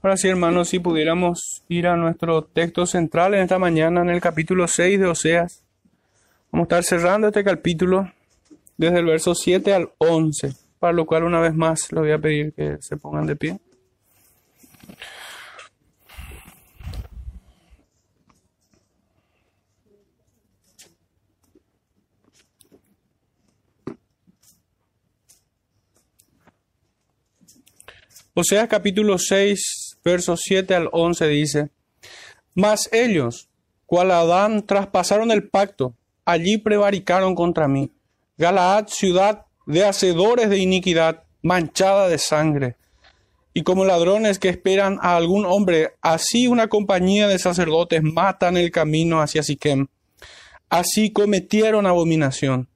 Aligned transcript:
Ahora 0.00 0.16
sí, 0.16 0.28
hermanos, 0.28 0.68
si 0.68 0.78
pudiéramos 0.78 1.64
ir 1.68 1.88
a 1.88 1.96
nuestro 1.96 2.44
texto 2.44 2.86
central 2.86 3.34
en 3.34 3.40
esta 3.40 3.58
mañana, 3.58 4.00
en 4.00 4.10
el 4.10 4.20
capítulo 4.20 4.68
6 4.68 5.00
de 5.00 5.06
Oseas. 5.06 5.64
Vamos 6.52 6.66
a 6.66 6.78
estar 6.78 6.84
cerrando 6.84 7.26
este 7.26 7.42
capítulo 7.42 8.08
desde 8.76 9.00
el 9.00 9.06
verso 9.06 9.34
7 9.34 9.74
al 9.74 9.90
11, 9.98 10.52
para 10.78 10.92
lo 10.92 11.04
cual 11.04 11.24
una 11.24 11.40
vez 11.40 11.52
más 11.52 11.90
le 11.90 11.98
voy 11.98 12.12
a 12.12 12.18
pedir 12.18 12.52
que 12.52 12.76
se 12.80 12.96
pongan 12.96 13.26
de 13.26 13.34
pie. 13.34 13.58
Oseas 28.32 28.68
capítulo 28.68 29.18
6, 29.18 29.87
versos 30.08 30.40
7 30.42 30.74
al 30.74 30.88
11 30.90 31.28
dice, 31.28 31.70
Mas 32.54 32.88
ellos, 32.92 33.48
cual 33.86 34.10
Adán, 34.10 34.66
traspasaron 34.66 35.30
el 35.30 35.48
pacto, 35.48 35.94
allí 36.24 36.58
prevaricaron 36.58 37.34
contra 37.34 37.68
mí. 37.68 37.90
Galaad, 38.38 38.88
ciudad 38.88 39.46
de 39.66 39.84
hacedores 39.84 40.48
de 40.48 40.58
iniquidad, 40.58 41.24
manchada 41.42 42.08
de 42.08 42.18
sangre. 42.18 42.76
Y 43.52 43.62
como 43.62 43.84
ladrones 43.84 44.38
que 44.38 44.48
esperan 44.48 44.98
a 45.02 45.16
algún 45.16 45.44
hombre, 45.44 45.94
así 46.00 46.46
una 46.46 46.68
compañía 46.68 47.28
de 47.28 47.38
sacerdotes 47.38 48.02
matan 48.02 48.56
el 48.56 48.70
camino 48.70 49.20
hacia 49.20 49.42
Siquem. 49.42 49.88
Así 50.70 51.10
cometieron 51.10 51.86
abominación. 51.86 52.68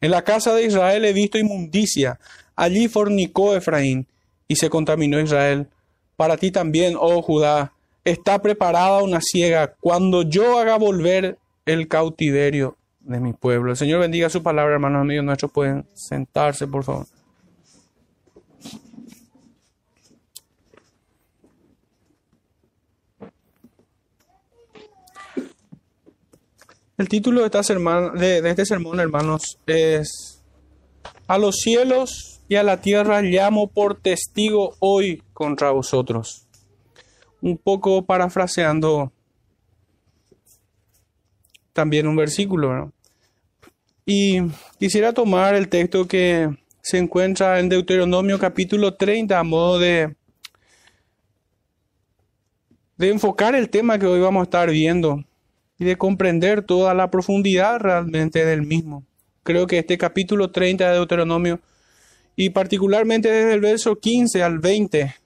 En 0.00 0.10
la 0.10 0.22
casa 0.22 0.52
de 0.52 0.66
Israel 0.66 1.04
he 1.04 1.12
visto 1.12 1.38
inmundicia, 1.38 2.20
allí 2.54 2.86
fornicó 2.88 3.56
Efraín 3.56 4.06
y 4.46 4.56
se 4.56 4.68
contaminó 4.68 5.20
Israel. 5.20 5.68
Para 6.16 6.36
ti 6.36 6.50
también, 6.50 6.96
oh 6.98 7.20
Judá, 7.22 7.72
está 8.04 8.40
preparada 8.40 9.02
una 9.02 9.20
ciega 9.20 9.74
cuando 9.80 10.22
yo 10.22 10.58
haga 10.58 10.78
volver 10.78 11.38
el 11.66 11.88
cautiverio 11.88 12.76
de 13.00 13.20
mi 13.20 13.32
pueblo. 13.32 13.72
El 13.72 13.76
Señor 13.76 14.00
bendiga 14.00 14.30
su 14.30 14.42
palabra, 14.42 14.74
hermanos 14.74 15.04
míos 15.04 15.24
nuestros. 15.24 15.52
Pueden 15.52 15.86
sentarse, 15.94 16.66
por 16.66 16.84
favor. 16.84 17.06
El 26.98 27.10
título 27.10 27.40
de, 27.40 27.46
esta 27.46 27.60
de 28.14 28.48
este 28.48 28.64
sermón, 28.64 29.00
hermanos, 29.00 29.58
es 29.66 30.42
A 31.26 31.36
los 31.36 31.56
cielos 31.56 32.40
y 32.48 32.54
a 32.54 32.62
la 32.62 32.80
tierra 32.80 33.20
llamo 33.20 33.66
por 33.68 34.00
testigo 34.00 34.76
hoy 34.78 35.22
contra 35.36 35.70
vosotros. 35.70 36.46
Un 37.42 37.58
poco 37.58 38.06
parafraseando 38.06 39.12
también 41.74 42.06
un 42.06 42.16
versículo. 42.16 42.90
Y 44.06 44.40
quisiera 44.78 45.12
tomar 45.12 45.54
el 45.54 45.68
texto 45.68 46.08
que 46.08 46.48
se 46.80 46.96
encuentra 46.96 47.60
en 47.60 47.68
Deuteronomio 47.68 48.38
capítulo 48.38 48.94
30 48.94 49.38
a 49.38 49.42
modo 49.42 49.78
de, 49.78 50.16
de 52.96 53.10
enfocar 53.10 53.54
el 53.54 53.68
tema 53.68 53.98
que 53.98 54.06
hoy 54.06 54.20
vamos 54.20 54.40
a 54.40 54.44
estar 54.44 54.70
viendo 54.70 55.22
y 55.78 55.84
de 55.84 55.98
comprender 55.98 56.62
toda 56.62 56.94
la 56.94 57.10
profundidad 57.10 57.78
realmente 57.78 58.46
del 58.46 58.62
mismo. 58.62 59.04
Creo 59.42 59.66
que 59.66 59.80
este 59.80 59.98
capítulo 59.98 60.50
30 60.50 60.88
de 60.88 60.94
Deuteronomio 60.94 61.60
y 62.36 62.48
particularmente 62.48 63.30
desde 63.30 63.52
el 63.52 63.60
verso 63.60 63.96
15 63.96 64.42
al 64.42 64.60
20 64.60 65.25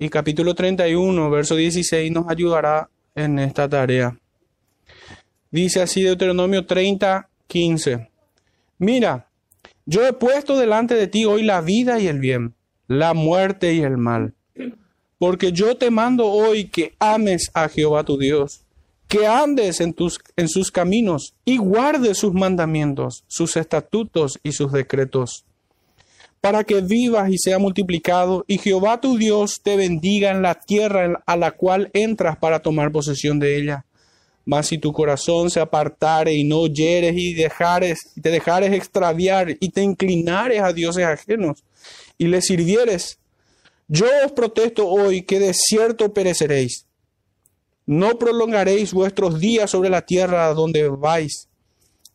y 0.00 0.08
capítulo 0.08 0.54
31, 0.54 1.30
verso 1.30 1.56
16 1.56 2.10
nos 2.10 2.26
ayudará 2.26 2.88
en 3.14 3.38
esta 3.38 3.68
tarea. 3.68 4.18
Dice 5.50 5.82
así 5.82 6.02
Deuteronomio 6.02 6.64
30, 6.64 7.28
15. 7.46 8.08
Mira, 8.78 9.28
yo 9.84 10.06
he 10.06 10.14
puesto 10.14 10.56
delante 10.56 10.94
de 10.94 11.06
ti 11.06 11.26
hoy 11.26 11.42
la 11.42 11.60
vida 11.60 12.00
y 12.00 12.06
el 12.06 12.18
bien, 12.18 12.54
la 12.88 13.12
muerte 13.12 13.74
y 13.74 13.82
el 13.82 13.98
mal. 13.98 14.32
Porque 15.18 15.52
yo 15.52 15.76
te 15.76 15.90
mando 15.90 16.28
hoy 16.28 16.68
que 16.68 16.94
ames 16.98 17.50
a 17.52 17.68
Jehová 17.68 18.02
tu 18.02 18.16
Dios, 18.16 18.62
que 19.06 19.26
andes 19.26 19.82
en, 19.82 19.92
tus, 19.92 20.18
en 20.34 20.48
sus 20.48 20.70
caminos 20.70 21.34
y 21.44 21.58
guardes 21.58 22.16
sus 22.16 22.32
mandamientos, 22.32 23.24
sus 23.26 23.54
estatutos 23.58 24.40
y 24.42 24.52
sus 24.52 24.72
decretos 24.72 25.44
para 26.40 26.64
que 26.64 26.80
vivas 26.80 27.30
y 27.30 27.38
sea 27.38 27.58
multiplicado, 27.58 28.44
y 28.46 28.58
Jehová 28.58 29.00
tu 29.00 29.18
Dios 29.18 29.60
te 29.62 29.76
bendiga 29.76 30.30
en 30.30 30.42
la 30.42 30.54
tierra 30.54 31.22
a 31.26 31.36
la 31.36 31.50
cual 31.52 31.90
entras 31.92 32.38
para 32.38 32.60
tomar 32.60 32.90
posesión 32.90 33.38
de 33.38 33.56
ella. 33.56 33.84
Mas 34.46 34.68
si 34.68 34.78
tu 34.78 34.92
corazón 34.92 35.50
se 35.50 35.60
apartare 35.60 36.32
y 36.32 36.44
no 36.44 36.60
oyeres 36.60 37.14
y 37.16 37.34
dejares, 37.34 37.98
te 38.20 38.30
dejares 38.30 38.72
extraviar 38.72 39.50
y 39.60 39.68
te 39.68 39.82
inclinares 39.82 40.62
a 40.62 40.72
dioses 40.72 41.04
ajenos 41.04 41.62
y 42.16 42.26
les 42.26 42.46
sirvieres, 42.46 43.18
yo 43.86 44.06
os 44.24 44.32
protesto 44.32 44.88
hoy 44.88 45.22
que 45.22 45.38
de 45.38 45.52
cierto 45.52 46.14
pereceréis. 46.14 46.86
No 47.84 48.18
prolongaréis 48.18 48.92
vuestros 48.92 49.40
días 49.40 49.70
sobre 49.70 49.90
la 49.90 50.02
tierra 50.02 50.48
donde 50.54 50.88
vais, 50.88 51.48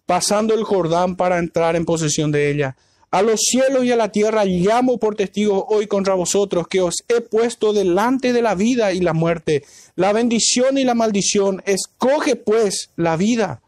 pasando 0.05 0.53
el 0.53 0.63
Jordán 0.63 1.15
para 1.15 1.37
entrar 1.37 1.75
en 1.75 1.85
posesión 1.85 2.31
de 2.31 2.49
ella 2.49 2.75
a 3.15 3.21
los 3.21 3.39
cielos 3.49 3.85
y 3.85 3.93
a 3.93 3.95
la 3.95 4.11
tierra 4.11 4.43
llamo 4.43 4.97
por 4.97 5.15
testigo 5.15 5.65
hoy 5.69 5.87
contra 5.87 6.15
vosotros 6.15 6.67
que 6.67 6.81
os 6.81 6.95
he 7.07 7.21
puesto 7.21 7.71
delante 7.71 8.33
de 8.33 8.41
la 8.41 8.55
vida 8.55 8.91
y 8.91 8.99
la 8.99 9.13
muerte, 9.13 9.63
la 9.95 10.11
bendición 10.11 10.77
y 10.77 10.83
la 10.83 10.95
maldición. 10.95 11.63
Escoge 11.65 12.35
pues 12.35 12.89
la 12.97 13.15
vida 13.15 13.61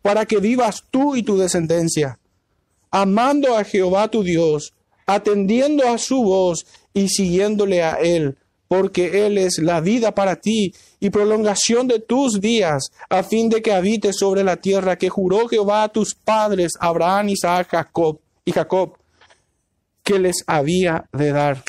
para 0.00 0.24
que 0.24 0.38
vivas 0.38 0.84
tú 0.90 1.16
y 1.16 1.22
tu 1.22 1.36
descendencia, 1.36 2.18
amando 2.90 3.58
a 3.58 3.64
Jehová 3.64 4.08
tu 4.08 4.22
Dios, 4.22 4.72
atendiendo 5.04 5.86
a 5.86 5.98
su 5.98 6.22
voz 6.22 6.64
y 6.94 7.10
siguiéndole 7.10 7.82
a 7.82 7.96
Él, 7.96 8.38
porque 8.68 9.26
Él 9.26 9.36
es 9.36 9.58
la 9.58 9.82
vida 9.82 10.14
para 10.14 10.36
ti 10.36 10.72
y 10.98 11.10
prolongación 11.10 11.88
de 11.88 12.00
tus 12.00 12.40
días, 12.40 12.90
a 13.10 13.22
fin 13.22 13.50
de 13.50 13.60
que 13.60 13.74
habites 13.74 14.16
sobre 14.18 14.42
la 14.42 14.56
tierra 14.56 14.96
que 14.96 15.10
juró 15.10 15.46
Jehová 15.46 15.82
a 15.82 15.92
tus 15.92 16.14
padres, 16.14 16.72
Abraham, 16.80 17.28
Isaac, 17.28 17.68
Jacob 17.72 18.18
y 18.44 18.52
Jacob 18.52 18.98
que 20.02 20.18
les 20.18 20.44
había 20.46 21.08
de 21.12 21.32
dar. 21.32 21.62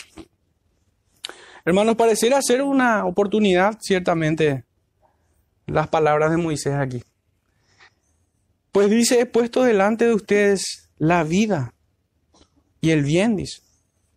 Hermanos, 1.65 1.95
pareciera 1.95 2.41
ser 2.41 2.61
una 2.61 3.05
oportunidad, 3.05 3.77
ciertamente, 3.79 4.65
las 5.65 5.87
palabras 5.87 6.31
de 6.31 6.37
Moisés 6.37 6.73
aquí. 6.73 7.03
Pues 8.71 8.89
dice, 8.89 9.21
he 9.21 9.25
puesto 9.25 9.63
delante 9.63 10.05
de 10.05 10.13
ustedes 10.13 10.89
la 10.97 11.23
vida 11.23 11.73
y 12.81 12.89
el 12.89 13.03
bien, 13.03 13.35
dice. 13.35 13.61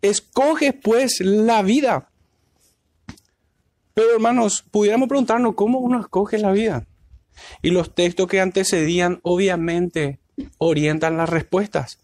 Escoge 0.02 0.72
pues 0.72 1.20
la 1.20 1.62
vida. 1.62 2.10
Pero 3.94 4.14
hermanos, 4.14 4.64
pudiéramos 4.70 5.08
preguntarnos 5.08 5.54
cómo 5.54 5.78
uno 5.78 6.00
escoge 6.00 6.38
la 6.38 6.52
vida. 6.52 6.86
Y 7.62 7.70
los 7.70 7.94
textos 7.94 8.26
que 8.26 8.40
antecedían 8.40 9.20
obviamente 9.22 10.18
orientan 10.58 11.16
las 11.16 11.28
respuestas. 11.28 12.00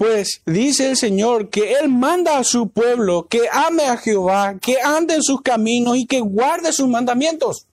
Pues 0.00 0.40
dice 0.46 0.88
el 0.88 0.96
Señor 0.96 1.50
que 1.50 1.74
Él 1.74 1.90
manda 1.90 2.38
a 2.38 2.44
su 2.44 2.70
pueblo 2.70 3.26
que 3.28 3.42
ame 3.52 3.84
a 3.84 3.98
Jehová, 3.98 4.54
que 4.58 4.80
ande 4.80 5.16
en 5.16 5.22
sus 5.22 5.42
caminos 5.42 5.98
y 5.98 6.06
que 6.06 6.20
guarde 6.20 6.72
sus 6.72 6.88
mandamientos. 6.88 7.66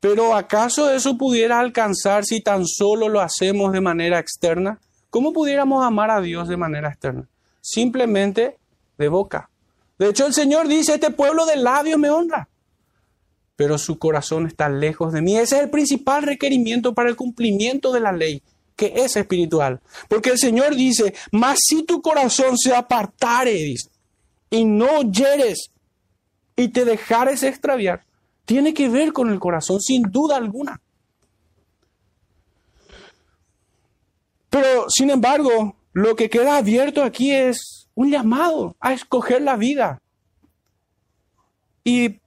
Pero 0.00 0.34
¿acaso 0.34 0.90
eso 0.90 1.16
pudiera 1.16 1.60
alcanzar 1.60 2.26
si 2.26 2.42
tan 2.42 2.66
solo 2.66 3.08
lo 3.08 3.22
hacemos 3.22 3.72
de 3.72 3.80
manera 3.80 4.18
externa? 4.18 4.80
¿Cómo 5.08 5.32
pudiéramos 5.32 5.82
amar 5.82 6.10
a 6.10 6.20
Dios 6.20 6.46
de 6.46 6.58
manera 6.58 6.90
externa? 6.90 7.26
Simplemente 7.62 8.58
de 8.98 9.08
boca. 9.08 9.48
De 9.98 10.10
hecho, 10.10 10.26
el 10.26 10.34
Señor 10.34 10.68
dice, 10.68 10.92
este 10.92 11.10
pueblo 11.10 11.46
de 11.46 11.56
labios 11.56 11.98
me 11.98 12.10
honra, 12.10 12.50
pero 13.56 13.78
su 13.78 13.98
corazón 13.98 14.46
está 14.46 14.68
lejos 14.68 15.14
de 15.14 15.22
mí. 15.22 15.38
Ese 15.38 15.56
es 15.56 15.62
el 15.62 15.70
principal 15.70 16.24
requerimiento 16.24 16.92
para 16.92 17.08
el 17.08 17.16
cumplimiento 17.16 17.94
de 17.94 18.00
la 18.00 18.12
ley 18.12 18.42
que 18.78 18.92
es 18.94 19.16
espiritual. 19.16 19.80
Porque 20.08 20.30
el 20.30 20.38
Señor 20.38 20.76
dice, 20.76 21.12
mas 21.32 21.58
si 21.66 21.82
tu 21.82 22.00
corazón 22.00 22.56
se 22.56 22.72
apartare, 22.72 23.74
y 24.50 24.64
no 24.64 25.00
oyeres 25.00 25.72
y 26.54 26.68
te 26.68 26.84
dejares 26.84 27.42
extraviar, 27.42 28.04
tiene 28.44 28.72
que 28.72 28.88
ver 28.88 29.12
con 29.12 29.30
el 29.30 29.40
corazón, 29.40 29.80
sin 29.80 30.02
duda 30.02 30.36
alguna. 30.36 30.80
Pero, 34.48 34.86
sin 34.88 35.10
embargo, 35.10 35.76
lo 35.92 36.14
que 36.14 36.30
queda 36.30 36.56
abierto 36.56 37.02
aquí 37.02 37.32
es 37.32 37.88
un 37.96 38.10
llamado 38.12 38.76
a 38.78 38.92
escoger 38.92 39.42
la 39.42 39.56
vida. 39.56 40.00
¿Y 41.82 42.20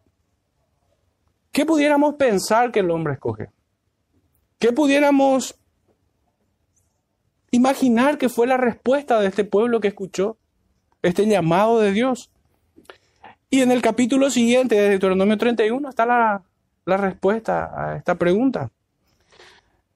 qué 1.54 1.66
pudiéramos 1.66 2.16
pensar 2.16 2.74
que 2.74 2.82
el 2.82 2.92
hombre 2.92 3.14
escoge? 3.14 3.50
¿Qué 4.60 4.74
pudiéramos 4.74 5.56
imaginar 7.52 8.18
que 8.18 8.30
fue 8.30 8.48
la 8.48 8.58
respuesta 8.58 9.20
de 9.20 9.28
este 9.28 9.44
pueblo 9.44 9.80
que 9.80 9.90
escuchó 9.90 10.38
este 11.02 11.26
llamado 11.28 11.80
de 11.80 11.92
Dios. 11.92 12.32
Y 13.50 13.62
en 13.62 13.72
el 13.72 13.82
capítulo 13.82 14.30
siguiente 14.30 14.76
de 14.76 14.90
Deuteronomio 14.90 15.38
31 15.38 15.90
está 15.90 16.06
la, 16.06 16.44
la 16.86 16.98
respuesta 16.98 17.70
a 17.76 17.98
esta 17.98 18.16
pregunta. 18.16 18.72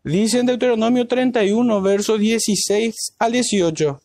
Dice 0.04 0.40
en 0.40 0.46
Deuteronomio 0.46 1.08
31, 1.08 1.82
versos 1.82 2.20
16 2.20 3.16
al 3.18 3.32
18, 3.32 4.00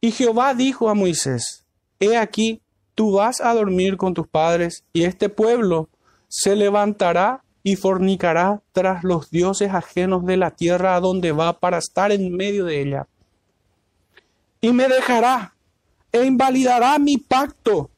y 0.00 0.10
Jehová 0.12 0.54
dijo 0.54 0.88
a 0.88 0.94
Moisés, 0.94 1.64
He 2.00 2.16
aquí, 2.16 2.62
tú 2.94 3.12
vas 3.12 3.40
a 3.40 3.52
dormir 3.52 3.96
con 3.96 4.14
tus 4.14 4.26
padres, 4.26 4.84
y 4.92 5.02
este 5.02 5.28
pueblo 5.28 5.90
se 6.28 6.56
levantará 6.56 7.42
y 7.66 7.74
fornicará 7.74 8.62
tras 8.70 9.02
los 9.02 9.28
dioses 9.32 9.74
ajenos 9.74 10.24
de 10.24 10.36
la 10.36 10.52
tierra 10.52 10.94
a 10.94 11.00
donde 11.00 11.32
va 11.32 11.58
para 11.58 11.78
estar 11.78 12.12
en 12.12 12.30
medio 12.30 12.66
de 12.66 12.80
ella. 12.80 13.08
Y 14.60 14.70
me 14.70 14.86
dejará 14.86 15.52
e 16.12 16.24
invalidará 16.24 16.96
mi 17.00 17.18
pacto 17.18 17.90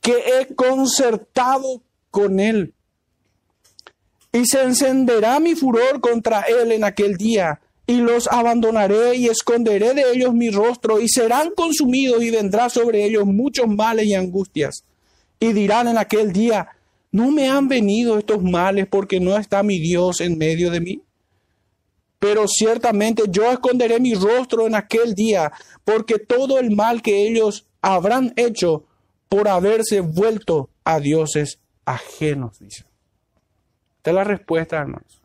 que 0.00 0.16
he 0.16 0.52
concertado 0.56 1.80
con 2.10 2.40
él. 2.40 2.74
Y 4.32 4.46
se 4.46 4.64
encenderá 4.64 5.38
mi 5.38 5.54
furor 5.54 6.00
contra 6.00 6.40
él 6.40 6.72
en 6.72 6.82
aquel 6.82 7.16
día, 7.16 7.60
y 7.86 7.98
los 7.98 8.26
abandonaré 8.26 9.14
y 9.14 9.28
esconderé 9.28 9.94
de 9.94 10.10
ellos 10.12 10.34
mi 10.34 10.50
rostro, 10.50 11.00
y 11.00 11.08
serán 11.08 11.52
consumidos 11.52 12.20
y 12.20 12.32
vendrá 12.32 12.68
sobre 12.68 13.04
ellos 13.04 13.26
muchos 13.26 13.68
males 13.68 14.06
y 14.06 14.14
angustias. 14.14 14.82
Y 15.38 15.52
dirán 15.52 15.86
en 15.86 15.98
aquel 15.98 16.32
día, 16.32 16.66
¿no 17.14 17.30
me 17.30 17.48
han 17.48 17.68
venido 17.68 18.18
estos 18.18 18.42
males 18.42 18.88
porque 18.88 19.20
no 19.20 19.38
está 19.38 19.62
mi 19.62 19.78
Dios 19.78 20.20
en 20.20 20.36
medio 20.36 20.68
de 20.72 20.80
mí? 20.80 21.00
Pero 22.18 22.48
ciertamente 22.48 23.22
yo 23.28 23.52
esconderé 23.52 24.00
mi 24.00 24.14
rostro 24.14 24.66
en 24.66 24.74
aquel 24.74 25.14
día, 25.14 25.52
porque 25.84 26.18
todo 26.18 26.58
el 26.58 26.74
mal 26.74 27.02
que 27.02 27.28
ellos 27.28 27.68
habrán 27.80 28.32
hecho 28.34 28.84
por 29.28 29.46
haberse 29.46 30.00
vuelto 30.00 30.70
a 30.82 30.98
dioses 30.98 31.60
ajenos, 31.84 32.58
dice. 32.58 32.84
Esta 33.98 34.10
es 34.10 34.14
la 34.16 34.24
respuesta, 34.24 34.78
hermanos. 34.78 35.22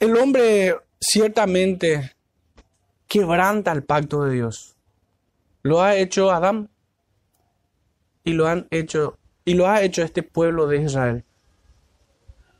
El 0.00 0.16
hombre 0.16 0.74
ciertamente 0.98 2.10
quebranta 3.06 3.70
el 3.70 3.84
pacto 3.84 4.24
de 4.24 4.34
Dios. 4.34 4.74
Lo 5.62 5.80
ha 5.80 5.94
hecho 5.94 6.32
Adán 6.32 6.70
y 8.26 8.32
lo 8.32 8.48
han 8.48 8.66
hecho 8.70 9.16
y 9.46 9.54
lo 9.54 9.68
ha 9.68 9.82
hecho 9.82 10.02
este 10.02 10.24
pueblo 10.24 10.66
de 10.66 10.82
Israel. 10.82 11.24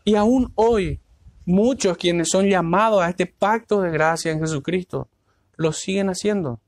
Y 0.04 0.14
aún 0.14 0.52
hoy 0.54 1.00
muchos 1.44 1.98
quienes 1.98 2.28
son 2.30 2.46
llamados 2.46 3.02
a 3.02 3.10
este 3.10 3.26
pacto 3.26 3.82
de 3.82 3.90
gracia 3.90 4.30
en 4.30 4.40
Jesucristo 4.40 5.08
lo 5.56 5.72
siguen 5.72 6.08
haciendo. 6.08 6.60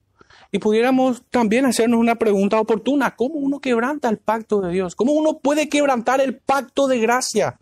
Y 0.50 0.58
pudiéramos 0.58 1.22
también 1.30 1.64
hacernos 1.64 2.00
una 2.00 2.16
pregunta 2.16 2.60
oportuna, 2.60 3.14
¿cómo 3.14 3.36
uno 3.36 3.60
quebranta 3.60 4.08
el 4.08 4.18
pacto 4.18 4.60
de 4.60 4.72
Dios? 4.72 4.96
¿Cómo 4.96 5.12
uno 5.12 5.38
puede 5.38 5.68
quebrantar 5.68 6.20
el 6.20 6.36
pacto 6.36 6.88
de 6.88 6.98
gracia? 6.98 7.60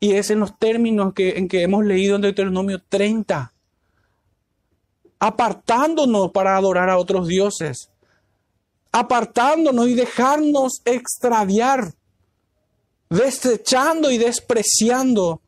Y 0.00 0.14
es 0.14 0.30
en 0.30 0.40
los 0.40 0.58
términos 0.58 1.12
que, 1.14 1.38
en 1.38 1.46
que 1.46 1.62
hemos 1.62 1.84
leído 1.84 2.16
en 2.16 2.22
Deuteronomio 2.22 2.82
30, 2.88 3.52
apartándonos 5.20 6.32
para 6.32 6.56
adorar 6.56 6.88
a 6.88 6.96
otros 6.96 7.28
dioses, 7.28 7.89
apartándonos 8.92 9.88
y 9.88 9.94
dejarnos 9.94 10.82
extraviar, 10.84 11.94
desechando 13.08 14.10
y 14.10 14.18
despreciando 14.18 15.40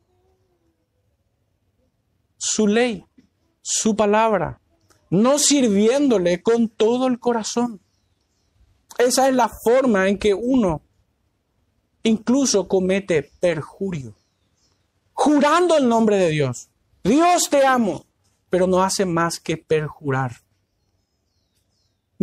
su 2.37 2.67
ley, 2.67 3.05
su 3.61 3.95
palabra, 3.95 4.59
no 5.09 5.39
sirviéndole 5.39 6.41
con 6.41 6.69
todo 6.69 7.07
el 7.07 7.19
corazón. 7.19 7.81
Esa 8.97 9.27
es 9.27 9.35
la 9.35 9.49
forma 9.63 10.07
en 10.07 10.17
que 10.17 10.33
uno 10.33 10.81
incluso 12.03 12.67
comete 12.67 13.31
perjurio, 13.39 14.13
jurando 15.13 15.77
el 15.77 15.87
nombre 15.87 16.17
de 16.17 16.29
Dios. 16.29 16.69
Dios 17.03 17.49
te 17.49 17.65
amo, 17.65 18.05
pero 18.49 18.67
no 18.67 18.83
hace 18.83 19.05
más 19.05 19.39
que 19.39 19.57
perjurar 19.57 20.42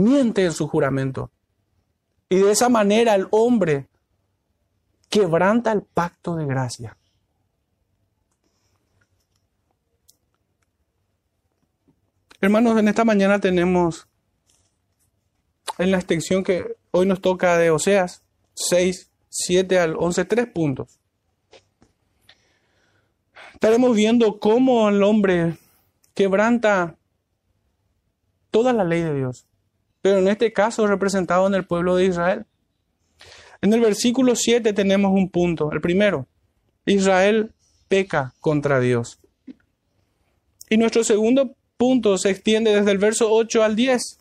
miente 0.00 0.44
en 0.44 0.52
su 0.52 0.66
juramento. 0.66 1.30
Y 2.28 2.38
de 2.38 2.50
esa 2.50 2.68
manera 2.68 3.14
el 3.14 3.28
hombre 3.30 3.88
quebranta 5.08 5.72
el 5.72 5.82
pacto 5.82 6.36
de 6.36 6.46
gracia. 6.46 6.96
Hermanos, 12.40 12.78
en 12.78 12.88
esta 12.88 13.04
mañana 13.04 13.38
tenemos 13.38 14.08
en 15.76 15.90
la 15.90 15.98
extensión 15.98 16.42
que 16.42 16.76
hoy 16.90 17.06
nos 17.06 17.20
toca 17.20 17.58
de 17.58 17.70
Oseas 17.70 18.22
6, 18.54 19.10
7 19.28 19.78
al 19.78 19.96
11, 19.98 20.24
tres 20.24 20.46
puntos. 20.46 20.98
Estaremos 23.52 23.94
viendo 23.94 24.40
cómo 24.40 24.88
el 24.88 25.02
hombre 25.02 25.58
quebranta 26.14 26.96
toda 28.50 28.72
la 28.72 28.84
ley 28.84 29.02
de 29.02 29.14
Dios 29.14 29.49
pero 30.02 30.18
en 30.18 30.28
este 30.28 30.52
caso 30.52 30.86
representado 30.86 31.46
en 31.46 31.54
el 31.54 31.66
pueblo 31.66 31.96
de 31.96 32.06
Israel. 32.06 32.46
En 33.62 33.72
el 33.72 33.80
versículo 33.80 34.34
7 34.34 34.72
tenemos 34.72 35.12
un 35.12 35.28
punto. 35.28 35.70
El 35.72 35.80
primero, 35.80 36.26
Israel 36.86 37.52
peca 37.88 38.32
contra 38.40 38.80
Dios. 38.80 39.18
Y 40.68 40.76
nuestro 40.76 41.04
segundo 41.04 41.54
punto 41.76 42.16
se 42.16 42.30
extiende 42.30 42.74
desde 42.74 42.92
el 42.92 42.98
verso 42.98 43.30
8 43.30 43.62
al 43.62 43.76
10, 43.76 44.18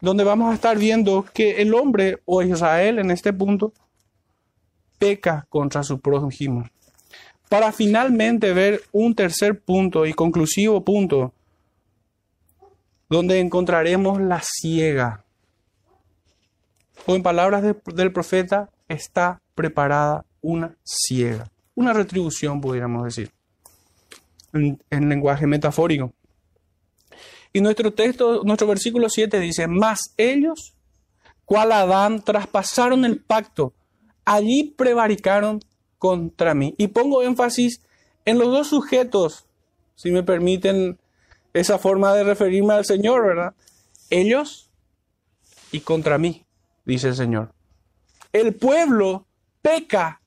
donde 0.00 0.24
vamos 0.24 0.50
a 0.50 0.54
estar 0.54 0.78
viendo 0.78 1.24
que 1.32 1.62
el 1.62 1.74
hombre 1.74 2.18
o 2.24 2.42
Israel 2.42 2.98
en 2.98 3.10
este 3.10 3.32
punto 3.32 3.72
peca 4.98 5.46
contra 5.48 5.82
su 5.82 6.00
prójimo. 6.00 6.68
Para 7.48 7.72
finalmente 7.72 8.52
ver 8.52 8.82
un 8.92 9.14
tercer 9.14 9.60
punto 9.60 10.04
y 10.04 10.12
conclusivo 10.12 10.84
punto 10.84 11.32
donde 13.08 13.40
encontraremos 13.40 14.20
la 14.20 14.42
ciega. 14.42 15.24
O 17.06 17.14
en 17.14 17.22
palabras 17.22 17.62
del 17.62 18.12
profeta, 18.12 18.70
está 18.88 19.40
preparada 19.54 20.24
una 20.40 20.76
ciega. 20.84 21.50
Una 21.74 21.92
retribución, 21.92 22.60
pudiéramos 22.60 23.04
decir, 23.04 23.30
en, 24.52 24.82
en 24.90 25.08
lenguaje 25.08 25.46
metafórico. 25.46 26.12
Y 27.52 27.60
nuestro 27.60 27.92
texto, 27.92 28.42
nuestro 28.44 28.66
versículo 28.66 29.08
7 29.08 29.40
dice, 29.40 29.66
mas 29.68 30.12
ellos, 30.16 30.74
cual 31.44 31.72
Adán, 31.72 32.22
traspasaron 32.22 33.04
el 33.04 33.20
pacto, 33.20 33.72
allí 34.24 34.74
prevaricaron 34.76 35.60
contra 35.98 36.54
mí. 36.54 36.74
Y 36.76 36.88
pongo 36.88 37.22
énfasis 37.22 37.80
en 38.24 38.38
los 38.38 38.48
dos 38.48 38.68
sujetos, 38.68 39.46
si 39.94 40.10
me 40.10 40.22
permiten 40.22 40.98
esa 41.58 41.78
forma 41.78 42.14
de 42.14 42.24
referirme 42.24 42.74
al 42.74 42.84
Señor, 42.84 43.26
¿verdad? 43.26 43.54
Ellos 44.10 44.70
y 45.72 45.80
contra 45.80 46.18
mí, 46.18 46.44
dice 46.84 47.08
el 47.08 47.16
Señor. 47.16 47.52
El 48.32 48.54
pueblo 48.54 49.26
peca 49.62 50.20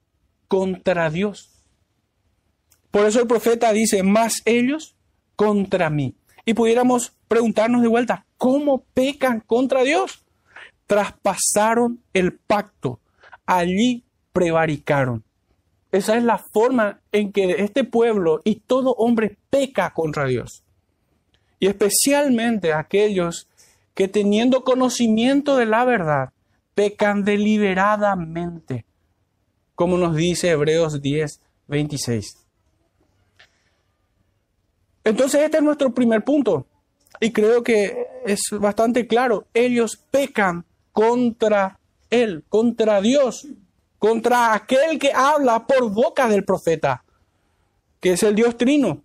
contra 0.48 1.10
Dios. 1.10 1.50
Por 2.92 3.06
eso 3.06 3.22
el 3.22 3.28
profeta 3.28 3.72
dice, 3.72 4.04
más 4.04 4.42
ellos 4.46 4.96
contra 5.36 5.90
mí. 5.90 6.16
Y 6.46 6.54
pudiéramos 6.54 7.14
preguntarnos 7.28 7.82
de 7.82 7.88
vuelta, 7.88 8.26
¿cómo 8.38 8.84
pecan 8.94 9.40
contra 9.40 9.84
Dios? 9.84 10.26
Traspasaron 10.88 12.04
el 12.14 12.34
pacto, 12.34 13.00
allí 13.46 14.04
prevaricaron. 14.34 15.24
Esa 15.92 16.18
es 16.18 16.24
la 16.24 16.38
forma 16.38 17.02
en 17.12 17.32
que 17.32 17.64
este 17.64 17.84
pueblo 17.84 18.42
y 18.44 18.56
todo 18.56 18.94
hombre 18.96 19.38
peca 19.50 19.94
contra 19.94 20.26
Dios 20.26 20.64
y 21.62 21.68
especialmente 21.68 22.74
aquellos 22.74 23.48
que 23.94 24.08
teniendo 24.08 24.64
conocimiento 24.64 25.56
de 25.58 25.68
la 25.68 25.86
verdad, 25.86 26.34
pecan 26.74 27.24
deliberadamente, 27.24 28.84
como 29.76 29.96
nos 29.96 30.16
dice 30.16 30.50
Hebreos 30.50 31.00
10, 31.00 31.40
26. 31.68 32.38
Entonces 35.04 35.42
este 35.44 35.58
es 35.58 35.64
nuestro 35.64 35.94
primer 35.94 36.24
punto 36.24 36.66
y 37.20 37.32
creo 37.32 37.62
que 37.62 38.08
es 38.26 38.42
bastante 38.60 39.06
claro. 39.06 39.46
Ellos 39.54 40.04
pecan 40.10 40.66
contra 40.92 41.80
Él, 42.10 42.44
contra 42.50 43.02
Dios, 43.02 43.48
contra 44.00 44.56
aquel 44.56 44.98
que 44.98 45.14
habla 45.14 45.68
por 45.68 45.92
boca 45.92 46.28
del 46.28 46.44
profeta, 46.44 47.04
que 48.00 48.14
es 48.14 48.24
el 48.24 48.34
Dios 48.34 48.58
trino. 48.58 49.04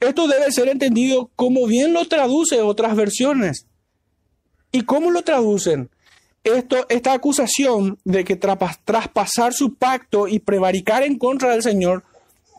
Esto 0.00 0.26
debe 0.28 0.50
ser 0.52 0.68
entendido 0.68 1.30
como 1.36 1.66
bien 1.66 1.92
lo 1.92 2.04
traduce 2.06 2.60
otras 2.60 2.94
versiones. 2.96 3.66
¿Y 4.72 4.82
cómo 4.82 5.10
lo 5.10 5.22
traducen? 5.22 5.90
Esto, 6.42 6.84
esta 6.88 7.14
acusación 7.14 7.98
de 8.04 8.24
que 8.24 8.36
traspasar 8.36 9.54
su 9.54 9.74
pacto 9.74 10.28
y 10.28 10.40
prevaricar 10.40 11.02
en 11.02 11.16
contra 11.16 11.52
del 11.52 11.62
Señor, 11.62 12.04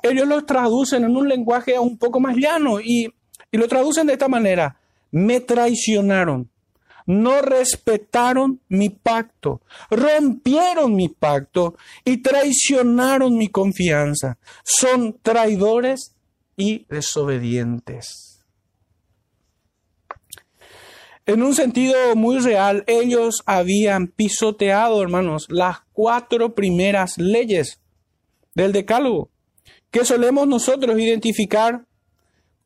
ellos 0.02 0.28
lo 0.28 0.44
traducen 0.46 1.04
en 1.04 1.16
un 1.16 1.28
lenguaje 1.28 1.78
un 1.78 1.98
poco 1.98 2.20
más 2.20 2.36
llano 2.36 2.80
y 2.80 3.14
lo 3.52 3.68
traducen 3.68 4.08
de 4.08 4.14
esta 4.14 4.28
manera. 4.28 4.80
Me 5.12 5.40
traicionaron, 5.40 6.50
no 7.06 7.42
respetaron 7.42 8.60
mi 8.70 8.90
pacto, 8.90 9.62
rompieron 9.90 10.96
mi 10.96 11.10
pacto 11.10 11.76
y 12.04 12.18
traicionaron 12.18 13.38
mi 13.38 13.50
confianza. 13.50 14.38
Son 14.64 15.18
traidores 15.22 16.15
y 16.58 16.86
desobedientes. 16.90 18.36
En 21.28 21.42
un 21.42 21.56
sentido 21.56 22.16
muy 22.16 22.38
real, 22.38 22.84
ellos 22.86 23.42
habían 23.48 24.08
pisoteado, 24.08 25.02
hermanos, 25.02 25.48
las 25.50 25.80
cuatro 25.92 26.54
primeras 26.54 27.18
leyes 27.18 27.82
del 28.54 28.72
Decálogo, 28.72 29.32
que 29.90 30.06
solemos 30.06 30.48
nosotros 30.48 31.00
identificar 31.00 31.86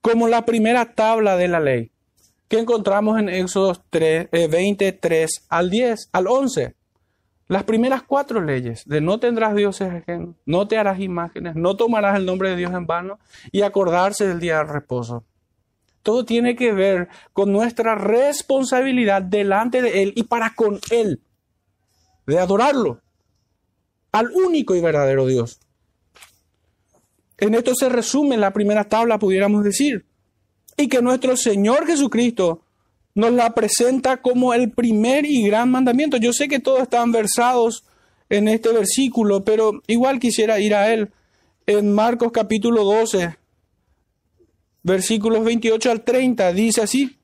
como 0.02 0.28
la 0.28 0.46
primera 0.46 0.94
tabla 0.94 1.38
de 1.38 1.48
la 1.48 1.62
ley, 1.62 1.92
que 2.50 2.60
encontramos 2.60 3.18
en 3.18 3.30
Éxodo 3.30 3.82
3, 3.90 4.30
23 4.30 5.46
al 5.48 5.70
10, 5.70 6.10
al 6.12 6.28
11. 6.28 6.76
Las 7.50 7.64
primeras 7.64 8.04
cuatro 8.04 8.42
leyes 8.42 8.84
de 8.86 9.02
no 9.02 9.20
tendrás 9.20 9.56
dioses 9.56 9.92
ajenos, 9.92 10.36
no 10.46 10.68
te 10.68 10.78
harás 10.78 11.00
imágenes, 11.00 11.56
no 11.56 11.76
tomarás 11.76 12.16
el 12.16 12.28
nombre 12.28 12.52
de 12.52 12.56
Dios 12.56 12.72
en 12.76 12.86
vano 12.86 13.18
y 13.52 13.64
acordarse 13.64 14.28
del 14.28 14.40
día 14.40 14.60
del 14.60 14.68
reposo. 14.68 15.24
Todo 16.04 16.26
tiene 16.26 16.56
que 16.56 16.74
ver 16.74 17.08
con 17.34 17.52
nuestra 17.52 17.96
responsabilidad 17.96 19.24
delante 19.24 19.82
de 19.82 20.04
Él 20.04 20.14
y 20.16 20.26
para 20.26 20.54
con 20.54 20.80
Él, 20.92 21.24
de 22.28 22.38
adorarlo, 22.38 23.02
al 24.12 24.30
único 24.30 24.76
y 24.76 24.82
verdadero 24.82 25.26
Dios. 25.26 25.60
En 27.40 27.56
esto 27.56 27.74
se 27.74 27.90
resume 27.90 28.38
la 28.38 28.54
primera 28.54 28.84
tabla, 28.84 29.18
pudiéramos 29.18 29.64
decir, 29.64 30.06
y 30.78 30.88
que 30.88 31.02
nuestro 31.02 31.36
Señor 31.36 31.88
Jesucristo 31.88 32.62
nos 33.16 33.32
la 33.32 33.54
presenta 33.54 34.18
como 34.18 34.54
el 34.54 34.72
primer 34.72 35.26
y 35.26 35.44
gran 35.44 35.70
mandamiento. 35.70 36.18
Yo 36.18 36.34
sé 36.34 36.48
que 36.48 36.60
todos 36.60 36.82
están 36.82 37.12
versados 37.12 37.86
en 38.30 38.48
este 38.48 38.70
versículo, 38.70 39.44
pero 39.44 39.82
igual 39.88 40.20
quisiera 40.20 40.60
ir 40.60 40.76
a 40.76 40.94
él. 40.94 41.12
En 41.66 41.94
Marcos 41.94 42.32
capítulo 42.32 42.84
12, 42.84 43.36
versículos 44.84 45.44
28 45.44 45.92
al 45.92 46.02
30, 46.04 46.54
dice 46.54 46.82
así. 46.82 47.16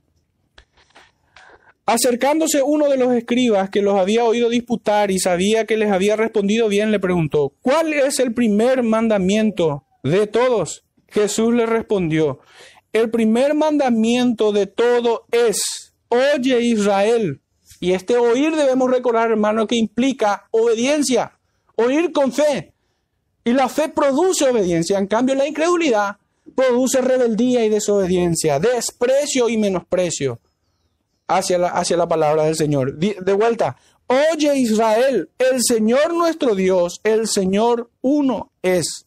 Acercándose 1.88 2.64
uno 2.64 2.90
de 2.90 2.98
los 2.98 3.14
escribas 3.14 3.70
que 3.70 3.84
los 3.84 4.00
había 4.00 4.24
oído 4.24 4.50
disputar 4.50 5.12
y 5.12 5.20
sabía 5.20 5.66
que 5.66 5.78
les 5.78 5.92
había 5.92 6.16
respondido 6.16 6.68
bien, 6.68 6.92
le 6.92 7.00
preguntó, 7.00 7.54
¿cuál 7.62 7.94
es 7.94 8.20
el 8.20 8.34
primer 8.34 8.82
mandamiento 8.82 9.86
de 10.04 10.26
todos? 10.26 10.84
Jesús 11.08 11.54
le 11.54 11.68
respondió, 11.68 12.40
el 12.96 13.10
primer 13.10 13.56
mandamiento 13.56 14.54
de 14.54 14.68
todo 14.68 15.26
es, 15.30 15.92
oye 16.08 16.62
Israel. 16.62 17.42
Y 17.82 17.92
este 17.92 18.16
oír 18.16 18.56
debemos 18.56 18.90
recordar, 18.90 19.32
hermano, 19.32 19.68
que 19.68 19.76
implica 19.76 20.48
obediencia, 20.52 21.38
oír 21.76 22.14
con 22.14 22.32
fe. 22.32 22.72
Y 23.44 23.52
la 23.52 23.68
fe 23.68 23.90
produce 23.90 24.50
obediencia, 24.50 24.98
en 24.98 25.08
cambio 25.08 25.36
la 25.36 25.46
incredulidad 25.46 26.16
produce 26.56 27.02
rebeldía 27.02 27.66
y 27.66 27.70
desobediencia, 27.70 28.60
desprecio 28.60 29.50
y 29.50 29.58
menosprecio 29.58 30.40
hacia 31.28 31.58
la, 31.58 31.68
hacia 31.72 31.98
la 31.98 32.08
palabra 32.08 32.44
del 32.44 32.56
Señor. 32.56 32.96
De 32.98 33.34
vuelta, 33.34 33.76
oye 34.08 34.58
Israel, 34.58 35.30
el 35.38 35.62
Señor 35.62 36.14
nuestro 36.14 36.56
Dios, 36.56 37.02
el 37.04 37.28
Señor 37.28 37.90
uno 38.00 38.54
es. 38.62 39.06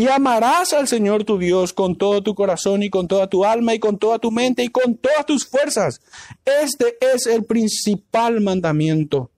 Y 0.00 0.08
amarás 0.08 0.72
al 0.72 0.88
Señor 0.88 1.24
tu 1.24 1.36
Dios 1.36 1.74
con 1.74 1.94
todo 1.94 2.22
tu 2.22 2.34
corazón 2.34 2.82
y 2.82 2.88
con 2.88 3.06
toda 3.06 3.26
tu 3.26 3.44
alma 3.44 3.74
y 3.74 3.78
con 3.78 3.98
toda 3.98 4.18
tu 4.18 4.30
mente 4.30 4.64
y 4.64 4.70
con 4.70 4.96
todas 4.96 5.26
tus 5.26 5.46
fuerzas. 5.46 6.00
Este 6.42 6.96
es 7.02 7.26
el 7.26 7.44
principal 7.44 8.40
mandamiento. 8.40 9.30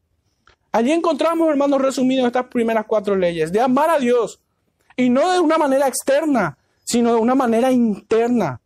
Allí 0.70 0.92
encontramos, 0.92 1.48
hermanos, 1.48 1.82
resumidos 1.82 2.28
estas 2.28 2.46
primeras 2.46 2.86
cuatro 2.86 3.16
leyes, 3.16 3.50
de 3.50 3.60
amar 3.60 3.90
a 3.90 3.98
Dios. 3.98 4.38
Y 4.96 5.10
no 5.10 5.32
de 5.32 5.40
una 5.40 5.58
manera 5.58 5.88
externa, 5.88 6.56
sino 6.84 7.12
de 7.12 7.20
una 7.20 7.34
manera 7.34 7.72
interna, 7.72 8.60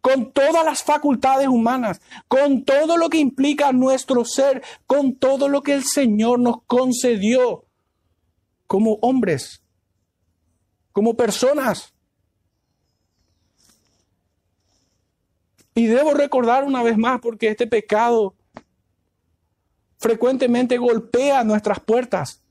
con 0.00 0.32
todas 0.32 0.64
las 0.64 0.82
facultades 0.82 1.48
humanas, 1.48 2.00
con 2.28 2.64
todo 2.64 2.96
lo 2.96 3.10
que 3.10 3.18
implica 3.18 3.72
nuestro 3.72 4.24
ser, 4.24 4.62
con 4.86 5.16
todo 5.16 5.50
lo 5.50 5.62
que 5.62 5.74
el 5.74 5.84
Señor 5.84 6.38
nos 6.38 6.62
concedió 6.66 7.66
como 8.66 8.94
hombres, 9.02 9.61
como 10.92 11.14
personas. 11.14 11.92
Y 15.74 15.86
debo 15.86 16.14
recordar 16.14 16.64
una 16.64 16.82
vez 16.82 16.98
más, 16.98 17.20
porque 17.20 17.48
este 17.48 17.66
pecado 17.66 18.34
frecuentemente 19.98 20.76
golpea 20.76 21.44
nuestras 21.44 21.80
puertas. 21.80 22.42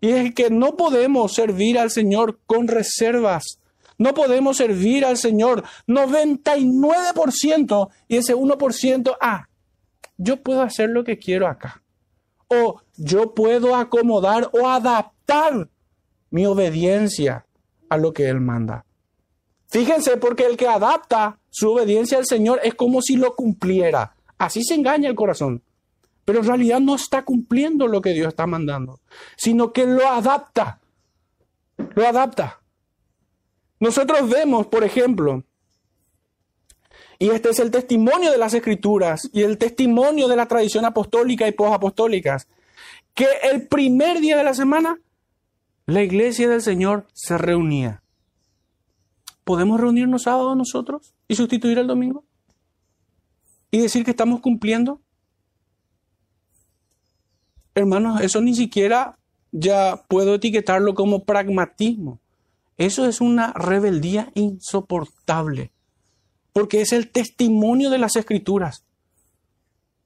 Y 0.00 0.10
es 0.10 0.34
que 0.34 0.50
no 0.50 0.76
podemos 0.76 1.34
servir 1.34 1.78
al 1.78 1.90
Señor 1.90 2.38
con 2.46 2.68
reservas 2.68 3.60
no 4.00 4.14
podemos 4.14 4.56
servir 4.56 5.04
al 5.04 5.18
Señor 5.18 5.62
99% 5.86 7.90
y 8.08 8.16
ese 8.16 8.34
1%, 8.34 9.16
ah, 9.20 9.46
yo 10.16 10.42
puedo 10.42 10.62
hacer 10.62 10.88
lo 10.88 11.04
que 11.04 11.18
quiero 11.18 11.46
acá. 11.46 11.82
O 12.48 12.80
yo 12.96 13.34
puedo 13.34 13.76
acomodar 13.76 14.48
o 14.54 14.66
adaptar 14.66 15.68
mi 16.30 16.46
obediencia 16.46 17.44
a 17.90 17.98
lo 17.98 18.14
que 18.14 18.28
Él 18.28 18.40
manda. 18.40 18.86
Fíjense, 19.68 20.16
porque 20.16 20.46
el 20.46 20.56
que 20.56 20.66
adapta 20.66 21.38
su 21.50 21.70
obediencia 21.70 22.18
al 22.18 22.26
Señor 22.26 22.60
es 22.64 22.74
como 22.74 23.02
si 23.02 23.16
lo 23.16 23.36
cumpliera. 23.36 24.16
Así 24.38 24.64
se 24.64 24.74
engaña 24.74 25.08
el 25.08 25.14
corazón. 25.14 25.62
Pero 26.24 26.40
en 26.40 26.46
realidad 26.46 26.80
no 26.80 26.94
está 26.94 27.24
cumpliendo 27.24 27.86
lo 27.86 28.00
que 28.00 28.12
Dios 28.12 28.28
está 28.28 28.46
mandando, 28.46 29.00
sino 29.36 29.72
que 29.72 29.86
lo 29.86 30.06
adapta. 30.08 30.80
Lo 31.94 32.06
adapta. 32.06 32.60
Nosotros 33.78 34.28
vemos, 34.28 34.66
por 34.66 34.84
ejemplo, 34.84 35.44
y 37.18 37.30
este 37.30 37.50
es 37.50 37.58
el 37.58 37.70
testimonio 37.70 38.30
de 38.32 38.38
las 38.38 38.54
escrituras 38.54 39.28
y 39.32 39.42
el 39.42 39.58
testimonio 39.58 40.26
de 40.26 40.36
la 40.36 40.46
tradición 40.46 40.84
apostólica 40.84 41.46
y 41.46 41.52
posapostólicas, 41.52 42.48
que 43.14 43.26
el 43.50 43.68
primer 43.68 44.20
día 44.20 44.36
de 44.36 44.44
la 44.44 44.54
semana 44.54 44.98
la 45.90 46.02
iglesia 46.02 46.48
del 46.48 46.62
Señor 46.62 47.06
se 47.14 47.36
reunía. 47.36 48.02
¿Podemos 49.42 49.80
reunirnos 49.80 50.22
sábado 50.22 50.54
nosotros 50.54 51.14
y 51.26 51.34
sustituir 51.34 51.78
el 51.78 51.88
domingo? 51.88 52.24
¿Y 53.72 53.80
decir 53.80 54.04
que 54.04 54.12
estamos 54.12 54.40
cumpliendo? 54.40 55.00
Hermanos, 57.74 58.20
eso 58.20 58.40
ni 58.40 58.54
siquiera 58.54 59.18
ya 59.50 60.04
puedo 60.06 60.36
etiquetarlo 60.36 60.94
como 60.94 61.24
pragmatismo. 61.24 62.20
Eso 62.76 63.06
es 63.06 63.20
una 63.20 63.52
rebeldía 63.52 64.30
insoportable, 64.34 65.72
porque 66.52 66.82
es 66.82 66.92
el 66.92 67.10
testimonio 67.10 67.90
de 67.90 67.98
las 67.98 68.14
escrituras, 68.14 68.84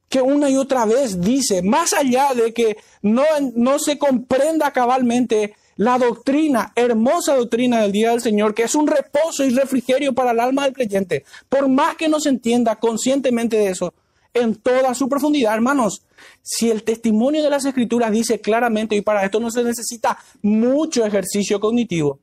que 0.08 0.22
una 0.22 0.48
y 0.48 0.56
otra 0.56 0.86
vez 0.86 1.20
dice, 1.20 1.62
más 1.62 1.92
allá 1.92 2.32
de 2.34 2.54
que 2.54 2.78
no, 3.02 3.24
no 3.54 3.78
se 3.78 3.98
comprenda 3.98 4.72
cabalmente 4.72 5.54
la 5.76 5.98
doctrina, 5.98 6.72
hermosa 6.76 7.36
doctrina 7.36 7.80
del 7.82 7.92
día 7.92 8.10
del 8.10 8.20
Señor, 8.20 8.54
que 8.54 8.64
es 8.64 8.74
un 8.74 8.86
reposo 8.86 9.44
y 9.44 9.50
refrigerio 9.50 10.14
para 10.14 10.30
el 10.30 10.40
alma 10.40 10.64
del 10.64 10.72
creyente, 10.72 11.24
por 11.48 11.68
más 11.68 11.96
que 11.96 12.08
no 12.08 12.20
se 12.20 12.28
entienda 12.28 12.76
conscientemente 12.76 13.56
de 13.56 13.70
eso, 13.70 13.94
en 14.32 14.56
toda 14.56 14.94
su 14.94 15.08
profundidad, 15.08 15.54
hermanos. 15.54 16.02
Si 16.42 16.70
el 16.70 16.82
testimonio 16.82 17.42
de 17.42 17.50
las 17.50 17.64
escrituras 17.64 18.10
dice 18.10 18.40
claramente, 18.40 18.96
y 18.96 19.00
para 19.00 19.24
esto 19.24 19.40
no 19.40 19.50
se 19.50 19.62
necesita 19.62 20.18
mucho 20.42 21.04
ejercicio 21.04 21.60
cognitivo, 21.60 22.18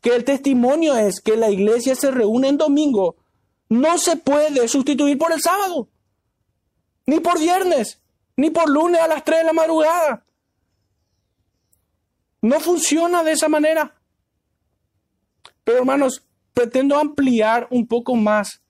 que 0.00 0.14
el 0.14 0.24
testimonio 0.24 0.96
es 0.96 1.20
que 1.20 1.36
la 1.36 1.50
iglesia 1.50 1.94
se 1.94 2.10
reúne 2.10 2.48
en 2.48 2.58
domingo, 2.58 3.16
no 3.68 3.98
se 3.98 4.16
puede 4.16 4.68
sustituir 4.68 5.18
por 5.18 5.32
el 5.32 5.40
sábado, 5.40 5.88
ni 7.06 7.20
por 7.20 7.38
viernes, 7.38 8.00
ni 8.36 8.50
por 8.50 8.68
lunes 8.68 9.00
a 9.00 9.08
las 9.08 9.24
3 9.24 9.38
de 9.38 9.44
la 9.44 9.52
madrugada. 9.52 10.25
No 12.46 12.60
funciona 12.60 13.24
de 13.24 13.32
esa 13.32 13.48
manera. 13.48 13.92
Pero 15.64 15.78
hermanos, 15.78 16.24
pretendo 16.54 16.96
ampliar 16.96 17.66
un 17.72 17.88
poco 17.88 18.14
más 18.14 18.62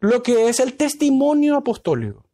lo 0.00 0.24
que 0.24 0.48
es 0.48 0.58
el 0.58 0.76
testimonio 0.76 1.56
apostólico. 1.56 2.26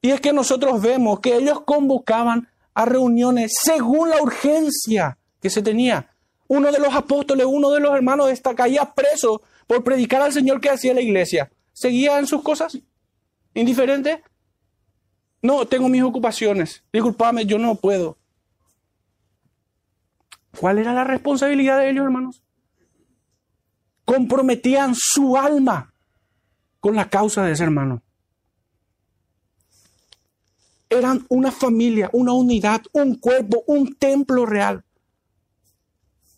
Y 0.00 0.10
es 0.10 0.22
que 0.22 0.32
nosotros 0.32 0.80
vemos 0.80 1.20
que 1.20 1.36
ellos 1.36 1.60
convocaban 1.66 2.48
a 2.72 2.86
reuniones 2.86 3.52
según 3.62 4.08
la 4.08 4.22
urgencia 4.22 5.18
que 5.38 5.50
se 5.50 5.60
tenía. 5.60 6.10
Uno 6.48 6.72
de 6.72 6.78
los 6.78 6.94
apóstoles, 6.94 7.44
uno 7.46 7.72
de 7.72 7.80
los 7.80 7.94
hermanos 7.94 8.30
esta 8.30 8.54
caía 8.54 8.94
preso 8.94 9.42
por 9.66 9.84
predicar 9.84 10.22
al 10.22 10.32
Señor 10.32 10.62
que 10.62 10.70
hacía 10.70 10.94
la 10.94 11.02
iglesia. 11.02 11.50
¿Seguía 11.74 12.18
en 12.18 12.26
sus 12.26 12.42
cosas? 12.42 12.78
¿Indiferente? 13.52 14.22
No, 15.42 15.66
tengo 15.66 15.90
mis 15.90 16.02
ocupaciones. 16.02 16.82
Disculpame, 16.90 17.44
yo 17.44 17.58
no 17.58 17.74
puedo. 17.74 18.16
¿Cuál 20.58 20.78
era 20.78 20.92
la 20.92 21.04
responsabilidad 21.04 21.78
de 21.78 21.90
ellos, 21.90 22.04
hermanos? 22.04 22.42
Comprometían 24.04 24.94
su 24.94 25.36
alma 25.36 25.92
con 26.80 26.94
la 26.94 27.08
causa 27.08 27.42
de 27.44 27.52
ese 27.52 27.64
hermano. 27.64 28.02
eran 30.98 31.24
una 31.28 31.50
familia, 31.50 32.08
una 32.12 32.32
unidad, 32.32 32.82
un 32.92 33.16
cuerpo, 33.16 33.64
un 33.66 33.94
templo 33.94 34.46
real. 34.46 34.84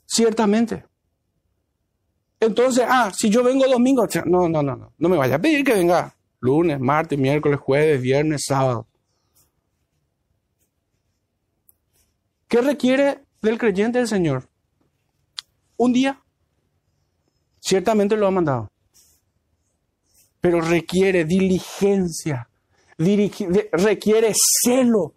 Ciertamente. 0.06 0.84
Entonces, 2.40 2.84
ah, 2.88 3.10
si 3.14 3.30
yo 3.30 3.42
vengo 3.42 3.66
domingo, 3.66 4.06
no, 4.24 4.48
no, 4.48 4.62
no, 4.62 4.76
no, 4.76 4.92
no 4.96 5.08
me 5.08 5.16
vaya 5.16 5.36
a 5.36 5.38
pedir 5.38 5.64
que 5.64 5.74
venga 5.74 6.14
lunes, 6.40 6.78
martes, 6.78 7.18
miércoles, 7.18 7.58
jueves, 7.58 8.00
viernes, 8.00 8.44
sábado. 8.46 8.86
¿Qué 12.48 12.60
requiere 12.60 13.25
del 13.46 13.58
creyente 13.58 13.98
del 13.98 14.08
Señor? 14.08 14.48
Un 15.76 15.92
día. 15.92 16.20
Ciertamente 17.60 18.16
lo 18.16 18.26
ha 18.26 18.30
mandado. 18.30 18.70
Pero 20.40 20.60
requiere 20.60 21.24
diligencia, 21.24 22.48
requiere 22.98 24.32
celo 24.62 25.14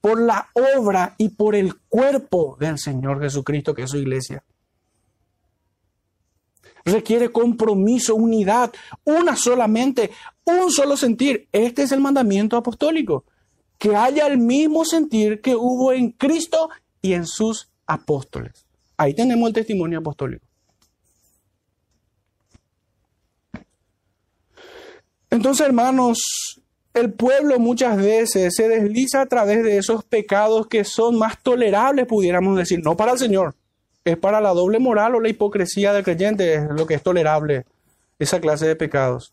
por 0.00 0.20
la 0.20 0.48
obra 0.54 1.14
y 1.18 1.28
por 1.28 1.54
el 1.54 1.76
cuerpo 1.88 2.56
del 2.58 2.78
Señor 2.78 3.20
Jesucristo, 3.20 3.74
que 3.74 3.82
es 3.82 3.90
su 3.90 3.98
iglesia. 3.98 4.42
Requiere 6.84 7.30
compromiso, 7.30 8.16
unidad, 8.16 8.72
una 9.04 9.36
solamente, 9.36 10.10
un 10.44 10.72
solo 10.72 10.96
sentir. 10.96 11.48
Este 11.52 11.84
es 11.84 11.92
el 11.92 12.00
mandamiento 12.00 12.56
apostólico 12.56 13.24
que 13.78 13.96
haya 13.96 14.28
el 14.28 14.38
mismo 14.38 14.84
sentir 14.84 15.40
que 15.40 15.56
hubo 15.56 15.92
en 15.92 16.12
Cristo 16.12 16.70
y 17.00 17.14
en 17.14 17.26
sus 17.26 17.71
apóstoles. 17.86 18.66
Ahí 18.96 19.14
tenemos 19.14 19.48
el 19.48 19.54
testimonio 19.54 19.98
apostólico. 19.98 20.44
Entonces, 25.30 25.66
hermanos, 25.66 26.60
el 26.94 27.12
pueblo 27.12 27.58
muchas 27.58 27.96
veces 27.96 28.54
se 28.54 28.68
desliza 28.68 29.22
a 29.22 29.26
través 29.26 29.64
de 29.64 29.78
esos 29.78 30.04
pecados 30.04 30.66
que 30.66 30.84
son 30.84 31.18
más 31.18 31.42
tolerables, 31.42 32.06
pudiéramos 32.06 32.56
decir, 32.56 32.80
no 32.84 32.96
para 32.96 33.12
el 33.12 33.18
Señor, 33.18 33.54
es 34.04 34.18
para 34.18 34.40
la 34.40 34.50
doble 34.50 34.78
moral 34.78 35.14
o 35.14 35.20
la 35.20 35.30
hipocresía 35.30 35.92
del 35.92 36.04
creyente, 36.04 36.54
es 36.54 36.64
lo 36.76 36.86
que 36.86 36.94
es 36.94 37.02
tolerable, 37.02 37.64
esa 38.18 38.40
clase 38.40 38.66
de 38.66 38.76
pecados. 38.76 39.32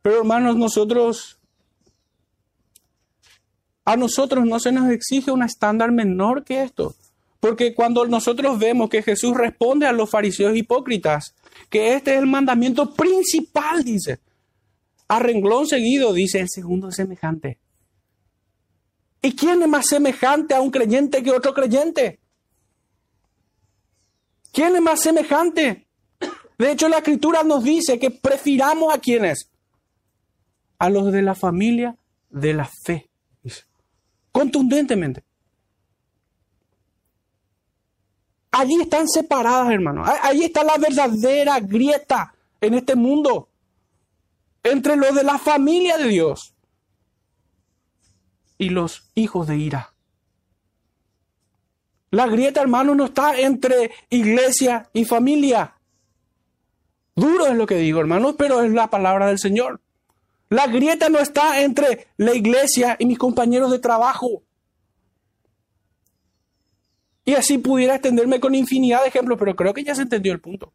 Pero 0.00 0.18
hermanos, 0.18 0.56
nosotros 0.56 1.38
a 3.84 3.96
nosotros 3.96 4.44
no 4.46 4.60
se 4.60 4.70
nos 4.70 4.90
exige 4.90 5.32
un 5.32 5.42
estándar 5.42 5.90
menor 5.90 6.44
que 6.44 6.62
esto. 6.62 6.94
Porque 7.42 7.74
cuando 7.74 8.06
nosotros 8.06 8.56
vemos 8.56 8.88
que 8.88 9.02
Jesús 9.02 9.34
responde 9.36 9.84
a 9.84 9.90
los 9.90 10.08
fariseos 10.08 10.56
hipócritas, 10.56 11.34
que 11.68 11.94
este 11.94 12.12
es 12.14 12.20
el 12.20 12.28
mandamiento 12.28 12.94
principal, 12.94 13.82
dice, 13.82 14.20
a 15.08 15.18
renglón 15.18 15.66
seguido, 15.66 16.12
dice, 16.12 16.38
el 16.38 16.48
segundo 16.48 16.90
es 16.90 16.94
semejante. 16.94 17.58
¿Y 19.20 19.34
quién 19.34 19.60
es 19.60 19.68
más 19.68 19.86
semejante 19.88 20.54
a 20.54 20.60
un 20.60 20.70
creyente 20.70 21.20
que 21.20 21.32
otro 21.32 21.52
creyente? 21.52 22.20
¿Quién 24.52 24.76
es 24.76 24.80
más 24.80 25.00
semejante? 25.00 25.88
De 26.58 26.70
hecho, 26.70 26.88
la 26.88 26.98
escritura 26.98 27.42
nos 27.42 27.64
dice 27.64 27.98
que 27.98 28.12
prefiramos 28.12 28.94
a 28.94 28.98
quienes? 28.98 29.50
A 30.78 30.88
los 30.88 31.10
de 31.10 31.22
la 31.22 31.34
familia 31.34 31.96
de 32.30 32.54
la 32.54 32.70
fe 32.84 33.10
contundentemente. 34.30 35.24
Allí 38.52 38.80
están 38.80 39.08
separadas, 39.08 39.70
hermanos. 39.70 40.08
Allí 40.22 40.44
está 40.44 40.62
la 40.62 40.76
verdadera 40.76 41.58
grieta 41.58 42.34
en 42.60 42.74
este 42.74 42.94
mundo 42.94 43.48
entre 44.62 44.94
los 44.96 45.14
de 45.14 45.24
la 45.24 45.38
familia 45.38 45.96
de 45.96 46.08
Dios 46.08 46.54
y 48.58 48.68
los 48.68 49.10
hijos 49.14 49.48
de 49.48 49.56
ira. 49.56 49.94
La 52.10 52.26
grieta, 52.26 52.60
hermano, 52.60 52.94
no 52.94 53.06
está 53.06 53.40
entre 53.40 53.90
iglesia 54.10 54.88
y 54.92 55.06
familia. 55.06 55.74
Duro 57.16 57.46
es 57.46 57.54
lo 57.54 57.66
que 57.66 57.76
digo, 57.76 58.00
hermanos, 58.00 58.34
pero 58.36 58.60
es 58.60 58.70
la 58.70 58.88
palabra 58.88 59.28
del 59.28 59.38
Señor. 59.38 59.80
La 60.50 60.66
grieta 60.66 61.08
no 61.08 61.18
está 61.18 61.62
entre 61.62 62.08
la 62.18 62.34
iglesia 62.34 62.96
y 62.98 63.06
mis 63.06 63.18
compañeros 63.18 63.70
de 63.70 63.78
trabajo. 63.78 64.42
Y 67.24 67.34
así 67.34 67.58
pudiera 67.58 67.94
extenderme 67.94 68.40
con 68.40 68.54
infinidad 68.54 69.02
de 69.02 69.08
ejemplos, 69.08 69.38
pero 69.38 69.54
creo 69.54 69.72
que 69.72 69.84
ya 69.84 69.94
se 69.94 70.02
entendió 70.02 70.32
el 70.32 70.40
punto. 70.40 70.72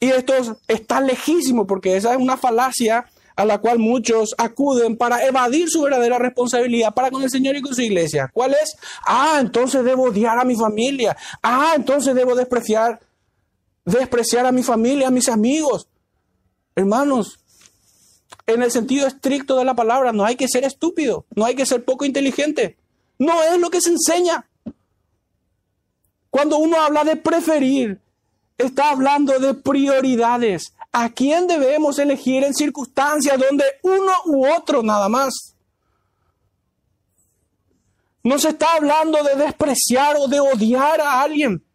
Y 0.00 0.10
esto 0.10 0.34
está 0.68 1.00
lejísimo 1.00 1.66
porque 1.66 1.96
esa 1.96 2.12
es 2.12 2.18
una 2.18 2.36
falacia 2.36 3.06
a 3.34 3.44
la 3.44 3.58
cual 3.58 3.78
muchos 3.78 4.34
acuden 4.38 4.96
para 4.96 5.24
evadir 5.26 5.68
su 5.68 5.82
verdadera 5.82 6.18
responsabilidad 6.18 6.94
para 6.94 7.10
con 7.10 7.22
el 7.22 7.30
Señor 7.30 7.56
y 7.56 7.62
con 7.62 7.74
su 7.74 7.82
iglesia. 7.82 8.30
¿Cuál 8.32 8.54
es? 8.54 8.76
Ah, 9.06 9.38
entonces 9.40 9.84
debo 9.84 10.04
odiar 10.04 10.38
a 10.38 10.44
mi 10.44 10.56
familia. 10.56 11.16
Ah, 11.42 11.74
entonces 11.76 12.14
debo 12.14 12.34
despreciar 12.34 13.00
despreciar 13.86 14.44
a 14.44 14.52
mi 14.52 14.62
familia, 14.62 15.08
a 15.08 15.12
mis 15.12 15.28
amigos. 15.28 15.88
Hermanos, 16.74 17.38
en 18.46 18.62
el 18.62 18.70
sentido 18.70 19.06
estricto 19.06 19.56
de 19.56 19.64
la 19.64 19.74
palabra, 19.74 20.12
no 20.12 20.24
hay 20.24 20.36
que 20.36 20.48
ser 20.48 20.64
estúpido, 20.64 21.26
no 21.34 21.44
hay 21.44 21.54
que 21.54 21.66
ser 21.66 21.84
poco 21.84 22.04
inteligente. 22.04 22.76
No 23.18 23.42
es 23.42 23.58
lo 23.58 23.70
que 23.70 23.80
se 23.80 23.90
enseña. 23.90 24.48
Cuando 26.30 26.58
uno 26.58 26.80
habla 26.80 27.02
de 27.04 27.16
preferir, 27.16 28.00
está 28.58 28.90
hablando 28.90 29.38
de 29.38 29.54
prioridades. 29.54 30.74
¿A 30.92 31.10
quién 31.10 31.46
debemos 31.46 31.98
elegir 31.98 32.44
en 32.44 32.54
circunstancias 32.54 33.38
donde 33.38 33.64
uno 33.82 34.12
u 34.26 34.46
otro 34.46 34.82
nada 34.82 35.08
más? 35.08 35.56
No 38.22 38.38
se 38.38 38.50
está 38.50 38.74
hablando 38.74 39.22
de 39.22 39.36
despreciar 39.36 40.16
o 40.18 40.26
de 40.28 40.40
odiar 40.40 41.00
a 41.00 41.20
alguien. 41.22 41.65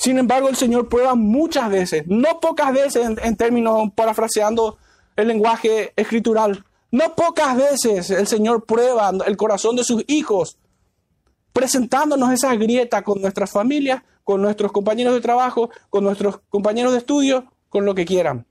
Sin 0.00 0.16
embargo, 0.16 0.48
el 0.48 0.56
Señor 0.56 0.88
prueba 0.88 1.14
muchas 1.14 1.68
veces, 1.68 2.04
no 2.06 2.40
pocas 2.40 2.72
veces 2.72 3.06
en, 3.22 3.36
términos 3.36 3.90
parafraseando 3.94 4.78
el 5.14 5.28
lenguaje 5.28 5.92
escritural, 5.94 6.64
no 6.90 7.14
pocas 7.14 7.54
veces 7.54 8.08
el 8.08 8.26
Señor 8.26 8.64
prueba 8.64 9.12
el 9.26 9.36
corazón 9.36 9.76
de 9.76 9.84
sus 9.84 10.02
hijos, 10.08 10.56
presentándonos 11.52 12.32
esa 12.32 12.54
grieta 12.54 13.02
con 13.02 13.20
nuestras 13.20 13.50
familias, 13.50 14.02
con 14.24 14.40
nuestros 14.40 14.72
compañeros 14.72 15.12
de 15.12 15.20
trabajo, 15.20 15.68
con 15.90 16.02
nuestros 16.02 16.40
compañeros 16.48 16.92
de 16.92 16.98
estudio, 16.98 17.52
con 17.68 17.84
lo 17.84 17.94
que 17.94 18.06
quieran. 18.06 18.46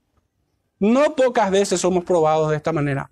No 0.78 1.16
pocas 1.16 1.50
veces 1.50 1.80
somos 1.80 2.04
probados 2.04 2.50
de 2.50 2.58
esta 2.58 2.72
manera. 2.72 3.10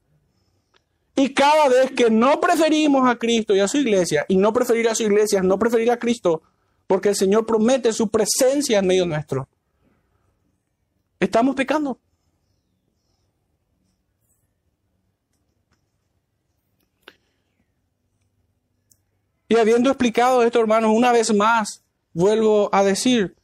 Y 1.16 1.34
cada 1.34 1.68
vez 1.68 1.90
que 1.90 2.08
no 2.08 2.40
preferimos 2.40 3.10
a 3.10 3.16
Cristo 3.16 3.52
y 3.56 3.58
a 3.58 3.66
su 3.66 3.78
iglesia, 3.78 4.24
y 4.28 4.36
no 4.36 4.52
preferir 4.52 4.88
a 4.88 4.94
su 4.94 5.02
iglesia, 5.02 5.42
no 5.42 5.58
preferir 5.58 5.90
a 5.90 5.98
Cristo, 5.98 6.42
porque 6.88 7.10
el 7.10 7.16
Señor 7.16 7.46
promete 7.46 7.92
su 7.92 8.08
presencia 8.08 8.78
en 8.80 8.86
medio 8.86 9.06
nuestro. 9.06 9.46
Estamos 11.20 11.54
pecando. 11.54 12.00
Y 19.48 19.56
habiendo 19.56 19.90
explicado 19.90 20.42
esto, 20.42 20.60
hermanos, 20.60 20.90
una 20.94 21.12
vez 21.12 21.32
más, 21.34 21.82
vuelvo 22.12 22.70
a 22.72 22.82
decir, 22.82 23.36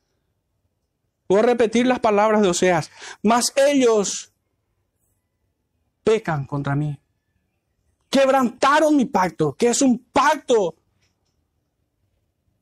voy 1.29 1.41
a 1.41 1.43
repetir 1.43 1.87
las 1.87 2.01
palabras 2.01 2.41
de 2.41 2.49
Oseas, 2.49 2.91
mas 3.23 3.53
ellos 3.57 4.33
pecan 6.03 6.47
contra 6.47 6.75
mí. 6.75 6.99
Quebrantaron 8.09 8.97
mi 8.97 9.05
pacto, 9.05 9.55
que 9.55 9.69
es 9.69 9.83
un 9.83 9.99
pacto 9.99 10.77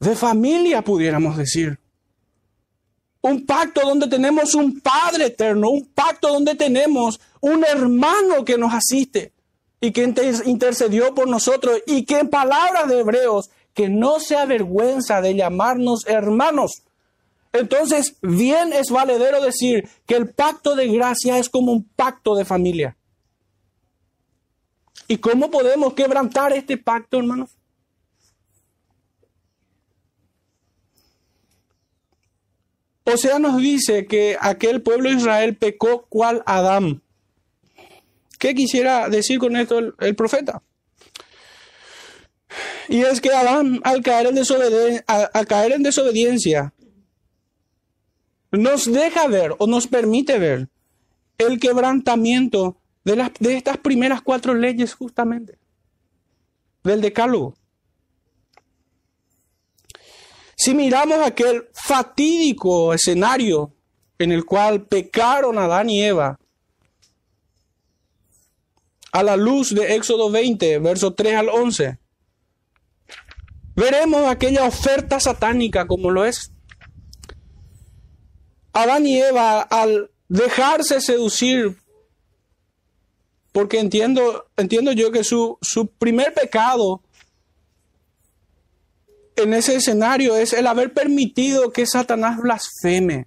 de 0.03 0.17
familia, 0.17 0.83
pudiéramos 0.83 1.37
decir. 1.37 1.79
Un 3.21 3.47
pacto 3.47 3.83
donde 3.83 4.09
tenemos 4.09 4.55
un 4.55 4.81
Padre 4.81 5.27
eterno, 5.27 5.71
un 5.71 5.87
pacto 5.95 6.29
donde 6.29 6.57
tenemos 6.57 7.21
un 7.41 7.65
hermano 7.65 8.45
que 8.45 8.59
nos 8.59 8.75
asiste 8.75 9.33
y 9.81 9.93
que 9.93 10.13
intercedió 10.45 11.15
por 11.15 11.29
nosotros 11.29 11.81
y 11.87 12.05
que 12.05 12.19
en 12.19 12.29
palabras 12.29 12.89
de 12.89 12.99
Hebreos, 12.99 13.51
que 13.75 13.89
no 13.89 14.19
se 14.19 14.37
avergüenza 14.37 15.21
de 15.21 15.37
llamarnos 15.37 16.05
hermanos. 16.07 16.83
Entonces, 17.53 18.17
bien 18.23 18.73
es 18.73 18.91
valedero 18.91 19.41
decir 19.41 19.89
que 20.07 20.17
el 20.17 20.31
pacto 20.31 20.75
de 20.75 20.89
gracia 20.89 21.39
es 21.39 21.49
como 21.49 21.73
un 21.73 21.85
pacto 21.85 22.35
de 22.35 22.45
familia. 22.45 22.97
¿Y 25.07 25.19
cómo 25.19 25.51
podemos 25.51 25.95
quebrantar 25.95 26.53
este 26.53 26.77
pacto, 26.77 27.19
hermanos? 27.19 27.51
O 33.05 33.17
sea, 33.17 33.39
nos 33.39 33.59
dice 33.59 34.07
que 34.07 34.37
aquel 34.41 34.83
pueblo 34.83 35.11
de 35.11 35.17
Israel 35.17 35.57
pecó 35.57 36.07
cual 36.09 36.43
Adán. 36.47 37.03
¿Qué 38.39 38.55
quisiera 38.55 39.09
decir 39.09 39.39
con 39.39 39.57
esto 39.57 39.79
el, 39.79 40.17
profeta? 40.17 40.63
Y 42.89 43.01
es 43.01 43.21
que 43.21 43.31
Adán, 43.31 43.81
al 43.85 44.03
caer, 44.03 44.27
en 44.27 45.05
al 45.07 45.47
caer 45.47 45.73
en 45.73 45.83
desobediencia, 45.83 46.73
nos 48.53 48.91
deja 48.93 49.27
ver 49.27 49.55
o 49.59 49.67
nos 49.67 49.87
permite 49.87 50.39
ver 50.39 50.69
el 51.39 51.59
quebrantamiento 51.59 52.77
de, 53.05 53.17
las, 53.17 53.31
de 53.41 53.57
estas 53.57 53.79
primeras 53.79 54.23
cuatro 54.23 54.55
leyes 54.55 54.95
justamente, 54.95 55.59
del 56.85 57.01
decálogo. 57.01 57.55
Si 60.63 60.77
miramos 60.77 61.19
aquel 61.27 61.65
fatídico 61.73 62.95
escenario 62.95 63.75
en 64.17 64.31
el 64.31 64.45
cual 64.45 64.87
pecaron 64.87 65.59
Adán 65.59 65.91
y 65.91 66.05
Eva, 66.05 66.39
a 69.11 69.23
la 69.25 69.37
luz 69.37 69.75
de 69.75 69.97
Éxodo 69.97 70.31
20, 70.31 70.79
versos 70.79 71.17
3 71.17 71.35
al 71.35 71.49
11, 71.49 71.99
veremos 73.75 74.29
aquella 74.29 74.65
oferta 74.65 75.19
satánica 75.19 75.89
como 75.89 76.13
lo 76.13 76.25
es. 76.25 76.53
Adán 78.73 79.05
y 79.05 79.21
Eva, 79.21 79.63
al 79.63 80.13
dejarse 80.29 81.01
seducir, 81.01 81.77
porque 83.51 83.81
entiendo, 83.81 84.47
entiendo 84.57 84.93
yo 84.93 85.11
que 85.11 85.25
su, 85.25 85.59
su 85.61 85.89
primer 85.89 86.33
pecado 86.33 87.02
en 89.43 89.55
ese 89.55 89.77
escenario 89.77 90.37
es 90.37 90.53
el 90.53 90.67
haber 90.67 90.93
permitido 90.93 91.73
que 91.73 91.87
Satanás 91.87 92.39
blasfeme 92.39 93.27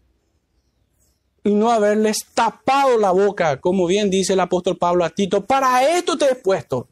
y 1.43 1.53
no 1.53 1.71
haberles 1.71 2.25
tapado 2.33 2.97
la 2.97 3.11
boca, 3.11 3.61
como 3.61 3.85
bien 3.85 4.09
dice 4.09 4.33
el 4.33 4.39
apóstol 4.39 4.77
Pablo 4.77 5.05
a 5.05 5.11
Tito, 5.11 5.45
para 5.45 5.87
esto 5.95 6.17
te 6.17 6.31
he 6.31 6.35
puesto, 6.35 6.89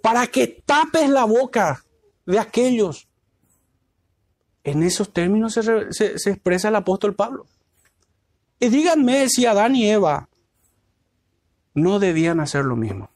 para 0.00 0.28
que 0.28 0.46
tapes 0.64 1.10
la 1.10 1.24
boca 1.24 1.84
de 2.24 2.38
aquellos. 2.38 3.08
En 4.62 4.84
esos 4.84 5.12
términos 5.12 5.54
se, 5.54 6.30
expresa 6.30 6.68
el 6.68 6.76
apóstol 6.76 7.16
Pablo. 7.16 7.46
Y 8.60 8.68
díganme 8.68 9.28
si 9.28 9.44
Adán 9.46 9.74
y 9.74 9.90
Eva 9.90 10.28
no 11.74 11.98
debían 11.98 12.38
hacer 12.38 12.64
lo 12.64 12.76
mismo. 12.76 13.10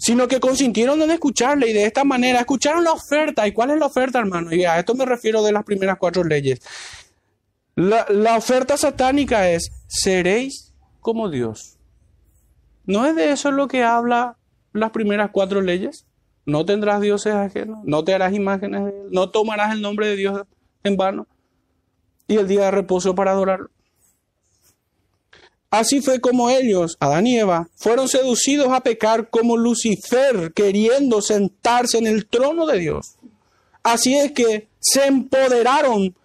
Sino 0.00 0.26
que 0.28 0.40
consintieron 0.40 1.00
en 1.02 1.10
escucharle 1.10 1.68
y 1.68 1.74
de 1.74 1.84
esta 1.84 2.04
manera 2.04 2.40
escucharon 2.40 2.82
la 2.82 2.92
oferta. 2.92 3.46
¿Y 3.46 3.52
cuál 3.52 3.70
es 3.70 3.78
la 3.78 3.86
oferta, 3.86 4.18
hermano? 4.18 4.52
Y 4.52 4.64
a 4.64 4.78
esto 4.78 4.94
me 4.94 5.04
refiero 5.04 5.42
de 5.42 5.52
las 5.52 5.62
primeras 5.62 5.98
cuatro 5.98 6.24
leyes. 6.24 6.60
La, 7.76 8.06
la 8.08 8.38
oferta 8.38 8.78
satánica 8.78 9.50
es, 9.50 9.70
seréis 9.88 10.72
como 11.00 11.28
Dios. 11.28 11.78
¿No 12.86 13.04
es 13.04 13.14
de 13.14 13.30
eso 13.30 13.52
lo 13.52 13.68
que 13.68 13.84
habla 13.84 14.38
las 14.72 14.90
primeras 14.90 15.30
cuatro 15.32 15.60
leyes? 15.60 16.06
No 16.46 16.64
tendrás 16.64 17.02
dioses 17.02 17.34
ajenos, 17.34 17.80
no 17.84 18.02
te 18.02 18.14
harás 18.14 18.32
imágenes 18.32 18.84
de 18.84 18.90
él, 18.90 19.06
no 19.10 19.28
tomarás 19.28 19.72
el 19.72 19.82
nombre 19.82 20.08
de 20.08 20.16
Dios 20.16 20.42
en 20.82 20.96
vano 20.96 21.26
y 22.26 22.38
el 22.38 22.48
día 22.48 22.62
de 22.62 22.70
reposo 22.70 23.14
para 23.14 23.32
adorarlo. 23.32 23.70
Así 25.70 26.00
fue 26.00 26.20
como 26.20 26.50
ellos, 26.50 26.96
Adán 26.98 27.28
y 27.28 27.38
Eva, 27.38 27.68
fueron 27.76 28.08
seducidos 28.08 28.72
a 28.72 28.80
pecar 28.80 29.30
como 29.30 29.56
Lucifer, 29.56 30.52
queriendo 30.52 31.22
sentarse 31.22 31.98
en 31.98 32.08
el 32.08 32.26
trono 32.26 32.66
de 32.66 32.78
Dios. 32.80 33.14
Así 33.84 34.16
es 34.16 34.32
que 34.32 34.66
se 34.80 35.06
empoderaron 35.06 36.16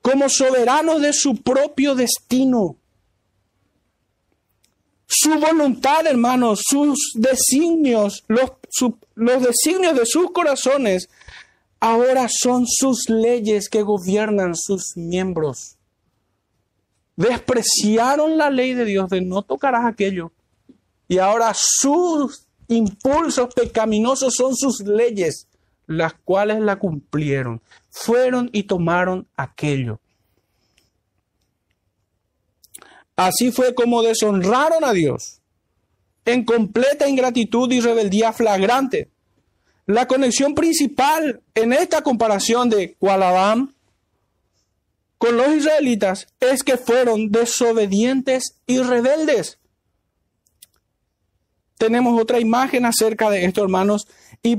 como 0.00 0.30
soberanos 0.30 1.02
de 1.02 1.12
su 1.12 1.36
propio 1.36 1.94
destino. 1.94 2.76
Su 5.06 5.38
voluntad, 5.38 6.06
hermanos, 6.06 6.62
sus 6.66 7.12
designios, 7.14 8.24
los, 8.26 8.52
los 9.14 9.42
designios 9.42 9.94
de 9.94 10.06
sus 10.06 10.30
corazones, 10.30 11.10
ahora 11.78 12.26
son 12.30 12.64
sus 12.66 13.10
leyes 13.10 13.68
que 13.68 13.82
gobiernan 13.82 14.56
sus 14.56 14.96
miembros 14.96 15.76
despreciaron 17.16 18.36
la 18.38 18.50
ley 18.50 18.74
de 18.74 18.84
Dios 18.84 19.08
de 19.10 19.20
no 19.20 19.42
tocarás 19.42 19.84
aquello. 19.84 20.32
Y 21.08 21.18
ahora 21.18 21.52
sus 21.54 22.46
impulsos 22.68 23.52
pecaminosos 23.54 24.34
son 24.34 24.54
sus 24.56 24.80
leyes, 24.80 25.46
las 25.86 26.14
cuales 26.14 26.60
la 26.60 26.76
cumplieron. 26.76 27.60
Fueron 27.90 28.48
y 28.52 28.62
tomaron 28.64 29.26
aquello. 29.36 30.00
Así 33.16 33.52
fue 33.52 33.74
como 33.74 34.02
deshonraron 34.02 34.84
a 34.84 34.92
Dios 34.92 35.40
en 36.24 36.44
completa 36.44 37.08
ingratitud 37.08 37.70
y 37.72 37.80
rebeldía 37.80 38.32
flagrante. 38.32 39.08
La 39.86 40.06
conexión 40.06 40.54
principal 40.54 41.42
en 41.54 41.72
esta 41.72 42.02
comparación 42.02 42.70
de 42.70 42.94
Cualabam 42.94 43.72
con 45.22 45.36
los 45.36 45.54
israelitas 45.54 46.26
es 46.40 46.64
que 46.64 46.76
fueron 46.76 47.30
desobedientes 47.30 48.60
y 48.66 48.78
rebeldes. 48.80 49.60
Tenemos 51.78 52.20
otra 52.20 52.40
imagen 52.40 52.84
acerca 52.86 53.30
de 53.30 53.44
esto, 53.44 53.62
hermanos, 53.62 54.08
y, 54.42 54.58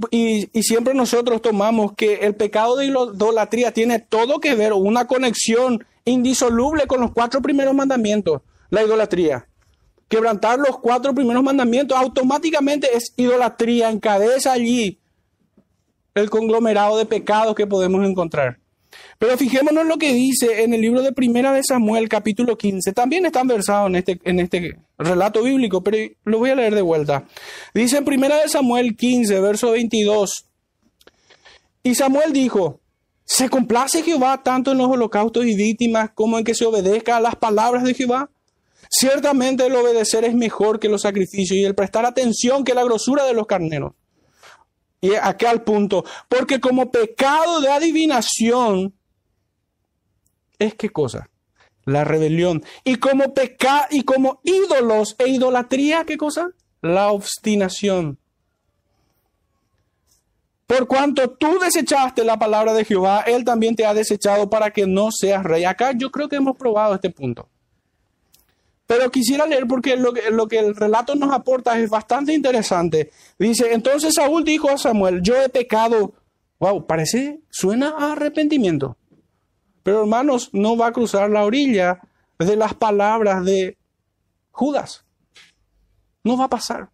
siempre 0.62 0.94
nosotros 0.94 1.42
tomamos 1.42 1.96
que 1.98 2.14
el 2.22 2.36
pecado 2.36 2.78
de 2.78 2.86
idolatría 2.86 3.74
tiene 3.74 4.00
todo 4.00 4.40
que 4.40 4.56
ver, 4.56 4.72
una 4.72 5.06
conexión 5.06 5.86
indisoluble 6.06 6.88
con 6.88 7.02
los 7.02 7.12
cuatro 7.12 7.42
primeros 7.42 7.76
mandamientos, 7.76 8.42
la 8.70 8.84
idolatría. 8.84 9.50
Quebrantar 10.08 10.60
los 10.60 10.80
cuatro 10.80 11.14
primeros 11.14 11.44
mandamientos 11.44 11.98
automáticamente 11.98 12.96
es 12.96 13.14
idolatría, 13.18 13.90
encabeza 13.90 14.54
allí 14.54 15.02
el 16.16 16.30
conglomerado 16.30 16.98
de 16.98 17.06
pecados 17.06 17.54
que 17.54 17.68
podemos 17.68 18.08
encontrar. 18.08 18.63
Pero 19.20 19.38
fijémonos 19.38 19.86
lo 19.86 19.98
que 19.98 20.14
dice 20.14 20.64
en 20.64 20.74
el 20.74 20.82
libro 20.82 21.02
de 21.02 21.14
Primera 21.14 21.54
de 21.54 21.64
Samuel, 21.64 22.10
capítulo 22.10 22.58
15. 22.58 22.94
También 22.94 23.26
está 23.26 23.44
versado 23.44 23.88
en 23.88 23.96
este, 23.96 24.20
en 24.24 24.40
este 24.40 24.78
relato 24.98 25.44
bíblico, 25.44 25.84
pero 25.84 25.98
lo 26.26 26.40
voy 26.40 26.50
a 26.50 26.56
leer 26.56 26.76
de 26.76 26.82
vuelta. 26.82 27.26
Dice 27.74 27.98
en 27.98 28.06
Primera 28.06 28.42
de 28.42 28.50
Samuel 28.50 28.96
15, 28.96 29.40
verso 29.40 29.72
22. 29.72 30.46
Y 31.84 31.96
Samuel 31.96 32.34
dijo, 32.34 32.82
¿se 33.26 33.50
complace 33.50 34.04
Jehová 34.04 34.42
tanto 34.44 34.72
en 34.72 34.78
los 34.78 34.90
holocaustos 34.90 35.46
y 35.46 35.56
víctimas 35.56 36.12
como 36.14 36.38
en 36.38 36.44
que 36.44 36.56
se 36.56 36.66
obedezca 36.66 37.18
a 37.18 37.22
las 37.22 37.36
palabras 37.36 37.84
de 37.84 37.94
Jehová? 37.94 38.30
Ciertamente 38.90 39.66
el 39.66 39.76
obedecer 39.76 40.24
es 40.24 40.36
mejor 40.36 40.80
que 40.80 40.90
los 40.90 41.02
sacrificios 41.02 41.58
y 41.58 41.66
el 41.66 41.76
prestar 41.76 42.06
atención 42.06 42.64
que 42.64 42.74
la 42.74 42.84
grosura 42.84 43.26
de 43.26 43.34
los 43.34 43.48
carneros. 43.48 43.94
Y 45.04 45.16
acá 45.16 45.50
al 45.50 45.64
punto, 45.64 46.06
porque 46.30 46.62
como 46.62 46.90
pecado 46.90 47.60
de 47.60 47.68
adivinación 47.68 48.94
es 50.58 50.76
qué 50.76 50.92
cosa? 50.92 51.30
La 51.84 52.06
rebelión. 52.06 52.64
Y 52.86 52.96
como 52.96 53.34
pecado 53.34 53.88
y 53.92 54.04
como 54.04 54.40
ídolos 54.46 55.18
e 55.20 55.28
idolatría, 55.28 56.06
¿qué 56.06 56.16
cosa? 56.16 56.52
La 56.82 57.12
obstinación. 57.12 58.18
Por 60.68 60.88
cuanto 60.88 61.32
tú 61.32 61.60
desechaste 61.60 62.24
la 62.24 62.40
palabra 62.40 62.72
de 62.74 62.86
Jehová, 62.86 63.26
Él 63.28 63.44
también 63.44 63.76
te 63.76 63.86
ha 63.86 63.94
desechado 63.94 64.50
para 64.50 64.72
que 64.72 64.88
no 64.88 65.12
seas 65.12 65.44
rey. 65.44 65.66
Acá 65.66 65.92
yo 65.92 66.12
creo 66.12 66.30
que 66.30 66.38
hemos 66.38 66.56
probado 66.56 66.96
este 66.96 67.10
punto. 67.10 67.50
Pero 68.86 69.10
quisiera 69.10 69.46
leer 69.46 69.66
porque 69.68 69.96
lo 69.96 70.14
que, 70.14 70.60
el 70.60 70.76
relato 70.76 71.16
nos 71.16 71.34
aporta 71.34 71.80
es 71.80 71.90
bastante 71.90 72.34
interesante. 72.34 73.12
Dice, 73.40 73.74
entonces 73.74 74.16
Saúl 74.16 74.44
dijo 74.44 74.70
a 74.70 74.78
Samuel, 74.78 75.22
yo 75.22 75.36
he 75.42 75.50
pecado. 75.50 76.14
Wow, 76.60 76.86
parece, 76.86 77.42
suena 77.50 77.96
a 77.98 78.12
arrepentimiento. 78.14 78.98
Pero 79.84 80.02
hermanos, 80.02 80.50
no 80.54 80.78
va 80.78 80.88
a 80.88 80.92
cruzar 80.94 81.30
la 81.30 81.44
orilla 81.44 82.00
de 82.40 82.56
las 82.56 82.74
palabras 82.74 83.44
de 83.46 83.78
Judas. 84.52 85.06
No 86.24 86.38
va 86.38 86.46
a 86.46 86.50
pasar. 86.50 86.90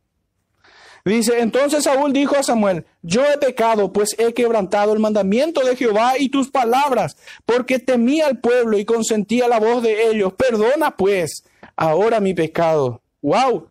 Dice, 1.06 1.39
entonces 1.39 1.86
Saúl 1.86 2.13
dijo 2.13 2.36
a 2.36 2.43
Samuel, 2.43 2.86
yo 3.02 3.23
he 3.25 3.38
pecado, 3.38 3.91
pues 3.93 4.15
he 4.17 4.34
quebrantado 4.34 4.93
el 4.93 4.99
mandamiento 4.99 5.62
de 5.62 5.75
Jehová 5.75 6.13
y 6.19 6.30
tus 6.30 6.52
palabras, 6.52 7.15
porque 7.45 7.80
temía 7.80 8.28
al 8.28 8.39
pueblo 8.39 8.78
y 8.78 8.86
consentía 8.86 9.47
la 9.47 9.60
voz 9.60 9.82
de 9.82 10.10
ellos. 10.10 10.34
Perdona 10.34 10.95
pues 10.97 11.43
ahora 11.80 12.20
mi 12.20 12.34
pecado. 12.34 13.02
¡Wow! 13.22 13.70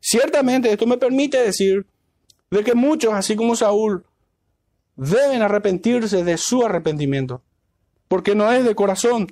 Ciertamente 0.00 0.72
esto 0.72 0.86
me 0.86 0.96
permite 0.96 1.36
decir 1.38 1.86
de 2.50 2.64
que 2.64 2.74
muchos, 2.74 3.12
así 3.12 3.36
como 3.36 3.54
Saúl, 3.54 4.04
deben 4.96 5.42
arrepentirse 5.42 6.24
de 6.24 6.38
su 6.38 6.64
arrepentimiento 6.64 7.42
porque 8.08 8.34
no 8.34 8.50
es 8.52 8.64
de 8.64 8.74
corazón. 8.74 9.26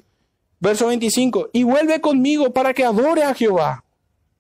Verso 0.61 0.87
25, 0.87 1.51
y 1.53 1.65
vuelve 1.65 2.01
conmigo 2.01 2.53
para 2.53 2.73
que 2.73 2.85
adore 2.85 3.25
a 3.25 3.35
Jehová. 3.35 3.85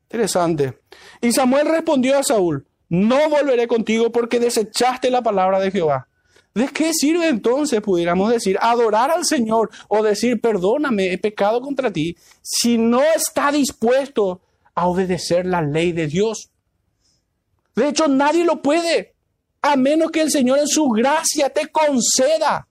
Interesante. 0.04 0.78
Y 1.20 1.32
Samuel 1.32 1.68
respondió 1.68 2.16
a 2.16 2.22
Saúl, 2.22 2.66
no 2.88 3.28
volveré 3.28 3.66
contigo 3.66 4.12
porque 4.12 4.38
desechaste 4.38 5.10
la 5.10 5.22
palabra 5.22 5.58
de 5.58 5.70
Jehová. 5.70 6.08
¿De 6.54 6.68
qué 6.68 6.92
sirve 6.92 7.28
entonces, 7.28 7.80
pudiéramos 7.80 8.30
decir, 8.30 8.58
adorar 8.60 9.10
al 9.10 9.24
Señor 9.24 9.70
o 9.88 10.02
decir, 10.02 10.40
perdóname, 10.40 11.12
he 11.12 11.18
pecado 11.18 11.60
contra 11.60 11.90
ti, 11.90 12.16
si 12.42 12.76
no 12.76 13.02
está 13.02 13.50
dispuesto 13.50 14.42
a 14.74 14.86
obedecer 14.86 15.46
la 15.46 15.62
ley 15.62 15.92
de 15.92 16.06
Dios? 16.06 16.50
De 17.74 17.88
hecho, 17.88 18.06
nadie 18.06 18.44
lo 18.44 18.60
puede, 18.60 19.14
a 19.62 19.76
menos 19.76 20.10
que 20.10 20.20
el 20.20 20.30
Señor 20.30 20.58
en 20.58 20.68
su 20.68 20.88
gracia 20.90 21.48
te 21.48 21.68
conceda 21.68 22.68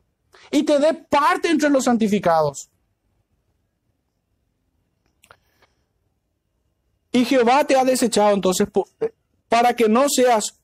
y 0.51 0.61
te 0.63 0.77
dé 0.77 0.93
parte 0.93 1.49
entre 1.49 1.69
los 1.69 1.85
santificados. 1.85 2.69
Y 7.11 7.25
Jehová 7.25 7.65
te 7.65 7.75
ha 7.75 7.83
desechado 7.83 8.33
entonces 8.33 8.67
para 9.49 9.75
que 9.75 9.89
no 9.89 10.05
seas 10.07 10.59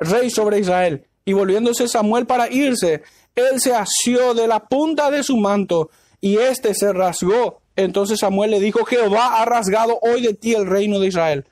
rey 0.00 0.30
sobre 0.30 0.60
Israel. 0.60 1.06
Y 1.24 1.32
volviéndose 1.32 1.88
Samuel 1.88 2.26
para 2.26 2.50
irse, 2.50 3.02
él 3.34 3.60
se 3.60 3.74
asió 3.74 4.34
de 4.34 4.46
la 4.46 4.60
punta 4.68 5.10
de 5.10 5.22
su 5.22 5.36
manto 5.36 5.90
y 6.20 6.36
éste 6.36 6.74
se 6.74 6.92
rasgó. 6.92 7.60
Entonces 7.76 8.20
Samuel 8.20 8.50
le 8.50 8.60
dijo, 8.60 8.84
Jehová 8.84 9.40
ha 9.40 9.44
rasgado 9.44 9.98
hoy 10.02 10.22
de 10.22 10.34
ti 10.34 10.54
el 10.54 10.66
reino 10.66 11.00
de 11.00 11.08
Israel 11.08 11.46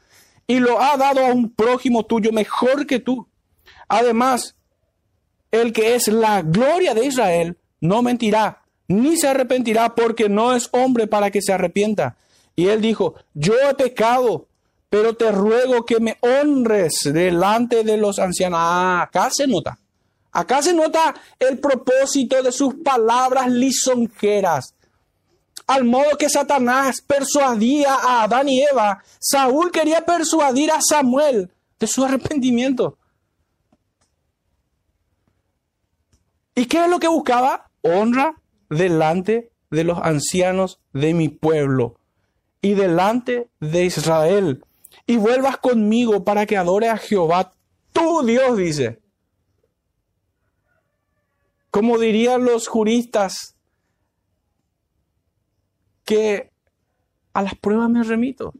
y 0.47 0.59
lo 0.59 0.81
ha 0.81 0.97
dado 0.97 1.25
a 1.25 1.33
un 1.33 1.51
prójimo 1.51 2.05
tuyo 2.05 2.33
mejor 2.33 2.87
que 2.87 2.99
tú. 2.99 3.27
Además, 3.89 4.57
el 5.51 5.73
que 5.73 5.95
es 5.95 6.09
la 6.09 6.43
gloria 6.43 6.95
de 6.95 7.07
Israel 7.07 7.59
no 7.81 8.03
mentirá, 8.03 8.63
ni 8.89 9.17
se 9.17 9.29
arrepentirá, 9.29 9.95
porque 9.95 10.29
no 10.29 10.55
es 10.55 10.69
hombre 10.73 11.07
para 11.07 11.31
que 11.31 11.43
se 11.43 11.53
arrepienta. 11.53 12.17
Y 12.55 12.69
él 12.69 12.81
dijo, 12.81 13.15
yo 13.35 13.55
he 13.55 13.75
pecado, 13.75 14.49
pero 14.93 15.15
te 15.15 15.33
ruego 15.33 15.87
que 15.87 16.01
me 16.01 16.19
honres 16.21 17.01
delante 17.05 17.83
de 17.83 17.97
los 17.97 18.19
ancianos. 18.19 18.61
Acá 18.61 19.31
se 19.33 19.47
nota. 19.47 19.79
Acá 20.31 20.61
se 20.61 20.75
nota 20.75 21.15
el 21.39 21.59
propósito 21.61 22.43
de 22.43 22.53
sus 22.53 22.75
palabras 22.75 23.51
lisonjeras. 23.51 24.75
Al 25.67 25.85
modo 25.85 26.19
que 26.19 26.29
Satanás 26.29 27.01
persuadía 27.01 27.95
a 27.95 28.25
Adán 28.25 28.51
y 28.51 28.61
Eva, 28.61 29.03
Saúl 29.19 29.71
quería 29.71 30.05
persuadir 30.05 30.71
a 30.71 30.83
Samuel 30.83 31.51
de 31.81 31.87
su 31.87 32.05
arrepentimiento. 32.05 32.99
¿Y 36.55 36.67
qué 36.67 36.85
es 36.85 36.91
lo 36.91 37.01
que 37.01 37.09
buscaba? 37.09 37.71
Honra 37.81 38.35
delante 38.69 39.53
de 39.71 39.85
los 39.85 39.99
ancianos 40.03 40.81
de 40.93 41.15
mi 41.15 41.31
pueblo 41.31 41.99
y 42.61 42.75
delante 42.75 43.49
de 43.59 43.87
Israel. 43.87 44.63
Y 45.13 45.19
vuelvas 45.19 45.59
conmigo 45.59 46.25
para 46.25 46.47
que 46.47 46.57
adore 46.57 46.89
a 46.89 46.97
Jehová, 46.97 47.53
tu 47.93 48.25
Dios, 48.25 48.57
dice. 48.57 49.03
Como 51.71 51.99
dirían 51.99 52.47
los 52.47 52.67
juristas, 52.67 53.55
que 56.07 56.51
a 57.35 57.43
las 57.43 57.55
pruebas 57.57 57.91
me 57.91 58.03
remito. 58.03 58.55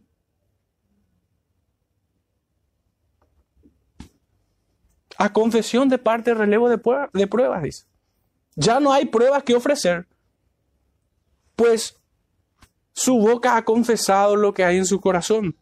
A 5.17 5.33
confesión 5.33 5.89
de 5.89 5.97
parte 5.97 6.35
relevo 6.35 6.69
de, 6.69 6.79
de 7.15 7.27
pruebas, 7.27 7.63
dice. 7.63 7.87
Ya 8.57 8.79
no 8.79 8.93
hay 8.93 9.07
pruebas 9.07 9.43
que 9.43 9.55
ofrecer, 9.55 10.07
pues 11.57 11.99
su 12.93 13.17
boca 13.17 13.57
ha 13.57 13.65
confesado 13.65 14.37
lo 14.37 14.53
que 14.53 14.65
hay 14.67 14.77
en 14.77 14.85
su 14.85 15.01
corazón. 15.01 15.57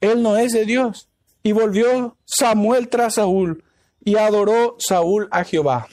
Él 0.00 0.22
no 0.22 0.36
es 0.36 0.52
de 0.52 0.64
Dios. 0.64 1.08
Y 1.42 1.52
volvió 1.52 2.16
Samuel 2.24 2.88
tras 2.88 3.14
Saúl 3.14 3.64
y 4.00 4.16
adoró 4.16 4.76
Saúl 4.78 5.28
a 5.30 5.44
Jehová. 5.44 5.88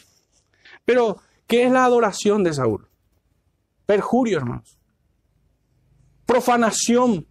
Pero, 0.85 1.17
¿qué 1.47 1.65
es 1.65 1.71
la 1.71 1.85
adoración 1.85 2.43
de 2.43 2.53
Saúl? 2.53 2.87
Perjurio, 3.85 4.37
hermanos. 4.37 4.77
Profanación. 6.25 7.27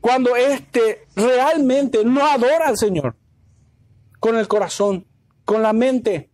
Cuando 0.00 0.36
éste 0.36 1.06
realmente 1.16 2.04
no 2.04 2.26
adora 2.26 2.68
al 2.68 2.78
Señor 2.78 3.16
con 4.20 4.36
el 4.36 4.48
corazón, 4.48 5.06
con 5.44 5.62
la 5.62 5.72
mente, 5.72 6.30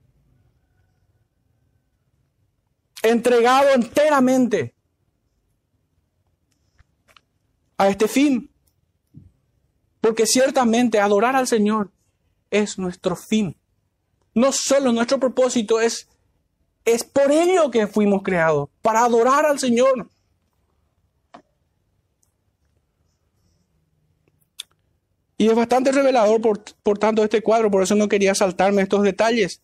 entregado 3.03 3.71
enteramente 3.75 4.74
a 7.77 7.89
este 7.89 8.09
fin. 8.09 8.51
Porque 10.01 10.27
ciertamente 10.27 11.01
adorar 11.01 11.37
al 11.37 11.47
Señor 11.47 11.91
es 12.51 12.79
nuestro 12.79 13.17
fin. 13.17 13.57
No 14.35 14.53
solo 14.53 14.93
nuestro 14.93 15.19
propósito 15.19 15.81
es, 15.81 16.09
es 16.85 17.05
por 17.05 17.31
ello 17.31 17.71
que 17.71 17.87
fuimos 17.87 18.23
creados, 18.23 18.69
para 18.83 19.05
adorar 19.05 19.47
al 19.47 19.59
Señor. 19.59 20.09
Y 25.37 25.49
es 25.49 25.55
bastante 25.55 25.93
revelador, 25.93 26.41
por, 26.41 26.63
por 26.83 26.99
tanto, 26.99 27.25
este 27.25 27.43
cuadro, 27.43 27.71
por 27.71 27.83
eso 27.83 27.95
no 27.95 28.09
quería 28.09 28.35
saltarme 28.35 28.83
estos 28.83 29.03
detalles. 29.03 29.61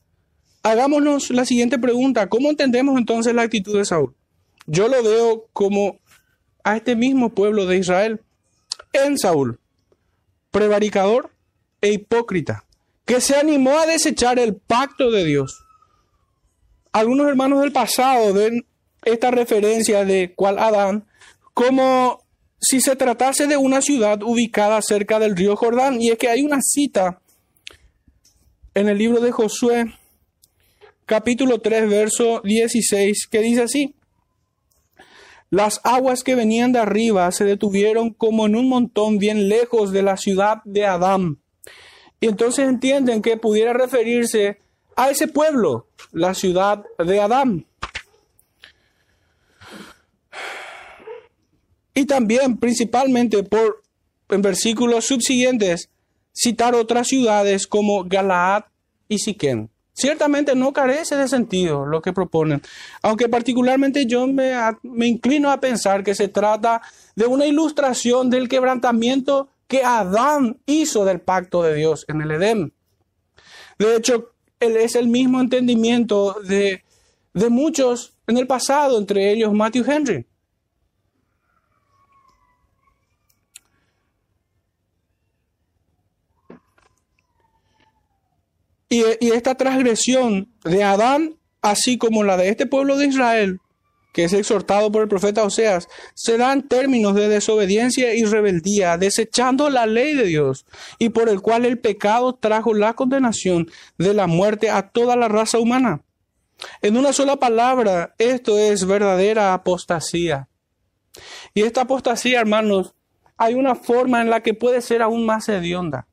Hagámonos 0.62 1.30
la 1.30 1.44
siguiente 1.44 1.78
pregunta. 1.78 2.28
¿Cómo 2.28 2.50
entendemos 2.50 2.98
entonces 2.98 3.34
la 3.34 3.42
actitud 3.42 3.76
de 3.76 3.84
Saúl? 3.84 4.14
Yo 4.66 4.88
lo 4.88 5.02
veo 5.02 5.48
como 5.52 5.98
a 6.64 6.76
este 6.76 6.96
mismo 6.96 7.30
pueblo 7.30 7.66
de 7.66 7.78
Israel 7.78 8.20
en 8.92 9.18
Saúl, 9.18 9.58
prevaricador 10.50 11.30
e 11.80 11.92
hipócrita, 11.92 12.64
que 13.04 13.20
se 13.20 13.36
animó 13.36 13.78
a 13.78 13.86
desechar 13.86 14.38
el 14.38 14.54
pacto 14.56 15.10
de 15.10 15.24
Dios. 15.24 15.64
Algunos 16.92 17.28
hermanos 17.28 17.60
del 17.60 17.72
pasado 17.72 18.32
ven 18.34 18.66
esta 19.02 19.30
referencia 19.30 20.04
de 20.04 20.34
cual 20.34 20.58
Adán 20.58 21.06
como 21.54 22.22
si 22.60 22.80
se 22.80 22.96
tratase 22.96 23.46
de 23.46 23.56
una 23.56 23.80
ciudad 23.80 24.22
ubicada 24.22 24.80
cerca 24.82 25.18
del 25.18 25.36
río 25.36 25.56
Jordán. 25.56 26.00
Y 26.00 26.10
es 26.10 26.18
que 26.18 26.28
hay 26.28 26.42
una 26.42 26.60
cita 26.60 27.20
en 28.74 28.88
el 28.88 28.98
libro 28.98 29.20
de 29.20 29.32
Josué 29.32 29.86
capítulo 31.06 31.60
3, 31.60 31.88
verso 31.88 32.40
16, 32.44 33.26
que 33.30 33.40
dice 33.40 33.62
así. 33.62 33.94
Las 35.50 35.80
aguas 35.82 36.22
que 36.22 36.36
venían 36.36 36.72
de 36.72 36.78
arriba 36.78 37.30
se 37.32 37.44
detuvieron 37.44 38.10
como 38.14 38.46
en 38.46 38.54
un 38.54 38.68
montón 38.68 39.18
bien 39.18 39.48
lejos 39.48 39.90
de 39.90 40.02
la 40.02 40.16
ciudad 40.16 40.58
de 40.64 40.86
Adán. 40.86 41.40
Y 42.20 42.26
entonces 42.26 42.68
entienden 42.68 43.20
que 43.20 43.36
pudiera 43.36 43.72
referirse 43.72 44.58
a 44.94 45.10
ese 45.10 45.26
pueblo, 45.26 45.88
la 46.12 46.34
ciudad 46.34 46.84
de 47.04 47.20
Adán. 47.20 47.66
Y 51.94 52.06
también, 52.06 52.56
principalmente 52.58 53.42
por 53.42 53.82
en 54.28 54.42
versículos 54.42 55.06
subsiguientes, 55.06 55.90
citar 56.32 56.74
otras 56.74 57.08
ciudades 57.08 57.66
como 57.66 58.04
Galaad 58.04 58.64
y 59.08 59.18
Siquén. 59.18 59.70
Ciertamente 60.00 60.54
no 60.54 60.72
carece 60.72 61.14
de 61.14 61.28
sentido 61.28 61.84
lo 61.84 62.00
que 62.00 62.14
proponen, 62.14 62.62
aunque 63.02 63.28
particularmente 63.28 64.06
yo 64.06 64.26
me, 64.26 64.54
me, 64.82 65.06
inclino 65.06 65.50
a 65.50 65.60
pensar 65.60 66.02
que 66.02 66.14
se 66.14 66.28
trata 66.28 66.80
de 67.16 67.26
una 67.26 67.44
ilustración 67.44 68.30
del 68.30 68.48
quebrantamiento 68.48 69.50
que 69.68 69.84
Adán 69.84 70.58
hizo 70.64 71.04
del 71.04 71.20
pacto 71.20 71.62
de 71.62 71.74
Dios 71.74 72.06
en 72.08 72.22
el 72.22 72.30
Edén. 72.30 72.72
De 73.78 73.94
hecho, 73.94 74.32
es 74.58 74.94
el 74.94 75.08
mismo 75.08 75.38
entendimiento 75.38 76.34
de, 76.44 76.82
de 77.34 77.50
muchos 77.50 78.14
en 78.26 78.38
el 78.38 78.46
pasado, 78.46 78.98
entre 78.98 79.30
ellos 79.30 79.52
Matthew 79.52 79.84
Henry. 79.86 80.26
Y, 88.92 89.04
esta 89.30 89.54
transgresión 89.54 90.52
de 90.64 90.82
Adán, 90.82 91.36
así 91.62 91.96
como 91.96 92.24
la 92.24 92.36
de 92.36 92.48
este 92.48 92.66
pueblo 92.66 92.98
de 92.98 93.06
Israel, 93.06 93.60
que 94.12 94.24
es 94.24 94.32
exhortado 94.32 94.90
por 94.90 95.02
el 95.02 95.08
profeta 95.08 95.44
Oseas, 95.44 95.86
se 96.14 96.36
dan 96.36 96.66
términos 96.66 97.14
de 97.14 97.28
desobediencia 97.28 98.12
y 98.14 98.24
rebeldía, 98.24 98.98
desechando 98.98 99.70
la 99.70 99.86
ley 99.86 100.16
de 100.16 100.24
Dios, 100.24 100.66
y 100.98 101.10
por 101.10 101.28
el 101.28 101.40
cual 101.40 101.64
el 101.66 101.78
pecado 101.78 102.34
trajo 102.34 102.74
la 102.74 102.94
condenación 102.94 103.70
de 103.96 104.12
la 104.12 104.26
muerte 104.26 104.70
a 104.70 104.88
toda 104.88 105.14
la 105.14 105.28
raza 105.28 105.60
humana. 105.60 106.02
En 106.82 106.96
una 106.96 107.12
sola 107.12 107.36
palabra, 107.36 108.16
esto 108.18 108.58
es 108.58 108.84
verdadera 108.84 109.54
apostasía. 109.54 110.48
Y 111.54 111.62
esta 111.62 111.82
apostasía, 111.82 112.40
hermanos, 112.40 112.96
hay 113.36 113.54
una 113.54 113.76
forma 113.76 114.20
en 114.20 114.30
la 114.30 114.42
que 114.42 114.52
puede 114.52 114.80
ser 114.80 115.00
aún 115.00 115.24
más 115.24 115.48
hedionda. 115.48 116.08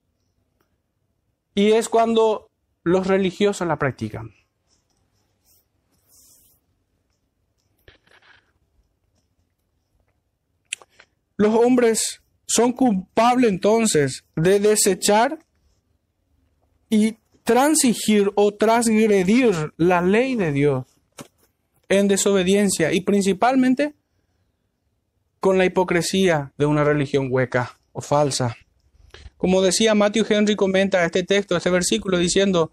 Y 1.55 1.71
es 1.71 1.89
cuando 1.89 2.46
los 2.88 3.08
religiosos 3.08 3.67
la 3.67 3.78
practican. 3.78 4.34
Los 11.36 11.54
hombres 11.54 12.21
son 12.47 12.71
culpables 12.71 13.52
entonces 13.52 14.23
de 14.36 14.60
desechar 14.60 15.39
y 16.89 17.17
transigir 17.43 18.32
o 18.36 18.56
transgredir 18.56 19.73
la 19.78 20.02
ley 20.02 20.36
de 20.36 20.52
Dios 20.52 20.86
en 21.89 22.08
desobediencia 22.08 22.91
y 22.91 23.02
principalmente 23.02 23.93
con 25.39 25.58
la 25.58 25.65
hipocresía 25.65 26.54
de 26.58 26.65
una 26.65 26.84
religión 26.84 27.28
hueca 27.30 27.78
o 27.91 28.02
falsa. 28.02 28.58
Como 29.38 29.62
decía 29.62 29.95
Matthew 29.95 30.26
Henry 30.28 30.56
comenta 30.56 31.06
este 31.06 31.23
texto, 31.23 31.56
este 31.56 31.69
versículo, 31.69 32.17
diciendo, 32.17 32.71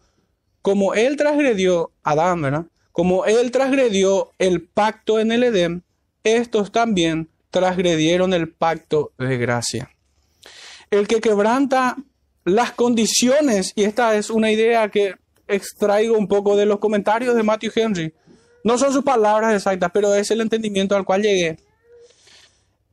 como 0.62 0.94
él 0.94 1.16
transgredió, 1.16 1.90
Adán, 2.03 2.42
¿verdad? 2.42 2.64
Como 2.92 3.27
él 3.27 3.50
transgredió 3.50 4.33
el 4.38 4.62
pacto 4.62 5.20
en 5.20 5.33
el 5.33 5.44
Edén, 5.44 5.83
estos 6.22 6.72
también 6.72 7.29
transgredieron 7.50 8.33
el 8.33 8.48
pacto 8.48 9.12
de 9.18 9.37
gracia. 9.37 9.90
El 10.90 11.07
que 11.07 11.20
quebranta 11.20 11.96
las 12.44 12.72
condiciones, 12.72 13.72
y 13.74 13.85
esta 13.85 14.16
es 14.16 14.31
una 14.31 14.50
idea 14.50 14.88
que 14.88 15.16
extraigo 15.48 16.16
un 16.16 16.29
poco 16.29 16.57
de 16.57 16.66
los 16.66 16.79
comentarios 16.79 17.35
de 17.35 17.42
Matthew 17.42 17.72
Henry, 17.74 18.14
no 18.64 18.79
son 18.79 18.92
sus 18.92 19.05
palabras 19.05 19.55
exactas, 19.55 19.90
pero 19.92 20.14
es 20.14 20.31
el 20.31 20.40
entendimiento 20.40 20.96
al 20.96 21.05
cual 21.05 21.22
llegué. 21.22 21.59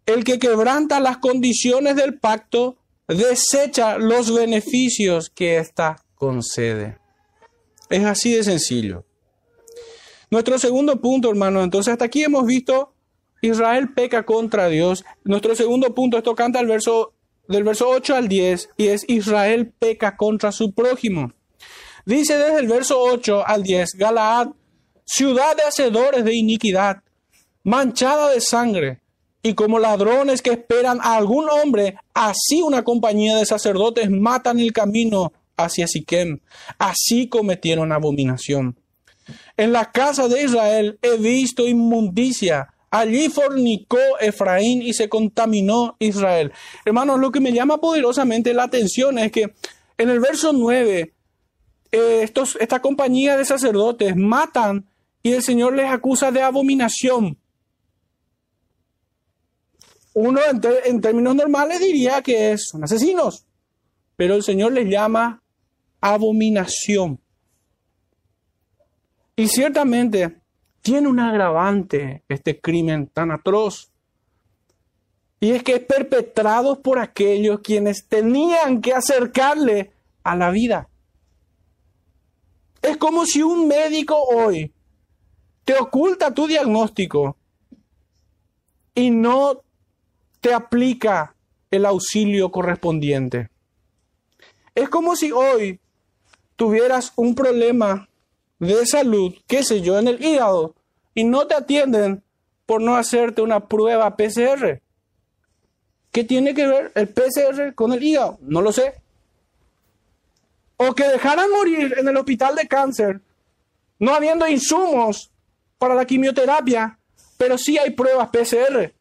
El 0.05 0.23
que 0.23 0.39
quebranta 0.39 0.99
las 0.99 1.17
condiciones 1.17 1.95
del 1.95 2.17
pacto 2.19 2.75
desecha 3.15 3.97
los 3.97 4.33
beneficios 4.33 5.29
que 5.29 5.57
ésta 5.57 5.97
concede. 6.15 6.97
Es 7.89 8.05
así 8.05 8.33
de 8.33 8.43
sencillo. 8.43 9.05
Nuestro 10.29 10.57
segundo 10.57 11.01
punto, 11.01 11.29
hermano, 11.29 11.61
entonces 11.61 11.91
hasta 11.91 12.05
aquí 12.05 12.23
hemos 12.23 12.45
visto 12.45 12.93
Israel 13.41 13.93
peca 13.93 14.23
contra 14.23 14.69
Dios. 14.69 15.03
Nuestro 15.23 15.55
segundo 15.55 15.93
punto, 15.93 16.17
esto 16.17 16.35
canta 16.35 16.59
el 16.59 16.67
verso 16.67 17.13
del 17.47 17.63
verso 17.63 17.89
8 17.89 18.15
al 18.15 18.27
10 18.27 18.69
y 18.77 18.87
es 18.87 19.03
Israel 19.07 19.73
peca 19.77 20.15
contra 20.15 20.51
su 20.51 20.73
prójimo. 20.73 21.33
Dice 22.05 22.37
desde 22.37 22.59
el 22.59 22.67
verso 22.67 22.99
8 22.99 23.45
al 23.45 23.63
10, 23.63 23.93
Galaad, 23.95 24.49
ciudad 25.05 25.55
de 25.55 25.63
hacedores 25.63 26.23
de 26.23 26.35
iniquidad, 26.35 27.03
manchada 27.63 28.31
de 28.31 28.41
sangre, 28.41 29.00
y 29.43 29.53
como 29.53 29.79
ladrones 29.79 30.41
que 30.41 30.51
esperan 30.51 30.99
a 31.01 31.15
algún 31.15 31.49
hombre, 31.49 31.95
así 32.13 32.61
una 32.61 32.83
compañía 32.83 33.35
de 33.35 33.45
sacerdotes 33.45 34.09
matan 34.09 34.59
el 34.59 34.71
camino 34.71 35.33
hacia 35.57 35.87
Siquem. 35.87 36.39
Así 36.77 37.27
cometieron 37.27 37.91
abominación. 37.91 38.77
En 39.57 39.71
la 39.71 39.91
casa 39.91 40.27
de 40.27 40.43
Israel 40.43 40.99
he 41.01 41.17
visto 41.17 41.67
inmundicia. 41.67 42.73
Allí 42.89 43.29
fornicó 43.29 43.97
Efraín 44.19 44.81
y 44.81 44.93
se 44.93 45.07
contaminó 45.07 45.95
Israel. 45.99 46.51
Hermanos, 46.83 47.19
lo 47.19 47.31
que 47.31 47.39
me 47.39 47.53
llama 47.53 47.79
poderosamente 47.79 48.53
la 48.53 48.63
atención 48.63 49.17
es 49.17 49.31
que 49.31 49.53
en 49.97 50.09
el 50.09 50.19
verso 50.19 50.51
9, 50.51 51.13
eh, 51.91 52.19
estos, 52.21 52.57
esta 52.59 52.81
compañía 52.81 53.37
de 53.37 53.45
sacerdotes 53.45 54.15
matan 54.15 54.85
y 55.23 55.31
el 55.31 55.43
Señor 55.43 55.75
les 55.75 55.89
acusa 55.89 56.31
de 56.31 56.41
abominación. 56.41 57.37
Uno 60.13 60.41
en, 60.85 61.01
términos 61.01 61.35
normales 61.35 61.79
diría 61.79 62.21
que 62.21 62.57
son 62.57 62.83
asesinos, 62.83 63.45
pero 64.15 64.35
el 64.35 64.43
Señor 64.43 64.73
les 64.73 64.89
llama 64.89 65.41
abominación. 66.01 67.19
Y 69.35 69.47
ciertamente 69.47 70.41
tiene 70.81 71.07
un 71.07 71.19
agravante 71.19 72.23
este 72.27 72.59
crimen 72.59 73.07
tan 73.07 73.31
atroz. 73.31 73.89
Y 75.39 75.51
es 75.51 75.63
que 75.63 75.75
es 75.75 75.85
perpetrado 75.85 76.81
por 76.81 76.99
aquellos 76.99 77.61
quienes 77.61 78.07
tenían 78.07 78.81
que 78.81 78.93
acercarle 78.93 79.91
a 80.23 80.35
la 80.35 80.51
vida. 80.51 80.89
Es 82.81 82.97
como 82.97 83.25
si 83.25 83.41
un 83.41 83.67
médico 83.67 84.21
hoy 84.21 84.73
te 85.63 85.75
oculta 85.75 86.33
tu 86.33 86.47
diagnóstico 86.47 87.37
y 88.93 89.09
no 89.09 89.61
te 90.41 90.53
aplica 90.53 91.35
el 91.69 91.85
auxilio 91.85 92.51
correspondiente. 92.51 93.49
Es 94.75 94.89
como 94.89 95.15
si 95.15 95.31
hoy 95.31 95.79
tuvieras 96.55 97.13
un 97.15 97.35
problema 97.35 98.09
de 98.59 98.85
salud, 98.85 99.33
qué 99.47 99.63
sé 99.63 99.81
yo, 99.81 99.97
en 99.97 100.07
el 100.07 100.23
hígado, 100.23 100.75
y 101.13 101.23
no 101.23 101.47
te 101.47 101.55
atienden 101.55 102.23
por 102.65 102.81
no 102.81 102.95
hacerte 102.95 103.41
una 103.41 103.67
prueba 103.67 104.15
PCR. 104.15 104.81
¿Qué 106.11 106.23
tiene 106.23 106.53
que 106.53 106.67
ver 106.67 106.91
el 106.95 107.07
PCR 107.07 107.73
con 107.73 107.93
el 107.93 108.03
hígado? 108.03 108.37
No 108.41 108.61
lo 108.61 108.71
sé. 108.71 108.95
O 110.77 110.93
que 110.93 111.07
dejaran 111.07 111.49
morir 111.51 111.95
en 111.97 112.07
el 112.07 112.17
hospital 112.17 112.55
de 112.55 112.67
cáncer, 112.67 113.21
no 113.99 114.13
habiendo 114.13 114.47
insumos 114.47 115.31
para 115.77 115.95
la 115.95 116.05
quimioterapia, 116.05 116.97
pero 117.37 117.57
sí 117.57 117.77
hay 117.77 117.91
pruebas 117.91 118.29
PCR. 118.29 118.91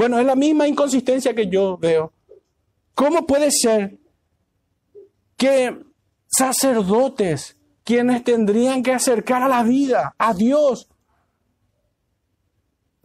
Bueno, 0.00 0.18
es 0.18 0.24
la 0.24 0.34
misma 0.34 0.66
inconsistencia 0.66 1.34
que 1.34 1.46
yo 1.46 1.76
veo. 1.76 2.10
¿Cómo 2.94 3.26
puede 3.26 3.50
ser 3.50 3.98
que 5.36 5.78
sacerdotes, 6.26 7.58
quienes 7.84 8.24
tendrían 8.24 8.82
que 8.82 8.94
acercar 8.94 9.42
a 9.42 9.48
la 9.48 9.62
vida, 9.62 10.14
a 10.16 10.32
Dios, 10.32 10.88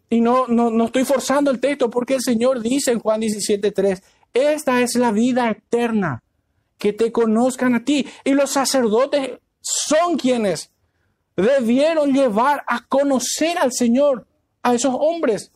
y 0.10 0.22
no, 0.22 0.48
no, 0.48 0.70
no 0.70 0.86
estoy 0.86 1.04
forzando 1.04 1.52
el 1.52 1.60
texto 1.60 1.90
porque 1.90 2.14
el 2.14 2.22
Señor 2.22 2.62
dice 2.62 2.94
en 2.94 3.02
Juan 3.02 3.20
17.3, 3.20 4.02
esta 4.34 4.80
es 4.80 4.96
la 4.96 5.12
vida 5.12 5.52
eterna, 5.52 6.24
que 6.78 6.94
te 6.94 7.12
conozcan 7.12 7.76
a 7.76 7.84
ti. 7.84 8.08
Y 8.24 8.32
los 8.32 8.52
sacerdotes 8.52 9.32
son 9.60 10.16
quienes 10.18 10.72
debieron 11.36 12.14
llevar 12.14 12.64
a 12.66 12.86
conocer 12.88 13.58
al 13.58 13.74
Señor, 13.74 14.26
a 14.64 14.74
esos 14.74 14.96
hombres. 14.98 15.52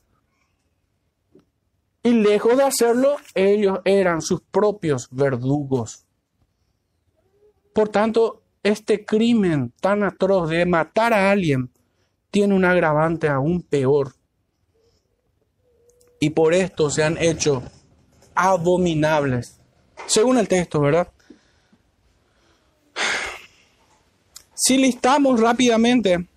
Y 2.03 2.12
lejos 2.12 2.57
de 2.57 2.63
hacerlo, 2.63 3.17
ellos 3.35 3.79
eran 3.83 4.21
sus 4.21 4.41
propios 4.41 5.09
verdugos. 5.12 6.05
Por 7.73 7.89
tanto, 7.89 8.41
este 8.63 9.05
crimen 9.05 9.73
tan 9.81 10.03
atroz 10.03 10.49
de 10.49 10.65
matar 10.65 11.13
a 11.13 11.31
alguien 11.31 11.69
tiene 12.31 12.53
un 12.53 12.65
agravante 12.65 13.27
aún 13.27 13.62
peor. 13.62 14.13
Y 16.19 16.31
por 16.31 16.53
esto 16.53 16.89
se 16.89 17.03
han 17.03 17.17
hecho 17.17 17.63
abominables. 18.35 19.59
Según 20.05 20.38
el 20.38 20.47
texto, 20.47 20.81
¿verdad? 20.81 21.12
Si 24.53 24.77
listamos 24.77 25.39
rápidamente, 25.39 26.27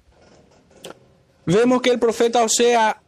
vemos 1.44 1.83
que 1.83 1.90
el 1.90 1.98
profeta 1.98 2.44
Osea 2.44 3.02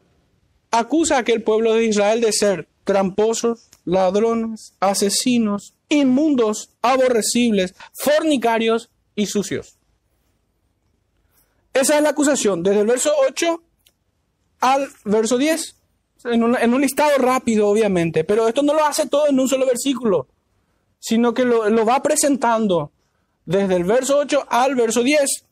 acusa 0.79 1.17
a 1.17 1.21
aquel 1.21 1.43
pueblo 1.43 1.75
de 1.75 1.85
Israel 1.85 2.21
de 2.21 2.33
ser 2.33 2.69
tramposos, 2.85 3.69
ladrones, 3.85 4.75
asesinos, 4.81 5.75
inmundos, 5.89 6.71
aborrecibles, 6.83 7.75
fornicarios 7.93 8.91
y 9.15 9.27
sucios. 9.27 9.77
Esa 11.73 11.97
es 11.97 12.03
la 12.03 12.11
acusación, 12.11 12.63
desde 12.63 12.81
el 12.81 12.87
verso 12.87 13.13
8 13.29 13.63
al 14.61 14.89
verso 15.05 15.39
10, 15.39 15.77
en 16.25 16.43
un, 16.43 16.81
listado 16.81 17.19
rápido, 17.19 17.69
obviamente, 17.69 18.25
pero 18.25 18.49
esto 18.49 18.63
no 18.63 18.73
lo 18.73 18.85
hace 18.85 19.07
todo 19.07 19.29
en 19.29 19.39
un 19.39 19.49
solo 19.49 19.67
versículo, 19.67 20.27
sino 20.99 21.35
que 21.35 21.45
lo, 21.45 21.69
lo 21.69 21.85
va 21.85 22.03
presentando 22.03 22.93
desde 23.45 23.77
el 23.77 23.85
verso 23.85 24.19
8 24.19 24.47
al 24.49 24.75
verso 24.75 25.03
10. 25.03 25.45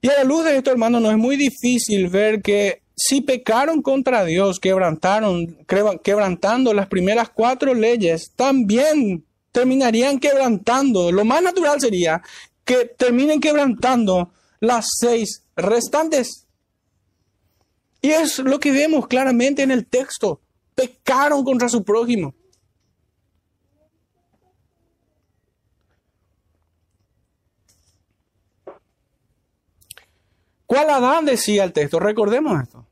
Y 0.00 0.08
a 0.08 0.18
la 0.18 0.24
luz 0.24 0.44
de 0.44 0.56
esto, 0.56 0.70
hermano, 0.70 1.00
no 1.00 1.10
es 1.10 1.16
muy 1.16 1.36
difícil 1.36 2.08
ver 2.08 2.40
que 2.40 2.82
si 2.96 3.20
pecaron 3.20 3.82
contra 3.82 4.24
Dios, 4.24 4.58
quebrantaron, 4.58 5.56
quebrantando 6.02 6.74
las 6.74 6.88
primeras 6.88 7.30
cuatro 7.30 7.74
leyes, 7.74 8.32
también 8.34 9.24
terminarían 9.52 10.18
quebrantando. 10.18 11.10
Lo 11.12 11.24
más 11.24 11.42
natural 11.42 11.80
sería 11.80 12.22
que 12.64 12.84
terminen 12.84 13.40
quebrantando 13.40 14.30
las 14.60 14.86
seis 14.98 15.44
restantes. 15.56 16.46
Y 18.00 18.10
es 18.10 18.38
lo 18.38 18.60
que 18.60 18.72
vemos 18.72 19.06
claramente 19.06 19.62
en 19.62 19.70
el 19.70 19.86
texto. 19.86 20.40
Pecaron 20.74 21.44
contra 21.44 21.68
su 21.68 21.82
prójimo. 21.82 22.34
¿Cuál 30.68 30.90
Adán 30.90 31.24
decía 31.24 31.64
el 31.64 31.72
texto? 31.72 31.98
Recordemos 31.98 32.62
esto. 32.62 32.84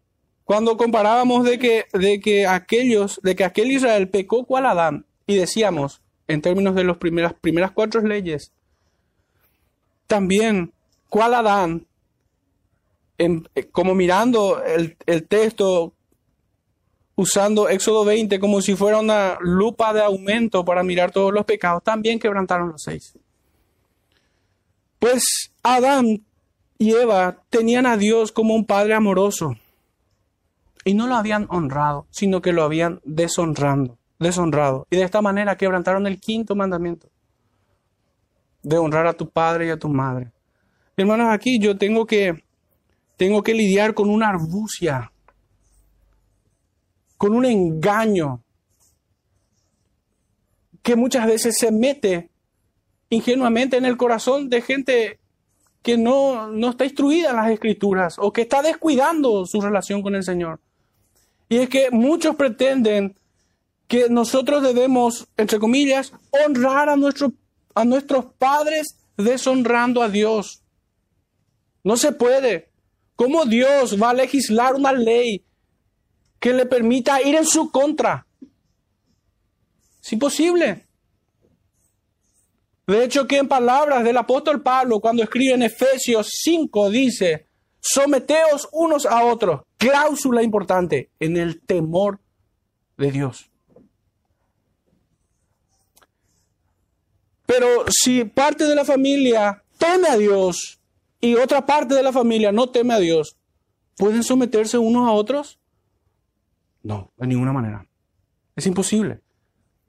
Cuando 0.47 0.79
comparábamos 0.79 1.45
de 1.45 1.59
que, 1.59 1.85
de 1.93 2.21
que 2.21 2.47
aquellos, 2.47 3.21
de 3.23 3.37
que 3.37 3.45
aquel 3.45 3.71
Israel 3.71 4.09
pecó 4.09 4.47
cuál 4.47 4.65
Adán, 4.65 5.05
y 5.27 5.37
decíamos, 5.37 6.01
en 6.27 6.41
términos 6.41 6.75
de 6.75 6.85
las 6.85 6.97
primeras, 6.97 7.35
primeras 7.35 7.73
cuatro 7.73 8.01
leyes, 8.01 8.51
también 10.07 10.73
cuál 11.11 11.35
Adán, 11.35 11.87
eh, 13.19 13.43
como 13.71 13.95
mirando 13.95 14.65
el, 14.65 14.97
el 15.05 15.29
texto, 15.29 15.93
usando 17.15 17.69
Éxodo 17.69 18.07
20 18.07 18.41
como 18.41 18.63
si 18.63 18.75
fuera 18.75 19.01
una 19.01 19.37
lupa 19.41 19.93
de 19.93 20.01
aumento 20.01 20.65
para 20.65 20.83
mirar 20.83 21.13
todos 21.13 21.31
los 21.31 21.45
pecados, 21.45 21.83
también 21.83 22.19
quebrantaron 22.19 22.71
los 22.71 22.83
seis. 22.83 23.19
Pues 24.99 25.53
Adán 25.63 26.26
y 26.79 26.93
Eva 26.93 27.43
tenían 27.51 27.87
a 27.87 27.97
Dios 27.97 28.33
como 28.33 28.55
un 28.55 28.67
padre 28.67 28.95
amoroso. 28.95 29.57
Y 30.85 30.95
no 30.95 31.07
lo 31.07 31.17
habían 31.17 31.47
honrado, 31.51 32.07
sino 32.11 32.41
que 32.41 32.53
lo 32.53 32.63
habían 32.63 33.01
deshonrando, 33.05 33.99
deshonrado. 34.19 34.87
Y 34.91 34.97
de 34.97 35.03
esta 35.03 35.21
manera 35.21 35.57
quebrantaron 35.57 36.07
el 36.07 36.21
quinto 36.21 36.55
mandamiento 36.55 37.09
de 38.63 38.79
honrar 38.79 39.07
a 39.07 39.15
tu 39.15 39.29
padre 39.29 39.67
y 39.67 39.71
a 39.71 39.79
tu 39.79 39.89
madre. 39.89 40.31
Hermanos, 40.97 41.29
aquí 41.31 41.59
yo 41.61 41.77
tengo 41.77 42.07
que 42.07 42.45
tengo 43.17 43.43
que 43.43 43.55
lidiar 43.55 43.95
con 43.95 44.11
una 44.11 44.29
arbucia, 44.29 45.11
con 47.17 47.35
un 47.35 47.47
engaño 47.47 48.43
que 50.83 50.97
muchas 50.97 51.27
veces 51.27 51.57
se 51.59 51.73
mete 51.73 52.31
ingenuamente 53.09 53.77
en 53.77 53.87
el 53.87 53.97
corazón 53.97 54.49
de 54.49 54.63
gente 54.63 55.19
que 55.87 55.97
no, 55.97 56.49
no 56.49 56.71
está 56.71 56.85
instruida 56.85 57.31
en 57.31 57.37
las 57.37 57.49
escrituras 57.49 58.17
o 58.19 58.33
que 58.33 58.41
está 58.41 58.61
descuidando 58.61 59.47
su 59.47 59.61
relación 59.61 60.03
con 60.03 60.17
el 60.17 60.25
Señor. 60.25 60.59
Y 61.49 61.59
es 61.59 61.69
que 61.69 61.93
muchos 61.93 62.35
pretenden 62.35 63.17
que 63.87 64.09
nosotros 64.09 64.65
debemos, 64.65 65.29
entre 65.37 65.61
comillas, 65.61 66.13
honrar 66.33 66.89
a, 66.89 66.97
nuestro, 66.97 67.33
a 67.73 67.85
nuestros 67.85 68.25
padres 68.37 68.99
deshonrando 69.17 70.03
a 70.03 70.09
Dios. 70.09 70.65
No 71.85 71.97
se 71.97 72.11
puede. 72.11 72.73
¿Cómo 73.15 73.45
Dios 73.45 74.03
va 74.03 74.11
a 74.11 74.15
legislar 74.15 74.75
una 74.75 74.93
ley 74.93 75.45
que 76.41 76.53
le 76.53 76.67
permita 76.67 77.23
ir 77.23 77.37
en 77.37 77.47
su 77.47 77.71
contra? 77.71 78.27
Es 80.03 80.13
imposible. 80.13 80.86
De 82.87 83.03
hecho, 83.03 83.27
que 83.27 83.39
en 83.39 83.49
palabras 83.49 84.05
del 84.05 84.17
apóstol 84.17 84.63
Pablo, 84.63 85.01
cuando 85.01 85.23
escribe 85.23 85.55
en 85.55 85.63
Efesios 85.63 86.29
5, 86.43 86.91
dice, 86.91 87.47
someteos 87.81 88.69
unos 88.73 89.07
a 89.07 89.25
otros, 89.25 89.63
cláusula 89.77 90.43
importante, 90.43 91.11
en 91.19 91.37
el 91.37 91.61
temor 91.61 92.21
de 92.97 93.11
Dios. 93.11 93.51
Pero 97.45 97.85
si 97.89 98.25
parte 98.25 98.65
de 98.65 98.75
la 98.75 98.85
familia 98.85 99.63
teme 99.79 100.09
a 100.09 100.17
Dios 100.17 100.81
y 101.21 101.35
otra 101.35 101.67
parte 101.67 101.95
de 101.95 102.03
la 102.03 102.13
familia 102.13 102.53
no 102.53 102.69
teme 102.69 102.95
a 102.95 102.99
Dios, 102.99 103.37
¿pueden 103.97 104.23
someterse 104.23 104.79
unos 104.79 105.09
a 105.09 105.13
otros? 105.13 105.59
No, 106.83 107.13
de 107.17 107.27
ninguna 107.27 107.53
manera. 107.53 107.87
Es 108.55 108.67
imposible. 108.67 109.21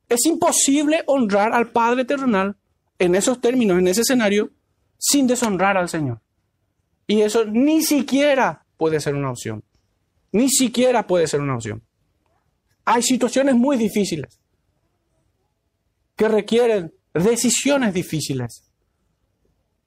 Es 0.10 0.26
imposible 0.26 1.04
honrar 1.06 1.54
al 1.54 1.70
Padre 1.72 2.06
terrenal 2.06 2.57
en 3.00 3.16
esos 3.16 3.40
términos, 3.42 3.78
en 3.80 3.88
ese 3.88 4.02
escenario, 4.02 4.52
sin 4.98 5.28
deshonrar 5.28 5.78
al 5.78 5.90
Señor. 5.90 6.22
Y 7.06 7.22
eso 7.22 7.46
ni 7.46 7.82
siquiera 7.84 8.66
puede 8.78 9.00
ser 9.00 9.16
una 9.16 9.32
opción. 9.32 9.64
Ni 10.32 10.50
siquiera 10.50 11.08
puede 11.08 11.28
ser 11.28 11.42
una 11.42 11.56
opción. 11.56 11.84
Hay 12.86 13.02
situaciones 13.02 13.56
muy 13.56 13.78
difíciles 13.78 14.40
que 16.16 16.28
requieren 16.28 16.94
decisiones 17.14 17.94
difíciles. 17.94 18.64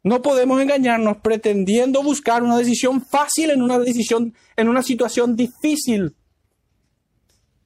No 0.02 0.22
podemos 0.22 0.60
engañarnos 0.62 1.18
pretendiendo 1.18 2.02
buscar 2.02 2.42
una 2.42 2.56
decisión 2.56 3.04
fácil 3.04 3.50
en 3.50 3.60
una 3.60 3.78
decisión 3.78 4.34
en 4.56 4.68
una 4.68 4.82
situación 4.82 5.36
difícil. 5.36 6.16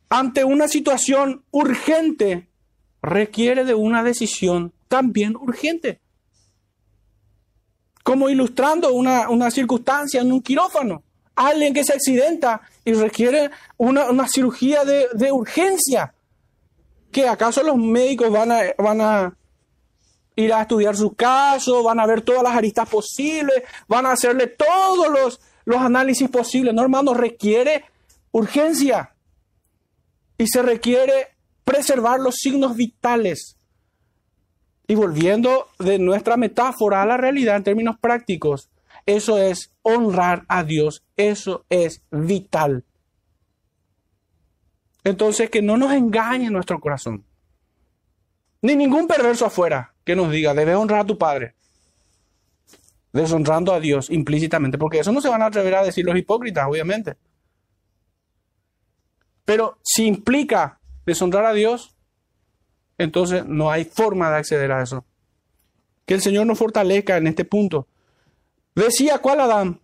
Ante 0.08 0.44
una 0.44 0.68
situación 0.68 1.44
urgente 1.52 2.48
requiere 3.02 3.64
de 3.64 3.74
una 3.74 4.02
decisión 4.02 4.73
también 4.88 5.36
urgente. 5.36 6.00
Como 8.02 8.28
ilustrando 8.28 8.92
una, 8.92 9.50
circunstancia 9.50 10.20
en 10.20 10.32
un 10.32 10.42
quirófano. 10.42 11.02
Alguien 11.34 11.74
que 11.74 11.84
se 11.84 11.94
accidenta 11.94 12.60
y 12.84 12.92
requiere 12.92 13.50
una, 13.76 14.28
cirugía 14.28 14.84
de, 14.84 15.32
urgencia. 15.32 16.14
¿Que 17.10 17.28
acaso 17.28 17.62
los 17.62 17.76
médicos 17.76 18.30
van 18.30 18.52
a, 18.52 18.60
van 18.78 19.00
a 19.00 19.36
ir 20.36 20.52
a 20.52 20.62
estudiar 20.62 20.96
su 20.96 21.14
caso, 21.14 21.82
van 21.82 22.00
a 22.00 22.06
ver 22.06 22.22
todas 22.22 22.42
las 22.42 22.54
aristas 22.54 22.88
posibles, 22.88 23.62
van 23.88 24.06
a 24.06 24.12
hacerle 24.12 24.48
todos 24.48 25.08
los, 25.08 25.40
los 25.64 25.78
análisis 25.78 26.28
posibles? 26.28 26.74
No, 26.74 26.82
hermano, 26.82 27.14
requiere 27.14 27.84
urgencia. 28.32 29.14
Y 30.36 30.46
se 30.48 30.62
requiere 30.62 31.28
preservar 31.64 32.20
los 32.20 32.36
signos 32.36 32.76
vitales. 32.76 33.53
Y 34.86 34.94
volviendo 34.94 35.68
de 35.78 35.98
nuestra 35.98 36.36
metáfora 36.36 37.02
a 37.02 37.06
la 37.06 37.16
realidad 37.16 37.56
en 37.56 37.64
términos 37.64 37.96
prácticos, 37.98 38.70
eso 39.06 39.38
es 39.38 39.72
honrar 39.82 40.44
a 40.48 40.64
Dios, 40.64 41.04
eso 41.16 41.64
es 41.68 42.02
vital. 42.10 42.84
Entonces, 45.04 45.50
que 45.50 45.62
no 45.62 45.76
nos 45.76 45.92
engañe 45.92 46.50
nuestro 46.50 46.80
corazón. 46.80 47.24
Ni 48.62 48.74
ningún 48.76 49.06
perverso 49.06 49.44
afuera 49.44 49.94
que 50.04 50.16
nos 50.16 50.30
diga, 50.30 50.54
debes 50.54 50.76
honrar 50.76 51.00
a 51.00 51.06
tu 51.06 51.18
padre. 51.18 51.54
Deshonrando 53.12 53.72
a 53.72 53.80
Dios 53.80 54.10
implícitamente, 54.10 54.78
porque 54.78 54.98
eso 54.98 55.12
no 55.12 55.20
se 55.20 55.28
van 55.28 55.42
a 55.42 55.46
atrever 55.46 55.74
a 55.74 55.84
decir 55.84 56.04
los 56.04 56.16
hipócritas, 56.16 56.66
obviamente. 56.66 57.16
Pero 59.44 59.78
si 59.82 60.06
implica 60.06 60.80
deshonrar 61.04 61.44
a 61.44 61.52
Dios, 61.52 61.93
entonces 62.98 63.44
no 63.46 63.70
hay 63.70 63.84
forma 63.84 64.30
de 64.30 64.36
acceder 64.36 64.70
a 64.72 64.82
eso. 64.82 65.04
Que 66.06 66.14
el 66.14 66.20
Señor 66.20 66.46
nos 66.46 66.58
fortalezca 66.58 67.16
en 67.16 67.26
este 67.26 67.44
punto. 67.44 67.86
Decía 68.74 69.18
cuál 69.18 69.40
Adán. 69.40 69.80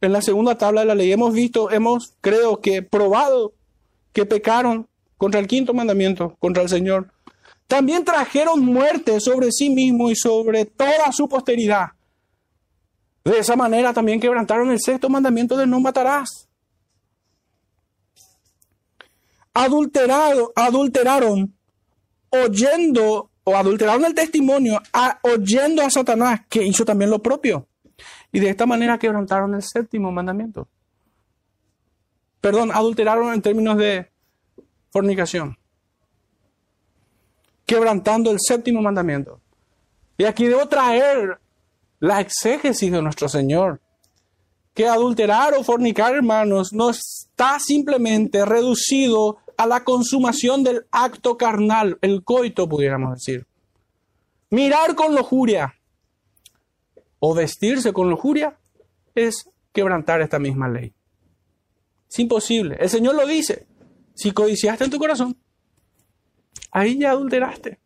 En 0.00 0.12
la 0.12 0.20
segunda 0.20 0.58
tabla 0.58 0.80
de 0.80 0.88
la 0.88 0.96
ley 0.96 1.12
hemos 1.12 1.32
visto, 1.32 1.70
hemos, 1.70 2.14
creo 2.20 2.60
que, 2.60 2.82
probado 2.82 3.52
que 4.12 4.26
pecaron 4.26 4.88
contra 5.16 5.38
el 5.38 5.46
quinto 5.46 5.72
mandamiento, 5.72 6.36
contra 6.40 6.64
el 6.64 6.68
Señor. 6.68 7.12
También 7.68 8.04
trajeron 8.04 8.60
muerte 8.60 9.20
sobre 9.20 9.52
sí 9.52 9.70
mismo 9.70 10.10
y 10.10 10.16
sobre 10.16 10.64
toda 10.64 11.12
su 11.12 11.28
posteridad. 11.28 11.90
De 13.24 13.38
esa 13.38 13.54
manera 13.54 13.92
también 13.92 14.18
quebrantaron 14.18 14.70
el 14.72 14.80
sexto 14.80 15.08
mandamiento 15.08 15.56
de 15.56 15.66
no 15.66 15.78
matarás. 15.78 16.48
Adulterado, 19.54 20.52
adulteraron 20.56 21.54
oyendo 22.32 23.30
o 23.44 23.56
adulteraron 23.56 24.04
el 24.04 24.14
testimonio, 24.14 24.80
oyendo 25.22 25.82
a 25.82 25.90
Satanás, 25.90 26.42
que 26.48 26.62
hizo 26.62 26.84
también 26.84 27.10
lo 27.10 27.20
propio. 27.20 27.66
Y 28.30 28.40
de 28.40 28.50
esta 28.50 28.66
manera 28.66 28.98
quebrantaron 28.98 29.54
el 29.54 29.62
séptimo 29.62 30.10
mandamiento. 30.10 30.68
Perdón, 32.40 32.70
adulteraron 32.72 33.32
en 33.34 33.42
términos 33.42 33.76
de 33.76 34.10
fornicación. 34.90 35.56
Quebrantando 37.66 38.30
el 38.30 38.38
séptimo 38.40 38.80
mandamiento. 38.80 39.40
Y 40.18 40.24
aquí 40.24 40.46
debo 40.46 40.66
traer 40.66 41.38
la 42.00 42.20
exégesis 42.20 42.90
de 42.90 43.02
nuestro 43.02 43.28
Señor. 43.28 43.80
Que 44.74 44.88
adulterar 44.88 45.54
o 45.54 45.62
fornicar, 45.62 46.14
hermanos, 46.14 46.72
no 46.72 46.90
está 46.90 47.58
simplemente 47.58 48.44
reducido 48.44 49.38
a 49.56 49.66
la 49.66 49.84
consumación 49.84 50.64
del 50.64 50.86
acto 50.90 51.36
carnal, 51.36 51.98
el 52.00 52.24
coito, 52.24 52.68
pudiéramos 52.68 53.14
decir. 53.14 53.46
Mirar 54.50 54.94
con 54.94 55.14
lujuria 55.14 55.74
o 57.18 57.34
vestirse 57.34 57.92
con 57.92 58.10
lujuria 58.10 58.58
es 59.14 59.48
quebrantar 59.72 60.20
esta 60.20 60.38
misma 60.38 60.68
ley. 60.68 60.92
Es 62.08 62.18
imposible. 62.18 62.76
El 62.78 62.90
Señor 62.90 63.14
lo 63.14 63.26
dice. 63.26 63.66
Si 64.14 64.32
codiciaste 64.32 64.84
en 64.84 64.90
tu 64.90 64.98
corazón, 64.98 65.36
ahí 66.70 66.98
ya 66.98 67.12
adulteraste. 67.12 67.80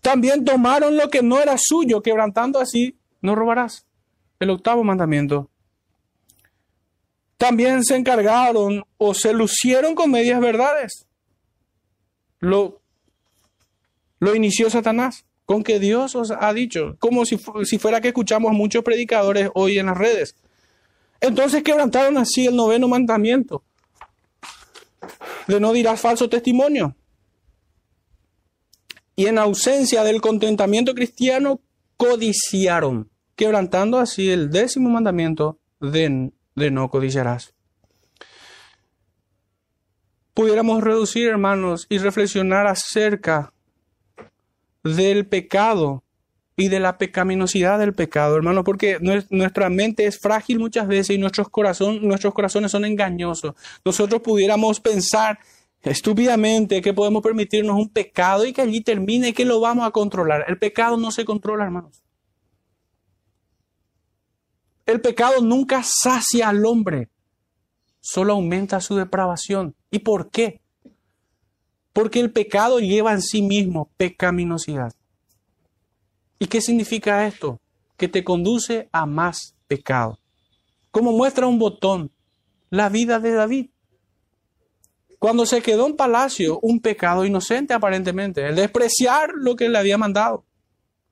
También 0.00 0.44
tomaron 0.44 0.96
lo 0.96 1.08
que 1.08 1.22
no 1.22 1.40
era 1.40 1.56
suyo, 1.58 2.02
quebrantando 2.02 2.60
así, 2.60 2.98
no 3.22 3.34
robarás. 3.34 3.86
El 4.38 4.50
octavo 4.50 4.84
mandamiento 4.84 5.50
también 7.44 7.84
se 7.84 7.94
encargaron 7.94 8.84
o 8.96 9.12
se 9.12 9.34
lucieron 9.34 9.94
con 9.94 10.10
medias 10.10 10.40
verdades. 10.40 11.06
Lo, 12.40 12.80
lo 14.18 14.34
inició 14.34 14.70
Satanás 14.70 15.26
con 15.44 15.62
que 15.62 15.78
Dios 15.78 16.14
os 16.14 16.30
ha 16.30 16.54
dicho, 16.54 16.96
como 16.98 17.26
si, 17.26 17.38
si 17.64 17.78
fuera 17.78 18.00
que 18.00 18.08
escuchamos 18.08 18.52
muchos 18.52 18.82
predicadores 18.82 19.50
hoy 19.52 19.78
en 19.78 19.86
las 19.86 19.98
redes. 19.98 20.36
Entonces 21.20 21.62
quebrantaron 21.62 22.16
así 22.16 22.46
el 22.46 22.56
noveno 22.56 22.88
mandamiento 22.88 23.62
de 25.46 25.60
no 25.60 25.74
dirás 25.74 26.00
falso 26.00 26.30
testimonio. 26.30 26.96
Y 29.16 29.26
en 29.26 29.36
ausencia 29.36 30.02
del 30.02 30.22
contentamiento 30.22 30.94
cristiano, 30.94 31.60
codiciaron, 31.98 33.10
quebrantando 33.36 33.98
así 33.98 34.30
el 34.30 34.50
décimo 34.50 34.88
mandamiento 34.88 35.58
de 35.78 36.32
de 36.54 36.70
no 36.70 36.88
codiciarás. 36.88 37.54
Pudiéramos 40.34 40.82
reducir, 40.82 41.28
hermanos, 41.28 41.86
y 41.88 41.98
reflexionar 41.98 42.66
acerca 42.66 43.52
del 44.82 45.26
pecado 45.26 46.02
y 46.56 46.68
de 46.68 46.80
la 46.80 46.98
pecaminosidad 46.98 47.78
del 47.78 47.94
pecado, 47.94 48.36
hermano, 48.36 48.62
porque 48.62 48.98
nuestra 49.30 49.70
mente 49.70 50.06
es 50.06 50.18
frágil 50.18 50.58
muchas 50.58 50.86
veces 50.86 51.16
y 51.16 51.18
nuestros, 51.18 51.48
corazón, 51.48 52.06
nuestros 52.06 52.34
corazones 52.34 52.70
son 52.70 52.84
engañosos. 52.84 53.54
Nosotros 53.84 54.22
pudiéramos 54.22 54.80
pensar 54.80 55.38
estúpidamente 55.82 56.80
que 56.80 56.94
podemos 56.94 57.22
permitirnos 57.22 57.76
un 57.76 57.88
pecado 57.88 58.46
y 58.46 58.52
que 58.52 58.62
allí 58.62 58.80
termine 58.80 59.28
y 59.28 59.32
que 59.32 59.44
lo 59.44 59.60
vamos 59.60 59.86
a 59.86 59.90
controlar. 59.90 60.44
El 60.48 60.58
pecado 60.58 60.96
no 60.96 61.10
se 61.10 61.24
controla, 61.24 61.64
hermanos. 61.64 62.03
El 64.86 65.00
pecado 65.00 65.40
nunca 65.40 65.82
sacia 65.82 66.48
al 66.48 66.64
hombre, 66.66 67.08
solo 68.00 68.34
aumenta 68.34 68.80
su 68.80 68.96
depravación. 68.96 69.74
¿Y 69.90 70.00
por 70.00 70.30
qué? 70.30 70.60
Porque 71.92 72.20
el 72.20 72.30
pecado 72.30 72.80
lleva 72.80 73.12
en 73.12 73.22
sí 73.22 73.40
mismo 73.40 73.90
pecaminosidad. 73.96 74.92
¿Y 76.38 76.46
qué 76.46 76.60
significa 76.60 77.26
esto? 77.26 77.60
Que 77.96 78.08
te 78.08 78.24
conduce 78.24 78.88
a 78.92 79.06
más 79.06 79.54
pecado. 79.68 80.18
Como 80.90 81.12
muestra 81.12 81.46
un 81.46 81.58
botón, 81.58 82.10
la 82.68 82.88
vida 82.88 83.20
de 83.20 83.32
David. 83.32 83.70
Cuando 85.18 85.46
se 85.46 85.62
quedó 85.62 85.86
en 85.86 85.96
palacio, 85.96 86.58
un 86.60 86.80
pecado 86.80 87.24
inocente 87.24 87.72
aparentemente, 87.72 88.46
el 88.46 88.56
despreciar 88.56 89.30
lo 89.34 89.56
que 89.56 89.70
le 89.70 89.78
había 89.78 89.96
mandado. 89.96 90.44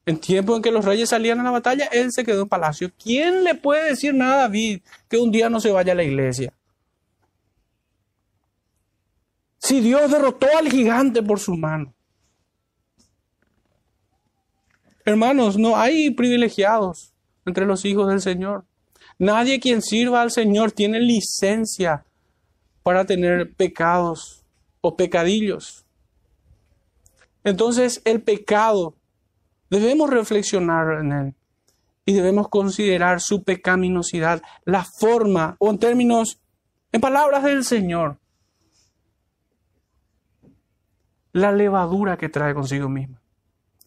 En 0.05 0.19
tiempo 0.19 0.57
en 0.57 0.63
que 0.63 0.73
los 0.73 0.85
reyes 0.85 1.11
salían 1.11 1.39
a 1.41 1.45
la 1.45 1.51
batalla, 1.51 1.87
él 1.87 2.11
se 2.11 2.25
quedó 2.25 2.43
en 2.43 2.49
palacio. 2.49 2.91
¿Quién 3.01 3.45
le 3.45 3.55
puede 3.55 3.91
decir 3.91 4.15
nada 4.15 4.35
a 4.35 4.43
David 4.43 4.81
que 5.09 5.19
un 5.19 5.31
día 5.31 5.49
no 5.49 5.61
se 5.61 5.71
vaya 5.71 5.93
a 5.93 5.97
la 5.97 6.03
iglesia? 6.03 6.53
Si 9.59 9.81
Dios 9.81 10.11
derrotó 10.11 10.49
al 10.59 10.69
gigante 10.69 11.23
por 11.23 11.39
su 11.39 11.57
mano. 11.57 11.95
Hermanos, 15.05 15.57
no 15.57 15.77
hay 15.77 16.11
privilegiados 16.11 17.13
entre 17.47 17.65
los 17.65 17.85
hijos 17.85 18.09
del 18.09 18.21
Señor. 18.21 18.65
Nadie 19.19 19.61
quien 19.61 19.83
sirva 19.83 20.23
al 20.23 20.33
Señor 20.33 20.73
tiene 20.73 20.99
licencia 21.01 22.05
para 22.83 23.05
tener 23.05 23.53
pecados 23.55 24.45
o 24.81 24.97
pecadillos. 24.97 25.85
Entonces 27.45 28.03
el 28.05 28.21
pecado 28.21 28.97
debemos 29.79 30.11
reflexionar 30.11 31.01
en 31.01 31.13
él 31.13 31.35
y 32.05 32.13
debemos 32.13 32.49
considerar 32.49 33.21
su 33.21 33.43
pecaminosidad, 33.43 34.43
la 34.65 34.85
forma 34.85 35.57
o 35.59 35.71
en 35.71 35.79
términos, 35.79 36.41
en 36.93 37.01
palabras 37.01 37.45
del 37.45 37.65
Señor, 37.65 38.19
la 41.33 41.53
levadura 41.53 42.17
que 42.17 42.29
trae 42.29 42.55
consigo 42.55 42.89
misma 42.89 43.23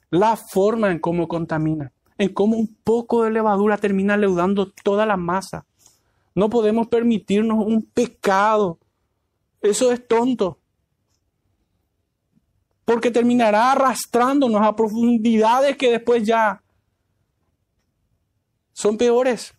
la 0.09 0.35
forma 0.35 0.91
en 0.91 0.99
cómo 0.99 1.27
contamina, 1.27 1.91
en 2.17 2.33
cómo 2.33 2.57
un 2.57 2.75
poco 2.83 3.23
de 3.23 3.31
levadura 3.31 3.77
termina 3.77 4.17
leudando 4.17 4.71
toda 4.71 5.05
la 5.05 5.17
masa. 5.17 5.65
No 6.33 6.49
podemos 6.49 6.87
permitirnos 6.87 7.65
un 7.65 7.83
pecado. 7.83 8.79
Eso 9.61 9.91
es 9.91 10.05
tonto. 10.07 10.59
Porque 12.85 13.11
terminará 13.11 13.71
arrastrándonos 13.71 14.61
a 14.61 14.75
profundidades 14.75 15.75
que 15.75 15.91
después 15.91 16.23
ya 16.23 16.63
son 18.73 18.97
peores. 18.97 19.53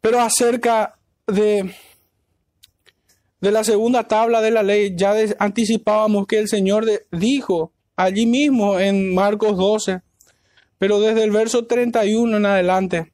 Pero 0.00 0.20
acerca 0.20 0.96
de 1.26 1.74
de 3.40 3.52
la 3.52 3.64
segunda 3.64 4.04
tabla 4.04 4.40
de 4.40 4.50
la 4.50 4.62
ley, 4.62 4.94
ya 4.96 5.14
anticipábamos 5.38 6.26
que 6.26 6.38
el 6.38 6.48
Señor 6.48 6.86
dijo 7.12 7.72
allí 7.94 8.26
mismo 8.26 8.78
en 8.78 9.14
Marcos 9.14 9.56
12, 9.56 10.00
pero 10.78 11.00
desde 11.00 11.24
el 11.24 11.30
verso 11.30 11.66
31 11.66 12.36
en 12.36 12.46
adelante. 12.46 13.12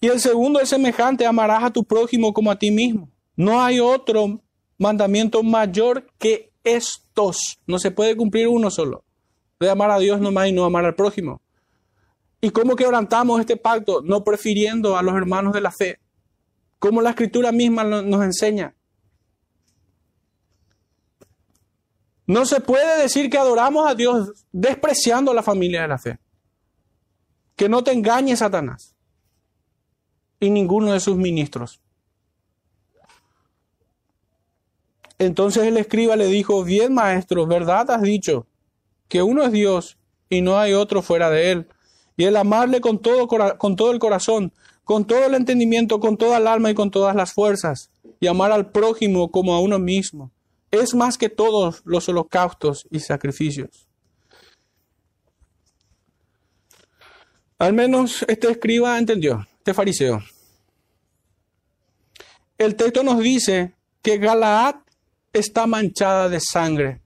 Y 0.00 0.08
el 0.08 0.20
segundo 0.20 0.60
es 0.60 0.68
semejante, 0.68 1.26
amarás 1.26 1.64
a 1.64 1.72
tu 1.72 1.84
prójimo 1.84 2.32
como 2.32 2.50
a 2.50 2.58
ti 2.58 2.70
mismo. 2.70 3.08
No 3.34 3.62
hay 3.62 3.80
otro 3.80 4.40
mandamiento 4.78 5.42
mayor 5.42 6.06
que 6.18 6.52
estos. 6.62 7.60
No 7.66 7.78
se 7.78 7.90
puede 7.90 8.16
cumplir 8.16 8.48
uno 8.48 8.70
solo. 8.70 9.04
De 9.60 9.70
amar 9.70 9.90
a 9.90 9.98
Dios 9.98 10.20
nomás 10.20 10.48
y 10.48 10.52
no 10.52 10.64
amar 10.64 10.84
al 10.84 10.94
prójimo. 10.94 11.40
¿Y 12.40 12.50
cómo 12.50 12.76
quebrantamos 12.76 13.40
este 13.40 13.56
pacto? 13.56 14.02
No 14.02 14.24
prefiriendo 14.24 14.96
a 14.96 15.02
los 15.02 15.14
hermanos 15.14 15.54
de 15.54 15.60
la 15.60 15.70
fe. 15.70 16.00
Como 16.78 17.00
la 17.00 17.10
escritura 17.10 17.52
misma 17.52 17.84
nos 17.84 18.22
enseña. 18.22 18.74
No 22.26 22.46
se 22.46 22.60
puede 22.60 23.02
decir 23.02 23.30
que 23.30 23.38
adoramos 23.38 23.88
a 23.88 23.94
Dios 23.94 24.46
despreciando 24.52 25.30
a 25.30 25.34
la 25.34 25.42
familia 25.42 25.82
de 25.82 25.88
la 25.88 25.98
fe. 25.98 26.18
Que 27.56 27.68
no 27.68 27.84
te 27.84 27.92
engañe 27.92 28.36
Satanás 28.36 28.94
y 30.40 30.50
ninguno 30.50 30.92
de 30.92 31.00
sus 31.00 31.16
ministros. 31.16 31.80
Entonces 35.18 35.64
el 35.64 35.76
escriba 35.76 36.16
le 36.16 36.26
dijo, 36.26 36.64
bien 36.64 36.94
maestro, 36.94 37.46
verdad 37.46 37.90
has 37.90 38.02
dicho, 38.02 38.46
que 39.08 39.22
uno 39.22 39.44
es 39.44 39.52
Dios 39.52 39.96
y 40.28 40.40
no 40.40 40.58
hay 40.58 40.72
otro 40.72 41.02
fuera 41.02 41.30
de 41.30 41.52
él. 41.52 41.68
Y 42.16 42.24
el 42.24 42.36
amarle 42.36 42.80
con 42.80 42.98
todo, 43.00 43.26
con 43.26 43.76
todo 43.76 43.90
el 43.90 43.98
corazón, 43.98 44.52
con 44.84 45.04
todo 45.06 45.24
el 45.24 45.34
entendimiento, 45.34 46.00
con 46.00 46.16
toda 46.16 46.38
el 46.38 46.46
alma 46.46 46.70
y 46.70 46.74
con 46.74 46.90
todas 46.90 47.16
las 47.16 47.32
fuerzas, 47.32 47.90
y 48.20 48.26
amar 48.26 48.52
al 48.52 48.70
prójimo 48.70 49.30
como 49.30 49.54
a 49.54 49.60
uno 49.60 49.78
mismo 49.78 50.30
es 50.82 50.94
más 50.94 51.18
que 51.18 51.28
todos 51.28 51.82
los 51.84 52.08
holocaustos 52.08 52.86
y 52.90 53.00
sacrificios. 53.00 53.86
Al 57.58 57.72
menos 57.72 58.24
este 58.28 58.50
escriba 58.50 58.98
entendió, 58.98 59.46
este 59.58 59.74
fariseo. 59.74 60.22
El 62.58 62.76
texto 62.76 63.02
nos 63.02 63.20
dice 63.20 63.74
que 64.02 64.18
Galaad 64.18 64.76
está 65.34 65.66
manchada 65.66 66.28
de 66.28 66.40
sangre. 66.40 67.00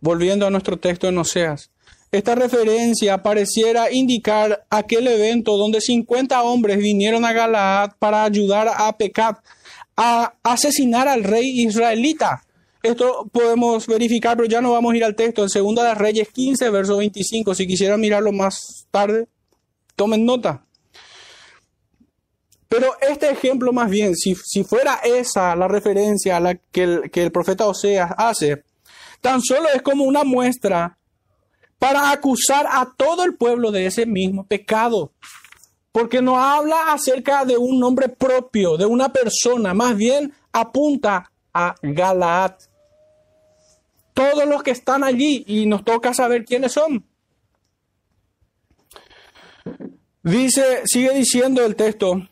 Volviendo 0.00 0.46
a 0.46 0.50
nuestro 0.50 0.78
texto 0.78 1.08
en 1.08 1.18
Oseas, 1.18 1.70
esta 2.10 2.34
referencia 2.34 3.22
pareciera 3.22 3.92
indicar 3.92 4.64
aquel 4.70 5.08
evento 5.08 5.58
donde 5.58 5.80
50 5.80 6.42
hombres 6.42 6.78
vinieron 6.78 7.24
a 7.24 7.34
Galaad 7.34 7.90
para 7.98 8.24
ayudar 8.24 8.68
a 8.74 8.96
Pecat 8.96 9.38
a 9.94 10.32
asesinar 10.42 11.08
al 11.08 11.24
rey 11.24 11.62
israelita. 11.66 12.44
Esto 12.82 13.28
podemos 13.32 13.86
verificar, 13.86 14.36
pero 14.36 14.48
ya 14.48 14.60
no 14.60 14.72
vamos 14.72 14.94
a 14.94 14.96
ir 14.96 15.04
al 15.04 15.16
texto. 15.16 15.42
En 15.42 15.50
Segunda 15.50 15.82
de 15.84 15.94
Reyes 15.96 16.28
15, 16.28 16.70
verso 16.70 16.96
25. 16.96 17.54
Si 17.54 17.66
quisieran 17.66 18.00
mirarlo 18.00 18.32
más 18.32 18.86
tarde, 18.90 19.26
tomen 19.96 20.24
nota. 20.24 20.64
Pero 22.68 22.92
este 23.00 23.30
ejemplo 23.30 23.72
más 23.72 23.90
bien, 23.90 24.14
si, 24.14 24.34
fuera 24.62 25.00
esa 25.02 25.56
la 25.56 25.68
referencia 25.68 26.36
a 26.36 26.40
la 26.40 26.54
que 26.54 26.82
el, 26.82 27.10
que 27.10 27.22
el 27.22 27.32
profeta 27.32 27.66
Oseas 27.66 28.12
hace, 28.16 28.64
tan 29.20 29.40
solo 29.40 29.68
es 29.74 29.82
como 29.82 30.04
una 30.04 30.24
muestra 30.24 30.98
para 31.78 32.10
acusar 32.10 32.66
a 32.70 32.92
todo 32.96 33.24
el 33.24 33.36
pueblo 33.36 33.70
de 33.70 33.86
ese 33.86 34.04
mismo 34.04 34.46
pecado 34.46 35.12
porque 35.98 36.22
no 36.22 36.38
habla 36.38 36.92
acerca 36.92 37.44
de 37.44 37.56
un 37.56 37.80
nombre 37.80 38.08
propio, 38.08 38.76
de 38.76 38.86
una 38.86 39.12
persona, 39.12 39.74
más 39.74 39.96
bien 39.96 40.32
apunta 40.52 41.30
a 41.52 41.74
Galaad. 41.82 42.52
Todos 44.14 44.46
los 44.46 44.62
que 44.62 44.70
están 44.70 45.02
allí 45.02 45.44
y 45.46 45.66
nos 45.66 45.84
toca 45.84 46.14
saber 46.14 46.44
quiénes 46.44 46.72
son. 46.72 47.04
Dice, 50.22 50.82
sigue 50.84 51.12
diciendo 51.14 51.64
el 51.64 51.74
texto, 51.74 52.28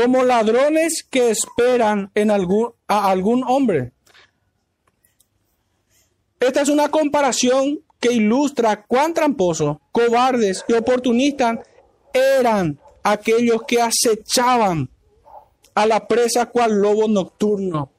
como 0.00 0.24
ladrones 0.24 1.04
que 1.10 1.30
esperan 1.30 2.10
en 2.14 2.30
algún, 2.30 2.72
a 2.88 3.10
algún 3.10 3.44
hombre. 3.46 3.92
Esta 6.38 6.62
es 6.62 6.70
una 6.70 6.88
comparación 6.88 7.80
que 8.00 8.10
ilustra 8.10 8.82
cuán 8.84 9.12
tramposo, 9.12 9.82
cobardes 9.92 10.64
y 10.68 10.72
oportunistas 10.72 11.58
eran 12.14 12.80
aquellos 13.02 13.62
que 13.64 13.82
acechaban 13.82 14.88
a 15.74 15.84
la 15.84 16.08
presa 16.08 16.46
cual 16.46 16.80
lobo 16.80 17.06
nocturno. 17.06 17.90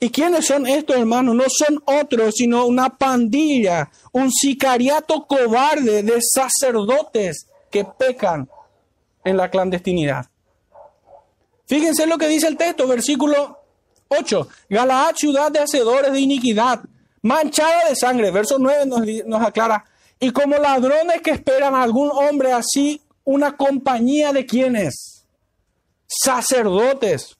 ¿Y 0.00 0.10
quiénes 0.10 0.46
son 0.46 0.66
estos 0.66 0.96
hermanos? 0.96 1.34
No 1.34 1.44
son 1.48 1.82
otros, 1.86 2.34
sino 2.36 2.66
una 2.66 2.90
pandilla, 2.90 3.90
un 4.12 4.30
sicariato 4.30 5.26
cobarde 5.26 6.02
de 6.02 6.20
sacerdotes 6.20 7.46
que 7.70 7.86
pecan 7.86 8.50
en 9.24 9.36
la 9.38 9.48
clandestinidad. 9.48 10.26
Fíjense 11.72 12.06
lo 12.06 12.18
que 12.18 12.28
dice 12.28 12.48
el 12.48 12.58
texto, 12.58 12.86
versículo 12.86 13.58
8. 14.08 14.46
Galaad, 14.68 15.14
ciudad 15.16 15.50
de 15.50 15.60
hacedores 15.60 16.12
de 16.12 16.20
iniquidad, 16.20 16.80
manchada 17.22 17.88
de 17.88 17.96
sangre. 17.96 18.30
Verso 18.30 18.58
9 18.58 19.22
nos, 19.24 19.40
aclara. 19.40 19.82
Y 20.20 20.32
como 20.32 20.58
ladrones 20.58 21.22
que 21.22 21.30
esperan 21.30 21.74
a 21.74 21.82
algún 21.82 22.10
hombre 22.10 22.52
así 22.52 23.00
una 23.24 23.56
compañía 23.56 24.34
de 24.34 24.44
quienes? 24.44 25.24
Sacerdotes. 26.06 27.38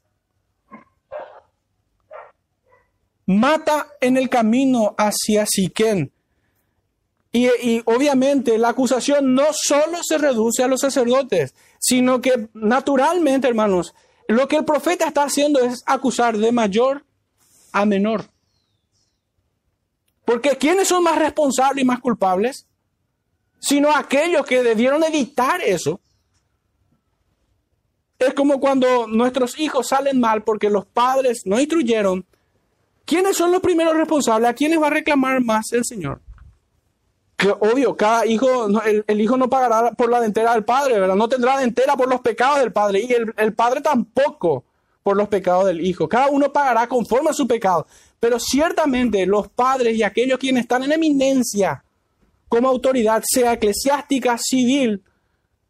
mata 3.27 3.89
en 4.01 4.17
el 4.17 4.31
camino 4.31 4.95
hacia 4.97 5.45
Siquén. 5.45 6.11
Y, 7.35 7.83
obviamente 7.85 8.57
la 8.57 8.71
acusación 8.71 9.35
no 9.35 9.45
solo 9.53 9.99
se 10.03 10.17
reduce 10.17 10.63
a 10.63 10.69
los 10.69 10.81
sacerdotes, 10.81 11.55
sino 11.79 12.21
que 12.21 12.49
naturalmente, 12.55 13.49
hermanos, 13.49 13.95
lo 14.29 14.49
que 14.49 14.57
el 14.57 14.65
profeta 14.65 15.07
está 15.07 15.25
haciendo 15.25 15.61
es 15.61 15.83
acusar 15.87 16.39
de 16.39 16.53
mayor 16.53 17.05
a 17.73 17.85
menor. 17.85 18.25
Porque 20.25 20.57
¿quiénes 20.57 20.89
son 20.89 21.03
más 21.03 21.19
responsables 21.19 21.83
y 21.83 21.87
más 21.87 22.01
culpables? 22.01 22.67
Sino 23.61 23.95
aquellos 23.95 24.47
que 24.47 24.63
debieron 24.63 25.05
evitar 25.05 25.61
eso. 25.61 26.01
Es 28.19 28.35
como 28.35 28.61
cuando 28.61 29.07
nuestros 29.09 29.59
hijos 29.59 29.89
salen 29.89 30.21
mal 30.21 30.45
porque 30.45 30.71
los 30.71 30.87
padres 30.87 31.43
no 31.45 31.59
instruyeron. 31.61 32.25
¿Quiénes 33.05 33.37
son 33.37 33.51
los 33.51 33.61
primeros 33.61 33.97
responsables? 33.97 34.49
¿A 34.49 34.55
quiénes 34.55 34.81
va 34.81 34.87
a 34.87 34.91
reclamar 34.91 35.43
más 35.43 35.73
el 35.73 35.85
Señor? 35.85 36.22
Obvio, 37.61 37.97
cada 37.97 38.25
hijo, 38.25 38.69
el, 38.85 39.21
hijo 39.21 39.37
no 39.37 39.51
pagará 39.51 39.91
por 39.93 40.09
la 40.09 40.21
dentera 40.21 40.53
del 40.55 40.65
padre, 40.65 41.01
¿verdad? 41.01 41.17
No 41.17 41.29
tendrá 41.29 41.59
dentera 41.59 41.97
por 41.97 42.09
los 42.09 42.21
pecados 42.21 42.61
del 42.61 42.73
padre 42.73 43.01
y 43.01 43.13
el, 43.13 43.35
el 43.37 43.53
padre 43.53 43.81
tampoco 43.81 44.65
por 45.03 45.17
los 45.17 45.29
pecados 45.29 45.67
del 45.67 45.81
hijo. 45.81 46.09
Cada 46.09 46.29
uno 46.29 46.53
pagará 46.53 46.87
conforme 46.87 47.31
a 47.31 47.35
su 47.35 47.47
pecado. 47.47 47.87
Pero 48.21 48.39
ciertamente 48.39 49.27
los 49.27 49.49
padres 49.49 49.97
y 49.97 50.03
aquellos 50.03 50.39
quienes 50.39 50.63
están 50.63 50.85
en 50.85 50.93
eminencia 50.93 51.83
como 52.49 52.69
autoridad, 52.69 53.23
sea 53.27 53.55
eclesiástica, 53.55 54.37
civil 54.39 55.03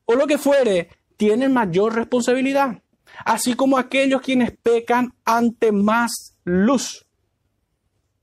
o 0.04 0.14
lo 0.14 0.26
que 0.26 0.36
fuere, 0.36 0.90
tienen 1.16 1.52
mayor 1.52 1.94
responsabilidad. 1.94 2.82
Así 3.24 3.54
como 3.54 3.78
aquellos 3.78 4.20
quienes 4.20 4.50
pecan 4.50 5.14
ante 5.24 5.70
más 5.70 6.34
luz. 6.44 7.01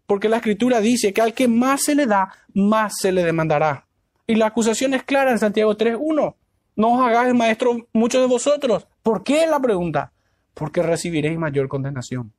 Porque 0.09 0.27
la 0.27 0.37
escritura 0.37 0.81
dice 0.81 1.13
que 1.13 1.21
al 1.21 1.35
que 1.35 1.47
más 1.47 1.83
se 1.83 1.93
le 1.93 2.07
da, 2.07 2.33
más 2.55 2.93
se 2.99 3.11
le 3.11 3.23
demandará. 3.23 3.85
Y 4.25 4.33
la 4.33 4.47
acusación 4.47 4.95
es 4.95 5.03
clara 5.03 5.29
en 5.29 5.37
Santiago 5.37 5.77
3.1. 5.77 6.35
No 6.77 6.93
os 6.95 7.01
hagáis 7.07 7.35
maestro 7.35 7.87
muchos 7.93 8.19
de 8.19 8.27
vosotros. 8.27 8.87
¿Por 9.03 9.23
qué 9.23 9.45
la 9.45 9.59
pregunta? 9.59 10.11
Porque 10.55 10.81
recibiréis 10.81 11.37
mayor 11.37 11.67
condenación. 11.67 12.33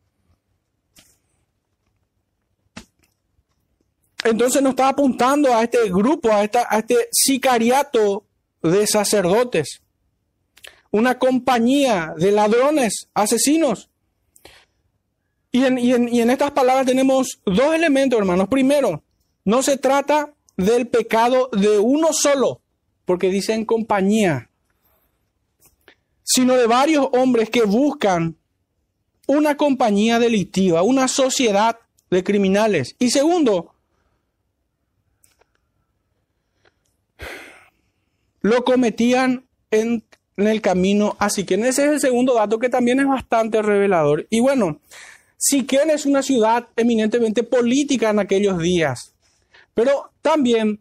Entonces 4.25 4.61
nos 4.63 4.71
está 4.71 4.89
apuntando 4.89 5.55
a 5.55 5.63
este 5.63 5.89
grupo, 5.91 6.33
a, 6.33 6.43
esta, 6.43 6.67
a 6.69 6.81
este 6.81 7.09
sicariato 7.13 8.27
de 8.65 8.85
sacerdotes, 8.89 9.81
una 10.91 11.21
compañía 11.21 12.15
de 12.17 12.33
ladrones, 12.33 13.09
asesinos. 13.15 13.90
Y 15.53 15.65
en, 15.65 15.79
en, 15.79 16.09
en 16.09 16.31
estas 16.31 16.53
palabras 16.53 16.87
tenemos 16.87 17.41
dos 17.45 17.75
elementos, 17.75 18.19
hermanos. 18.19 18.49
Primero, 18.49 19.03
no 19.45 19.63
se 19.63 19.77
trata 19.77 20.33
del 20.57 20.89
pecado 20.89 21.49
de 21.53 21.79
uno 21.79 22.09
solo, 22.13 22.61
porque 23.05 23.31
dicen 23.31 23.65
compañía, 23.65 24.51
sino 26.23 26.55
de 26.55 26.67
varios 26.67 27.09
hombres 27.13 27.51
que 27.51 27.65
buscan 27.65 28.37
una 29.27 29.57
compañía 29.57 30.19
delictiva, 30.19 30.83
una 30.83 31.09
sociedad 31.09 31.79
de 32.11 32.25
criminales. 32.25 32.97
Y 32.99 33.11
segundo, 33.11 33.75
lo 38.43 38.65
cometían 38.65 39.47
en, 39.71 40.05
el 40.37 40.63
camino 40.63 41.17
a 41.19 41.29
Siquén. 41.29 41.65
Ese 41.65 41.85
es 41.85 41.91
el 41.91 42.01
segundo 42.01 42.35
dato 42.35 42.59
que 42.59 42.71
también 42.71 42.99
es 42.99 43.07
bastante 43.07 43.61
revelador. 43.61 44.27
Y 44.31 44.41
bueno, 44.41 44.81
Siquén 45.43 45.89
es 45.89 46.05
una 46.05 46.23
ciudad 46.23 46.69
eminentemente 46.77 47.43
política 47.43 48.11
en 48.11 48.19
aquellos 48.19 48.59
días. 48.59 49.15
Pero 49.73 50.11
también 50.21 50.81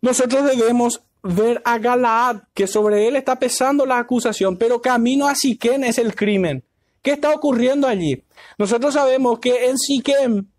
nosotros 0.00 0.44
debemos 0.44 1.00
ver 1.22 1.62
a 1.64 1.78
Galaad, 1.78 2.42
que 2.54 2.66
sobre 2.66 3.06
él 3.06 3.14
está 3.14 3.38
pesando 3.38 3.86
la 3.86 3.98
acusación, 3.98 4.56
pero 4.56 4.82
camino 4.82 5.28
a 5.28 5.36
Siquén 5.36 5.84
es 5.84 5.98
el 5.98 6.16
crimen. 6.16 6.64
¿Qué 7.02 7.12
está 7.12 7.32
ocurriendo 7.32 7.86
allí? 7.86 8.24
Nosotros 8.58 8.94
sabemos 8.94 9.38
que 9.38 9.68
en 9.68 9.78
Siquén, 9.78 10.50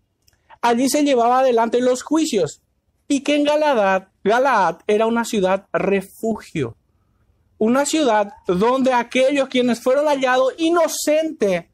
allí 0.62 0.88
se 0.88 1.04
llevaba 1.04 1.40
adelante 1.40 1.82
los 1.82 2.02
juicios 2.02 2.62
y 3.06 3.20
que 3.20 3.36
en 3.36 3.44
Galaad 3.44 4.04
Galaad 4.24 4.78
era 4.86 5.04
una 5.04 5.26
ciudad 5.26 5.66
refugio, 5.74 6.74
una 7.58 7.84
ciudad 7.84 8.32
donde 8.46 8.94
aquellos 8.94 9.50
quienes 9.50 9.82
fueron 9.82 10.06
hallados 10.06 10.54
inocentes 10.56 11.66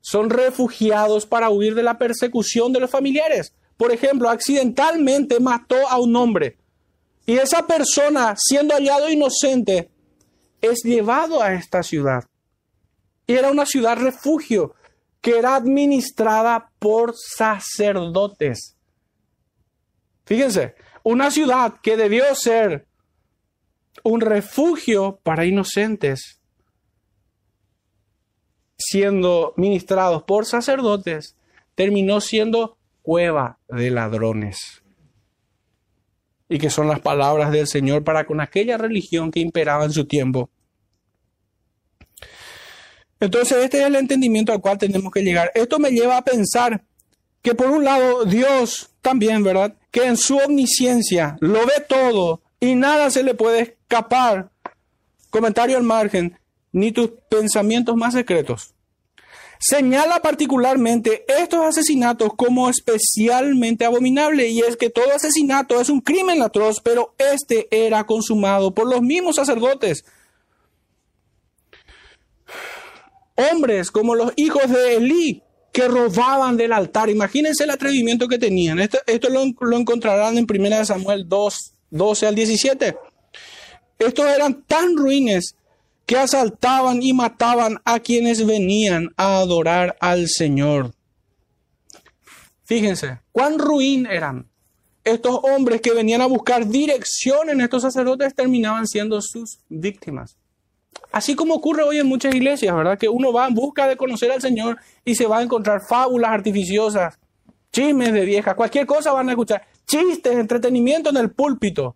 son 0.00 0.30
refugiados 0.30 1.26
para 1.26 1.50
huir 1.50 1.74
de 1.74 1.82
la 1.82 1.98
persecución 1.98 2.72
de 2.72 2.80
los 2.80 2.90
familiares. 2.90 3.54
Por 3.76 3.92
ejemplo, 3.92 4.28
accidentalmente 4.28 5.40
mató 5.40 5.88
a 5.88 5.98
un 5.98 6.14
hombre 6.16 6.58
y 7.30 7.38
esa 7.38 7.64
persona, 7.64 8.34
siendo 8.36 8.74
hallado 8.74 9.08
inocente, 9.08 9.88
es 10.60 10.82
llevado 10.82 11.40
a 11.40 11.52
esta 11.52 11.84
ciudad. 11.84 12.24
Y 13.24 13.34
era 13.34 13.52
una 13.52 13.66
ciudad 13.66 13.96
refugio 13.96 14.74
que 15.20 15.38
era 15.38 15.54
administrada 15.54 16.72
por 16.80 17.14
sacerdotes. 17.14 18.76
Fíjense, 20.24 20.74
una 21.04 21.30
ciudad 21.30 21.74
que 21.80 21.96
debió 21.96 22.34
ser 22.34 22.88
un 24.02 24.20
refugio 24.20 25.20
para 25.22 25.44
inocentes, 25.44 26.39
siendo 28.80 29.54
ministrados 29.56 30.24
por 30.24 30.46
sacerdotes, 30.46 31.36
terminó 31.74 32.20
siendo 32.20 32.76
cueva 33.02 33.58
de 33.68 33.90
ladrones. 33.90 34.82
Y 36.48 36.58
que 36.58 36.70
son 36.70 36.88
las 36.88 37.00
palabras 37.00 37.52
del 37.52 37.68
Señor 37.68 38.02
para 38.02 38.26
con 38.26 38.40
aquella 38.40 38.76
religión 38.76 39.30
que 39.30 39.40
imperaba 39.40 39.84
en 39.84 39.92
su 39.92 40.04
tiempo. 40.06 40.50
Entonces, 43.20 43.58
este 43.58 43.80
es 43.80 43.86
el 43.86 43.96
entendimiento 43.96 44.52
al 44.52 44.60
cual 44.60 44.78
tenemos 44.78 45.12
que 45.12 45.22
llegar. 45.22 45.52
Esto 45.54 45.78
me 45.78 45.90
lleva 45.90 46.16
a 46.16 46.24
pensar 46.24 46.82
que 47.42 47.54
por 47.54 47.70
un 47.70 47.84
lado 47.84 48.24
Dios 48.24 48.90
también, 49.02 49.44
¿verdad? 49.44 49.74
Que 49.90 50.06
en 50.06 50.16
su 50.16 50.38
omnisciencia 50.38 51.36
lo 51.40 51.60
ve 51.66 51.84
todo 51.88 52.42
y 52.58 52.74
nada 52.74 53.10
se 53.10 53.22
le 53.22 53.34
puede 53.34 53.60
escapar. 53.60 54.50
Comentario 55.30 55.76
al 55.76 55.82
margen, 55.82 56.39
ni 56.72 56.92
tus 56.92 57.10
pensamientos 57.28 57.96
más 57.96 58.14
secretos. 58.14 58.74
Señala 59.62 60.22
particularmente 60.22 61.26
estos 61.28 61.66
asesinatos 61.66 62.30
como 62.34 62.70
especialmente 62.70 63.84
abominables 63.84 64.50
y 64.50 64.60
es 64.60 64.76
que 64.76 64.88
todo 64.88 65.12
asesinato 65.14 65.78
es 65.80 65.90
un 65.90 66.00
crimen 66.00 66.40
atroz, 66.40 66.80
pero 66.80 67.14
este 67.18 67.68
era 67.70 68.04
consumado 68.04 68.74
por 68.74 68.88
los 68.88 69.02
mismos 69.02 69.36
sacerdotes. 69.36 70.04
Hombres 73.34 73.90
como 73.90 74.14
los 74.14 74.32
hijos 74.36 74.70
de 74.70 74.96
Elí, 74.96 75.42
que 75.72 75.88
robaban 75.88 76.56
del 76.56 76.72
altar. 76.72 77.10
Imagínense 77.10 77.64
el 77.64 77.70
atrevimiento 77.70 78.28
que 78.28 78.38
tenían. 78.38 78.80
Esto, 78.80 78.98
esto 79.06 79.28
lo, 79.28 79.44
lo, 79.60 79.76
encontrarán 79.76 80.36
en 80.38 80.46
1 80.48 80.84
Samuel 80.84 81.28
2, 81.28 81.74
12 81.90 82.26
al 82.26 82.34
17. 82.34 82.96
Estos 83.98 84.26
eran 84.26 84.62
tan 84.64 84.96
ruines 84.96 85.54
que 86.10 86.18
asaltaban 86.18 87.04
y 87.04 87.12
mataban 87.12 87.78
a 87.84 88.00
quienes 88.00 88.44
venían 88.44 89.10
a 89.16 89.36
adorar 89.36 89.96
al 90.00 90.26
Señor. 90.26 90.92
Fíjense, 92.64 93.20
cuán 93.30 93.60
ruin 93.60 94.06
eran. 94.06 94.48
Estos 95.04 95.38
hombres 95.44 95.80
que 95.80 95.94
venían 95.94 96.20
a 96.20 96.26
buscar 96.26 96.66
dirección 96.66 97.48
en 97.48 97.60
estos 97.60 97.82
sacerdotes 97.82 98.34
terminaban 98.34 98.88
siendo 98.88 99.22
sus 99.22 99.60
víctimas. 99.68 100.36
Así 101.12 101.36
como 101.36 101.54
ocurre 101.54 101.84
hoy 101.84 101.98
en 101.98 102.08
muchas 102.08 102.34
iglesias, 102.34 102.74
¿verdad? 102.74 102.98
Que 102.98 103.08
uno 103.08 103.32
va 103.32 103.46
en 103.46 103.54
busca 103.54 103.86
de 103.86 103.96
conocer 103.96 104.32
al 104.32 104.42
Señor 104.42 104.78
y 105.04 105.14
se 105.14 105.28
va 105.28 105.38
a 105.38 105.42
encontrar 105.42 105.80
fábulas 105.80 106.32
artificiosas, 106.32 107.20
chismes 107.72 108.12
de 108.12 108.24
viejas, 108.24 108.56
cualquier 108.56 108.84
cosa 108.84 109.12
van 109.12 109.28
a 109.28 109.32
escuchar, 109.32 109.64
chistes, 109.86 110.32
entretenimiento 110.32 111.10
en 111.10 111.18
el 111.18 111.30
púlpito. 111.30 111.94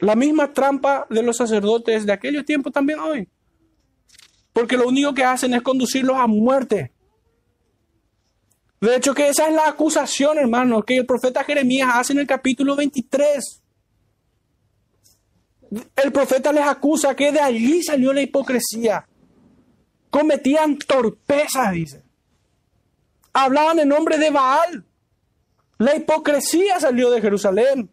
La 0.00 0.14
misma 0.14 0.52
trampa 0.52 1.06
de 1.08 1.22
los 1.22 1.36
sacerdotes 1.36 2.06
de 2.06 2.12
aquellos 2.12 2.44
tiempos 2.44 2.72
también 2.72 2.98
hoy. 2.98 3.28
Porque 4.52 4.76
lo 4.76 4.88
único 4.88 5.14
que 5.14 5.24
hacen 5.24 5.54
es 5.54 5.62
conducirlos 5.62 6.16
a 6.16 6.26
muerte. 6.26 6.92
De 8.80 8.96
hecho, 8.96 9.14
que 9.14 9.28
esa 9.28 9.48
es 9.48 9.54
la 9.54 9.68
acusación, 9.68 10.38
hermano, 10.38 10.82
que 10.82 10.96
el 10.96 11.06
profeta 11.06 11.44
Jeremías 11.44 11.90
hace 11.92 12.14
en 12.14 12.20
el 12.20 12.26
capítulo 12.26 12.74
23 12.76 13.60
el 15.70 16.12
profeta 16.12 16.52
les 16.52 16.66
acusa 16.66 17.14
que 17.14 17.30
de 17.30 17.40
allí 17.40 17.82
salió 17.82 18.12
la 18.12 18.22
hipocresía. 18.22 19.06
Cometían 20.10 20.78
torpezas, 20.78 21.72
dice. 21.72 22.02
Hablaban 23.32 23.78
en 23.78 23.88
nombre 23.88 24.18
de 24.18 24.30
Baal. 24.30 24.84
La 25.78 25.94
hipocresía 25.94 26.80
salió 26.80 27.10
de 27.10 27.20
Jerusalén. 27.20 27.88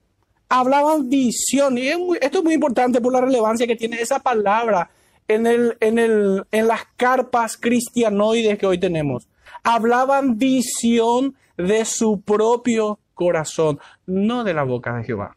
Hablaban 0.49 1.09
visión. 1.09 1.77
Y 1.77 1.89
esto 1.89 2.37
es 2.39 2.43
muy 2.43 2.53
importante 2.53 3.01
por 3.01 3.13
la 3.13 3.21
relevancia 3.21 3.67
que 3.67 3.75
tiene 3.75 4.01
esa 4.01 4.19
palabra 4.19 4.89
en, 5.27 5.45
el, 5.45 5.77
en, 5.79 5.99
el, 5.99 6.45
en 6.51 6.67
las 6.67 6.81
carpas 6.95 7.57
cristianoides 7.57 8.57
que 8.57 8.65
hoy 8.65 8.79
tenemos. 8.79 9.27
Hablaban 9.63 10.37
visión 10.37 11.35
de 11.57 11.85
su 11.85 12.21
propio 12.21 12.99
corazón, 13.13 13.79
no 14.05 14.43
de 14.43 14.53
la 14.53 14.63
boca 14.63 14.95
de 14.95 15.03
Jehová. 15.03 15.35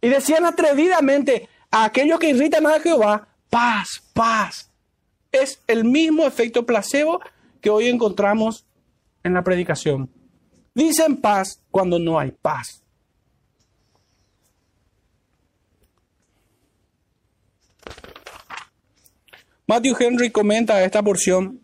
Y 0.00 0.08
decían 0.08 0.44
atrevidamente 0.44 1.48
a 1.70 1.84
aquellos 1.84 2.18
que 2.18 2.30
irritan 2.30 2.66
a 2.66 2.80
Jehová, 2.80 3.28
paz, 3.48 4.02
paz. 4.12 4.70
Es 5.32 5.62
el 5.66 5.84
mismo 5.84 6.26
efecto 6.26 6.66
placebo 6.66 7.20
que 7.60 7.70
hoy 7.70 7.88
encontramos 7.88 8.66
en 9.22 9.34
la 9.34 9.42
predicación. 9.42 10.10
Dicen 10.74 11.16
paz 11.16 11.62
cuando 11.70 11.98
no 11.98 12.18
hay 12.18 12.30
paz. 12.30 12.83
Matthew 19.66 19.96
Henry 19.98 20.30
comenta 20.30 20.82
esta 20.84 21.02
porción. 21.02 21.60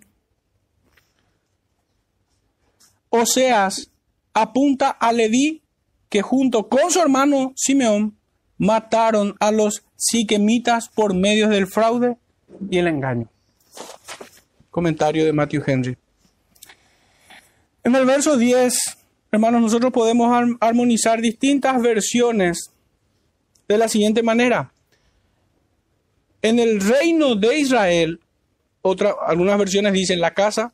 Oseas 3.11 3.91
apunta 4.33 4.91
a 4.91 5.13
Leví 5.13 5.63
que 6.09 6.23
junto 6.23 6.69
con 6.69 6.91
su 6.91 7.01
hermano 7.01 7.53
Simeón 7.57 8.17
mataron 8.59 9.37
a 9.41 9.51
los 9.51 9.85
siquemitas 9.97 10.89
por 10.89 11.15
medio 11.15 11.49
del 11.49 11.67
fraude 11.67 12.17
y 12.71 12.79
el 12.79 12.89
engaño. 12.89 13.29
Comentario 14.71 15.25
de 15.25 15.33
Matthew 15.33 15.63
Henry. 15.67 15.97
En 17.83 17.95
el 17.95 18.05
verso 18.05 18.37
10, 18.37 18.79
hermanos, 19.33 19.63
nosotros 19.63 19.93
podemos 19.93 20.31
armonizar 20.61 21.21
distintas 21.21 21.81
versiones 21.81 22.71
de 23.69 23.79
la 23.79 23.89
siguiente 23.89 24.23
manera. 24.23 24.73
En 26.43 26.59
el 26.59 26.81
reino 26.81 27.35
de 27.35 27.59
Israel, 27.59 28.21
otra, 28.83 29.15
algunas 29.27 29.59
versiones 29.59 29.93
dicen 29.93 30.21
la 30.21 30.33
casa, 30.33 30.73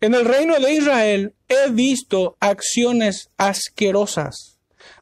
en 0.00 0.14
el 0.14 0.24
reino 0.24 0.58
de 0.58 0.74
Israel 0.74 1.34
he 1.48 1.70
visto 1.70 2.36
acciones 2.40 3.30
asquerosas, 3.36 4.58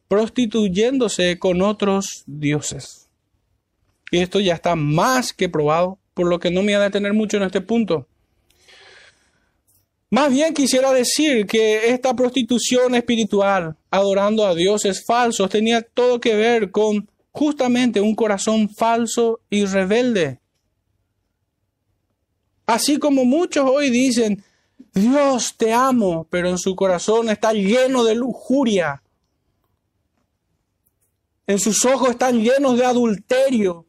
prostituyéndose 0.09 1.38
con 1.38 1.62
otros 1.62 2.24
dioses. 2.26 3.09
Y 4.11 4.18
esto 4.18 4.40
ya 4.40 4.55
está 4.55 4.76
más 4.76 5.32
que 5.32 5.48
probado, 5.48 5.98
por 6.14 6.26
lo 6.26 6.38
que 6.38 6.50
no 6.50 6.61
me 6.62 6.72
voy 6.72 6.82
a 6.82 6.84
detener 6.84 7.14
mucho 7.14 7.38
en 7.38 7.44
este 7.44 7.61
punto. 7.61 8.07
Más 10.11 10.30
bien 10.30 10.53
quisiera 10.53 10.92
decir 10.92 11.46
que 11.46 11.88
esta 11.88 12.14
prostitución 12.14 12.94
espiritual, 12.94 13.76
adorando 13.90 14.46
a 14.46 14.55
dioses 14.55 15.03
falsos, 15.07 15.48
tenía 15.48 15.80
todo 15.80 16.20
que 16.20 16.34
ver 16.34 16.70
con 16.70 17.09
justamente 17.33 18.01
un 18.01 18.14
corazón 18.14 18.68
falso 18.68 19.41
y 19.51 19.64
rebelde. 19.64 20.41
Así 22.66 22.99
como 22.99 23.24
muchos 23.24 23.68
hoy 23.68 23.91
dicen, 23.91 24.45
Dios 24.95 25.57
te 25.57 25.72
amo, 25.72 26.26
pero 26.30 26.49
en 26.49 26.59
su 26.59 26.76
corazón 26.76 27.28
está 27.30 27.53
lleno 27.53 28.05
de 28.05 28.14
lujuria. 28.14 29.03
En 31.47 31.59
sus 31.59 31.85
ojos 31.85 32.11
están 32.11 32.41
llenos 32.41 32.78
de 32.78 32.85
adulterio. 32.85 33.87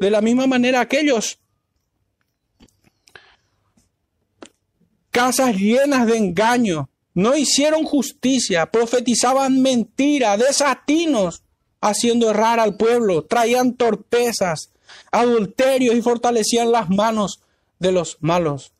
De 0.00 0.10
la 0.10 0.20
misma 0.20 0.46
manera 0.46 0.80
aquellos 0.80 1.38
casas 5.12 5.54
llenas 5.56 6.06
de 6.06 6.16
engaño, 6.16 6.88
no 7.14 7.36
hicieron 7.36 7.84
justicia, 7.84 8.66
profetizaban 8.66 9.60
mentira, 9.60 10.36
desatinos, 10.36 11.41
haciendo 11.82 12.30
errar 12.30 12.60
al 12.60 12.76
pueblo, 12.76 13.24
traían 13.24 13.74
torpezas, 13.74 14.70
adulterios 15.10 15.94
y 15.96 16.00
fortalecían 16.00 16.72
las 16.72 16.88
manos 16.88 17.42
de 17.78 17.92
los 17.92 18.16
malos, 18.20 18.72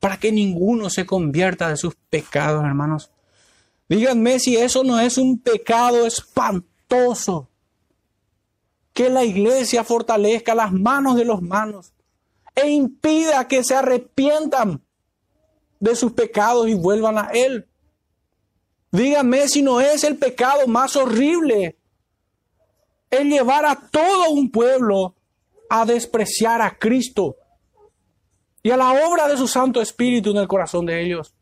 para 0.00 0.18
que 0.18 0.32
ninguno 0.32 0.90
se 0.90 1.06
convierta 1.06 1.68
de 1.68 1.76
sus 1.76 1.94
pecados, 2.08 2.64
hermanos. 2.64 3.10
Díganme 3.88 4.40
si 4.40 4.56
eso 4.56 4.82
no 4.82 4.98
es 4.98 5.18
un 5.18 5.38
pecado 5.38 6.06
espantoso. 6.06 7.48
Que 8.92 9.10
la 9.10 9.24
iglesia 9.24 9.84
fortalezca 9.84 10.54
las 10.54 10.72
manos 10.72 11.16
de 11.16 11.24
los 11.24 11.40
manos 11.42 11.92
e 12.54 12.70
impida 12.70 13.46
que 13.46 13.62
se 13.62 13.76
arrepientan 13.76 14.82
de 15.78 15.94
sus 15.94 16.12
pecados 16.12 16.68
y 16.68 16.74
vuelvan 16.74 17.18
a 17.18 17.28
Él. 17.32 17.68
Díganme 18.90 19.48
si 19.48 19.62
no 19.62 19.80
es 19.80 20.02
el 20.02 20.16
pecado 20.16 20.66
más 20.66 20.96
horrible 20.96 21.77
el 23.10 23.28
llevar 23.28 23.64
a 23.64 23.76
todo 23.76 24.30
un 24.30 24.50
pueblo 24.50 25.14
a 25.70 25.84
despreciar 25.84 26.62
a 26.62 26.76
Cristo 26.78 27.36
y 28.62 28.70
a 28.70 28.76
la 28.76 28.92
obra 29.06 29.28
de 29.28 29.36
su 29.36 29.46
Santo 29.46 29.80
Espíritu 29.80 30.30
en 30.30 30.38
el 30.38 30.48
corazón 30.48 30.86
de 30.86 31.02
ellos. 31.02 31.34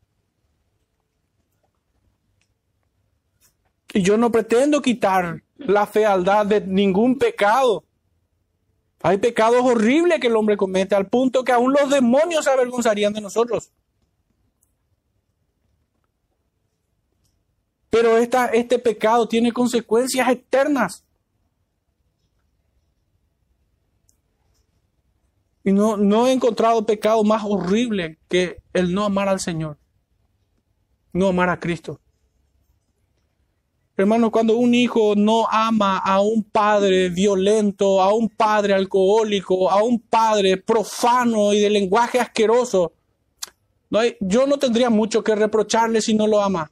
Y 3.92 4.02
yo 4.02 4.16
no 4.16 4.30
pretendo 4.30 4.82
quitar 4.82 5.42
la 5.56 5.86
fealdad 5.86 6.44
de 6.44 6.60
ningún 6.60 7.18
pecado. 7.18 7.84
Hay 9.02 9.18
pecados 9.18 9.62
horribles 9.62 10.20
que 10.20 10.26
el 10.26 10.36
hombre 10.36 10.56
comete 10.56 10.94
al 10.94 11.08
punto 11.08 11.44
que 11.44 11.52
aún 11.52 11.72
los 11.72 11.88
demonios 11.88 12.44
se 12.44 12.50
avergonzarían 12.50 13.12
de 13.12 13.20
nosotros. 13.20 13.70
Pero 17.88 18.18
este 18.18 18.78
pecado 18.78 19.26
tiene 19.26 19.52
consecuencias 19.52 20.28
eternas. 20.28 21.05
Y 25.66 25.72
no, 25.72 25.96
no 25.96 26.28
he 26.28 26.32
encontrado 26.32 26.86
pecado 26.86 27.24
más 27.24 27.42
horrible 27.44 28.20
que 28.28 28.62
el 28.72 28.94
no 28.94 29.04
amar 29.04 29.28
al 29.28 29.40
Señor, 29.40 29.78
no 31.12 31.26
amar 31.26 31.50
a 31.50 31.58
Cristo. 31.58 31.98
Hermano, 33.96 34.30
cuando 34.30 34.56
un 34.56 34.76
hijo 34.76 35.14
no 35.16 35.48
ama 35.50 35.98
a 35.98 36.20
un 36.20 36.44
padre 36.44 37.08
violento, 37.08 38.00
a 38.00 38.14
un 38.14 38.28
padre 38.28 38.74
alcohólico, 38.74 39.68
a 39.68 39.82
un 39.82 39.98
padre 39.98 40.56
profano 40.56 41.52
y 41.52 41.58
de 41.58 41.70
lenguaje 41.70 42.20
asqueroso, 42.20 42.92
no 43.90 43.98
hay, 43.98 44.16
yo 44.20 44.46
no 44.46 44.60
tendría 44.60 44.88
mucho 44.88 45.24
que 45.24 45.34
reprocharle 45.34 46.00
si 46.00 46.14
no 46.14 46.28
lo 46.28 46.40
ama. 46.40 46.70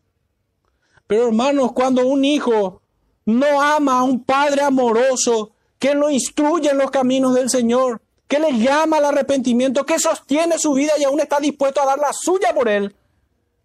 Pero 1.08 1.26
hermanos, 1.26 1.72
cuando 1.72 2.06
un 2.06 2.24
hijo 2.24 2.80
no 3.26 3.60
ama 3.60 3.98
a 3.98 4.04
un 4.04 4.22
padre 4.22 4.62
amoroso 4.62 5.50
que 5.80 5.96
lo 5.96 6.10
instruye 6.10 6.70
en 6.70 6.78
los 6.78 6.92
caminos 6.92 7.34
del 7.34 7.50
Señor, 7.50 8.03
que 8.34 8.40
le 8.40 8.58
llama 8.58 8.96
al 8.96 9.04
arrepentimiento, 9.04 9.86
que 9.86 9.96
sostiene 9.96 10.58
su 10.58 10.72
vida 10.74 10.90
y 10.98 11.04
aún 11.04 11.20
está 11.20 11.38
dispuesto 11.38 11.80
a 11.80 11.86
dar 11.86 12.00
la 12.00 12.12
suya 12.12 12.52
por 12.52 12.68
él, 12.68 12.92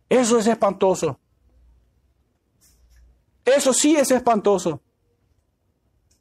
eso 0.08 0.38
es 0.38 0.46
espantoso. 0.46 1.20
Eso 3.44 3.74
sí 3.74 3.96
es 3.96 4.12
espantoso. 4.12 4.80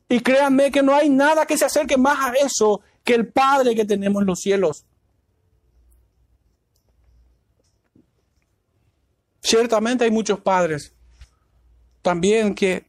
Y 0.08 0.20
créanme 0.20 0.70
que 0.70 0.82
no 0.82 0.94
hay 0.94 1.10
nada 1.10 1.44
que 1.44 1.58
se 1.58 1.66
acerque 1.66 1.98
más 1.98 2.18
a 2.20 2.32
eso 2.36 2.80
que 3.04 3.14
el 3.16 3.28
Padre 3.28 3.74
que 3.74 3.84
tenemos 3.84 4.22
en 4.22 4.26
los 4.26 4.40
cielos. 4.40 4.86
Ciertamente 9.42 10.04
hay 10.04 10.10
muchos 10.10 10.40
padres 10.40 10.94
también 12.00 12.54
que 12.54 12.86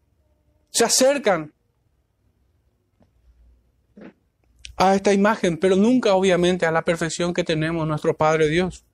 se 0.72 0.86
acercan 0.86 1.52
a 4.80 4.96
esta 4.96 5.14
imagen, 5.14 5.58
pero 5.58 5.76
nunca 5.76 6.16
obviamente 6.16 6.66
a 6.66 6.72
la 6.72 6.84
perfección 6.84 7.34
que 7.34 7.44
tenemos 7.44 7.86
nuestro 7.86 8.16
Padre 8.16 8.48
Dios. 8.48 8.86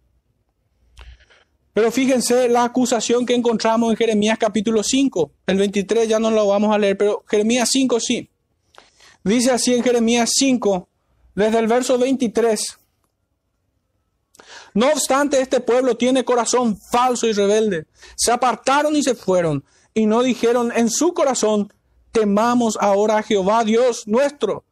Pero 1.73 1.91
fíjense 1.91 2.49
la 2.49 2.63
acusación 2.63 3.25
que 3.25 3.35
encontramos 3.35 3.91
en 3.91 3.97
Jeremías 3.97 4.39
capítulo 4.39 4.81
5. 4.81 5.31
El 5.45 5.57
23 5.57 6.07
ya 6.09 6.19
no 6.19 6.31
lo 6.31 6.47
vamos 6.47 6.73
a 6.73 6.79
leer, 6.79 6.97
pero 6.97 7.23
Jeremías 7.29 7.69
5 7.71 7.99
sí. 7.99 8.29
Dice 9.23 9.51
así 9.51 9.75
en 9.75 9.83
Jeremías 9.83 10.31
5, 10.33 10.89
desde 11.35 11.59
el 11.59 11.67
verso 11.67 11.99
23. 11.99 12.79
No 14.73 14.87
obstante, 14.87 15.39
este 15.39 15.59
pueblo 15.59 15.95
tiene 15.95 16.25
corazón 16.25 16.79
falso 16.91 17.27
y 17.27 17.33
rebelde. 17.33 17.85
Se 18.15 18.31
apartaron 18.31 18.95
y 18.95 19.03
se 19.03 19.13
fueron 19.13 19.63
y 19.93 20.07
no 20.07 20.23
dijeron 20.23 20.71
en 20.75 20.89
su 20.89 21.13
corazón, 21.13 21.71
temamos 22.11 22.75
ahora 22.81 23.17
a 23.17 23.23
Jehová 23.23 23.63
Dios 23.63 24.07
nuestro, 24.07 24.65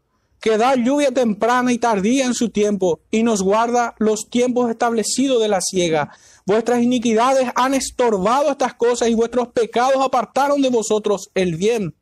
que 0.43 0.57
da 0.57 0.75
lluvia 0.75 1.09
temprana 1.09 1.71
y 1.71 1.77
tardía 1.77 2.25
en 2.25 2.33
su 2.33 2.49
tiempo, 2.49 2.99
y 3.09 3.23
nos 3.23 3.41
guarda 3.41 3.95
los 3.97 4.29
tiempos 4.29 4.69
establecidos 4.69 5.41
de 5.41 5.47
la 5.47 5.61
siega. 5.61 6.11
Vuestras 6.45 6.81
iniquidades 6.81 7.49
han 7.55 7.73
estorbado 7.73 8.51
estas 8.51 8.73
cosas 8.73 9.07
y 9.07 9.13
vuestros 9.13 9.47
pecados 9.47 10.05
apartaron 10.05 10.61
de 10.61 10.69
vosotros 10.69 11.29
el 11.33 11.55
bien. 11.55 11.95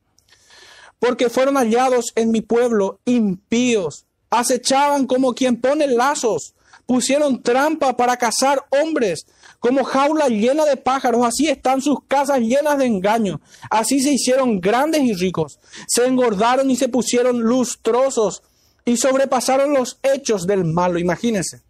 Porque 0.98 1.30
fueron 1.30 1.56
hallados 1.56 2.14
en 2.16 2.32
mi 2.32 2.42
pueblo 2.42 3.00
impíos, 3.06 4.08
acechaban 4.32 5.06
como 5.06 5.36
quien 5.36 5.62
pone 5.62 5.86
lazos, 5.86 6.56
pusieron 6.88 7.44
trampa 7.44 7.96
para 7.96 8.18
cazar 8.18 8.66
hombres, 8.72 9.28
como 9.62 9.84
jaula 9.84 10.28
llena 10.28 10.66
de 10.66 10.76
pájaros, 10.76 11.24
así 11.24 11.48
están 11.48 11.82
sus 11.82 12.00
casas 12.08 12.40
llenas 12.40 12.80
de 12.80 12.88
engaño. 12.88 13.42
Así 13.70 14.02
se 14.02 14.12
hicieron 14.12 14.60
grandes 14.60 15.04
y 15.04 15.14
ricos. 15.14 15.60
Se 15.88 16.08
engordaron 16.08 16.72
y 16.72 16.76
se 16.76 16.90
pusieron 16.90 17.42
lustrosos. 17.42 18.42
y 18.84 18.98
sobrepasaron 18.98 19.74
los 19.74 20.00
hechos 20.02 20.48
del 20.48 20.66
malo, 20.66 20.98
imagínense. 20.98 21.62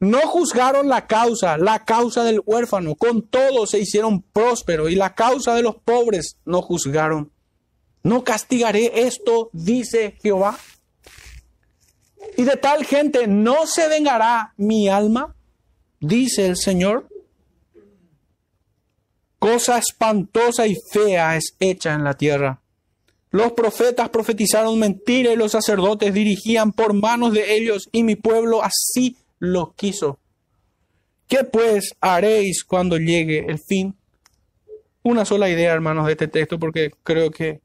No 0.00 0.18
juzgaron 0.22 0.88
la 0.88 1.06
causa, 1.06 1.56
la 1.56 1.84
causa 1.84 2.24
del 2.24 2.42
huérfano, 2.44 2.96
con 2.96 3.22
todo 3.22 3.68
se 3.68 3.78
hicieron 3.78 4.22
prósperos 4.22 4.90
y 4.90 4.96
la 4.96 5.14
causa 5.14 5.54
de 5.54 5.62
los 5.62 5.76
pobres 5.76 6.36
no 6.44 6.62
juzgaron. 6.62 7.30
No 8.02 8.24
castigaré 8.24 9.06
esto, 9.06 9.50
dice 9.52 10.16
Jehová. 10.20 10.58
Y 12.36 12.42
de 12.42 12.56
tal 12.56 12.84
gente 12.84 13.28
no 13.28 13.68
se 13.68 13.86
vengará 13.86 14.52
mi 14.56 14.88
alma, 14.88 15.36
dice 16.00 16.46
el 16.46 16.56
Señor. 16.56 17.06
Cosa 19.40 19.78
espantosa 19.78 20.66
y 20.66 20.76
fea 20.92 21.34
es 21.34 21.56
hecha 21.58 21.94
en 21.94 22.04
la 22.04 22.12
tierra. 22.12 22.60
Los 23.30 23.52
profetas 23.52 24.10
profetizaron 24.10 24.78
mentira 24.78 25.32
y 25.32 25.36
los 25.36 25.52
sacerdotes 25.52 26.12
dirigían 26.12 26.72
por 26.72 26.92
manos 26.92 27.32
de 27.32 27.56
ellos 27.56 27.88
y 27.90 28.02
mi 28.02 28.16
pueblo 28.16 28.62
así 28.62 29.16
lo 29.38 29.72
quiso. 29.72 30.18
¿Qué 31.26 31.44
pues 31.44 31.94
haréis 32.02 32.64
cuando 32.64 32.98
llegue 32.98 33.46
el 33.48 33.58
fin? 33.58 33.96
Una 35.02 35.24
sola 35.24 35.48
idea, 35.48 35.72
hermanos, 35.72 36.04
de 36.04 36.12
este 36.12 36.28
texto, 36.28 36.58
porque 36.58 36.90
creo 37.02 37.30
que, 37.30 37.62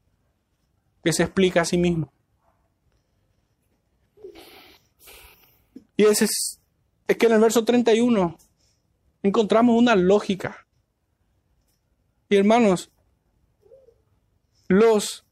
que 1.03 1.11
se 1.11 1.23
explica 1.23 1.61
a 1.61 1.65
sí 1.65 1.78
mismo. 1.78 2.13
Y 5.97 6.05
es, 6.05 6.21
es 6.21 7.17
que 7.17 7.26
en 7.26 7.34
el 7.34 7.41
verso 7.41 7.65
31 7.65 8.38
encontramos 9.23 9.78
una 9.78 9.97
lógica. 9.97 10.64
Y 12.30 12.38
hermanos, 12.38 12.91
los 14.67 15.26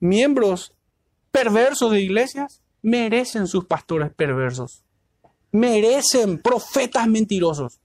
miembros 0.00 0.74
perversos 1.30 1.92
de 1.92 2.00
iglesias 2.00 2.60
merecen 2.82 3.46
sus 3.46 3.64
pastores 3.64 4.12
perversos. 4.12 4.84
Merecen 5.52 6.40
profetas 6.40 7.06
mentirosos. 7.06 7.80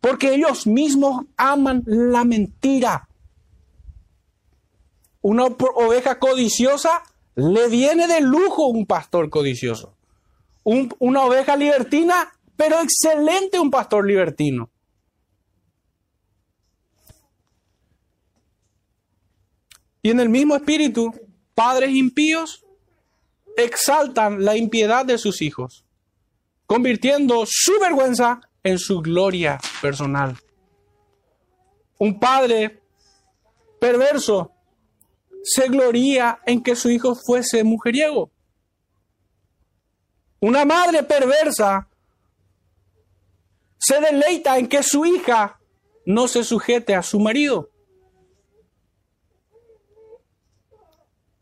Porque 0.00 0.34
ellos 0.34 0.66
mismos 0.66 1.24
aman 1.36 1.82
la 1.86 2.24
mentira. 2.24 3.08
Una 5.22 5.46
oveja 5.46 6.18
codiciosa 6.18 7.02
le 7.34 7.68
viene 7.68 8.06
de 8.06 8.20
lujo 8.20 8.66
un 8.66 8.86
pastor 8.86 9.30
codicioso. 9.30 9.94
una 10.64 11.24
oveja 11.24 11.56
libertina, 11.56 12.30
pero 12.56 12.80
excelente 12.80 13.58
un 13.58 13.70
pastor 13.70 14.06
libertino. 14.06 14.68
Y 20.08 20.10
en 20.10 20.20
el 20.20 20.30
mismo 20.30 20.56
espíritu, 20.56 21.12
padres 21.54 21.90
impíos 21.90 22.64
exaltan 23.58 24.42
la 24.42 24.56
impiedad 24.56 25.04
de 25.04 25.18
sus 25.18 25.42
hijos, 25.42 25.84
convirtiendo 26.64 27.44
su 27.46 27.78
vergüenza 27.78 28.40
en 28.62 28.78
su 28.78 29.02
gloria 29.02 29.60
personal. 29.82 30.34
Un 31.98 32.18
padre 32.18 32.80
perverso 33.78 34.50
se 35.42 35.68
gloría 35.68 36.40
en 36.46 36.62
que 36.62 36.74
su 36.74 36.88
hijo 36.88 37.14
fuese 37.14 37.62
mujeriego. 37.62 38.30
Una 40.40 40.64
madre 40.64 41.02
perversa 41.02 41.86
se 43.76 44.00
deleita 44.00 44.56
en 44.56 44.68
que 44.68 44.82
su 44.82 45.04
hija 45.04 45.60
no 46.06 46.28
se 46.28 46.44
sujete 46.44 46.94
a 46.94 47.02
su 47.02 47.20
marido. 47.20 47.68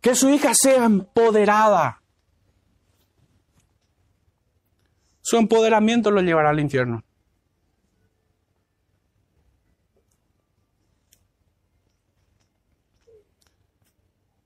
Que 0.07 0.15
su 0.15 0.31
hija 0.31 0.53
sea 0.55 0.85
empoderada. 0.85 2.01
Su 5.21 5.37
empoderamiento 5.37 6.13
lo 6.13 6.21
llevará 6.21 6.51
al 6.51 6.61
infierno. 6.61 7.03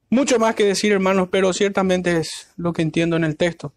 Mucho 0.08 0.38
más 0.38 0.54
que 0.54 0.64
decir, 0.64 0.92
hermanos, 0.92 1.28
pero 1.30 1.52
ciertamente 1.52 2.16
es 2.16 2.48
lo 2.56 2.72
que 2.72 2.80
entiendo 2.80 3.16
en 3.16 3.24
el 3.24 3.36
texto. 3.36 3.74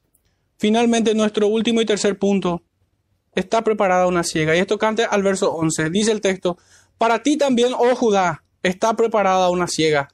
Finalmente, 0.56 1.14
nuestro 1.14 1.48
último 1.50 1.82
y 1.82 1.86
tercer 1.86 2.18
punto, 2.18 2.64
está 3.36 3.62
preparada 3.62 4.08
una 4.08 4.24
ciega. 4.24 4.56
Y 4.56 4.60
esto 4.60 4.78
canta 4.78 5.04
al 5.08 5.22
verso 5.22 5.52
11. 5.52 5.90
Dice 5.90 6.14
el 6.14 6.22
texto, 6.22 6.58
para 6.98 7.22
ti 7.22 7.36
también, 7.36 7.74
oh 7.78 7.94
Judá, 7.94 8.46
está 8.62 8.96
preparada 8.96 9.50
una 9.50 9.68
ciega 9.68 10.08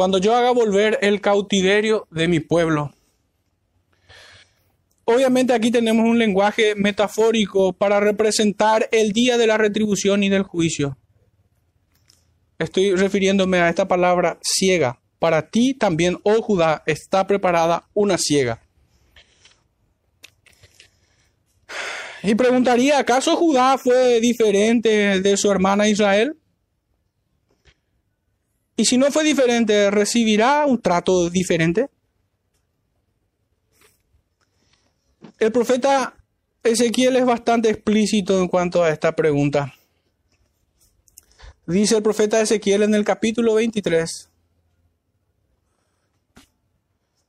cuando 0.00 0.16
yo 0.16 0.34
haga 0.34 0.50
volver 0.52 0.98
el 1.02 1.20
cautiverio 1.20 2.08
de 2.10 2.26
mi 2.26 2.40
pueblo. 2.40 2.90
Obviamente 5.04 5.52
aquí 5.52 5.70
tenemos 5.70 6.06
un 6.06 6.18
lenguaje 6.18 6.74
metafórico 6.74 7.74
para 7.74 8.00
representar 8.00 8.88
el 8.92 9.12
día 9.12 9.36
de 9.36 9.46
la 9.46 9.58
retribución 9.58 10.22
y 10.22 10.30
del 10.30 10.42
juicio. 10.42 10.96
Estoy 12.58 12.94
refiriéndome 12.94 13.58
a 13.58 13.68
esta 13.68 13.88
palabra 13.88 14.38
ciega. 14.42 14.98
Para 15.18 15.50
ti 15.50 15.74
también, 15.74 16.18
oh 16.22 16.40
Judá, 16.40 16.82
está 16.86 17.26
preparada 17.26 17.84
una 17.92 18.16
ciega. 18.16 18.62
Y 22.22 22.34
preguntaría, 22.36 22.98
¿acaso 22.98 23.36
Judá 23.36 23.76
fue 23.76 24.18
diferente 24.20 25.20
de 25.20 25.36
su 25.36 25.50
hermana 25.50 25.88
Israel? 25.88 26.39
Y 28.80 28.86
si 28.86 28.96
no 28.96 29.12
fue 29.12 29.24
diferente, 29.24 29.90
¿recibirá 29.90 30.64
un 30.64 30.80
trato 30.80 31.28
diferente? 31.28 31.90
El 35.38 35.52
profeta 35.52 36.14
Ezequiel 36.62 37.16
es 37.16 37.26
bastante 37.26 37.68
explícito 37.68 38.40
en 38.40 38.48
cuanto 38.48 38.82
a 38.82 38.88
esta 38.88 39.14
pregunta. 39.14 39.74
Dice 41.66 41.98
el 41.98 42.02
profeta 42.02 42.40
Ezequiel 42.40 42.84
en 42.84 42.94
el 42.94 43.04
capítulo 43.04 43.56
23. 43.56 44.30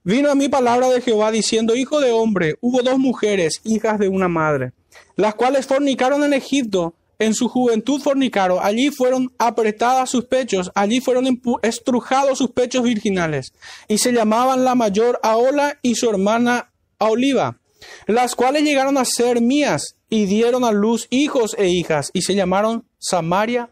Vino 0.06 0.32
a 0.32 0.36
mí 0.36 0.48
palabra 0.48 0.88
de 0.88 1.02
Jehová 1.02 1.32
diciendo, 1.32 1.76
Hijo 1.76 2.00
de 2.00 2.14
hombre, 2.14 2.56
hubo 2.62 2.82
dos 2.82 2.98
mujeres, 2.98 3.60
hijas 3.66 4.00
de 4.00 4.08
una 4.08 4.30
madre, 4.30 4.72
las 5.18 5.36
cuales 5.36 5.68
fornicaron 5.68 6.24
en 6.24 6.32
Egipto 6.32 6.96
en 7.22 7.36
su 7.36 7.48
juventud 7.48 8.02
fornicaron, 8.02 8.58
allí 8.62 8.90
fueron 8.90 9.32
apretadas 9.38 10.10
sus 10.10 10.26
pechos, 10.26 10.72
allí 10.74 11.02
fueron 11.02 11.40
estrujados 11.62 12.40
sus 12.40 12.50
pechos 12.50 12.82
virginales, 12.82 13.54
y 13.88 14.00
se 14.00 14.12
llamaban 14.12 14.64
la 14.64 14.74
mayor 14.74 15.20
Aola 15.22 15.78
y 15.84 15.94
su 15.94 16.10
hermana 16.10 16.72
Oliva, 16.98 17.60
las 18.08 18.36
cuales 18.36 18.64
llegaron 18.64 18.98
a 18.98 19.06
ser 19.06 19.40
mías 19.40 19.98
y 20.10 20.26
dieron 20.26 20.64
a 20.64 20.72
luz 20.72 21.06
hijos 21.12 21.56
e 21.60 21.68
hijas, 21.68 22.10
y 22.12 22.24
se 22.24 22.34
llamaron 22.34 22.86
Samaria 22.98 23.70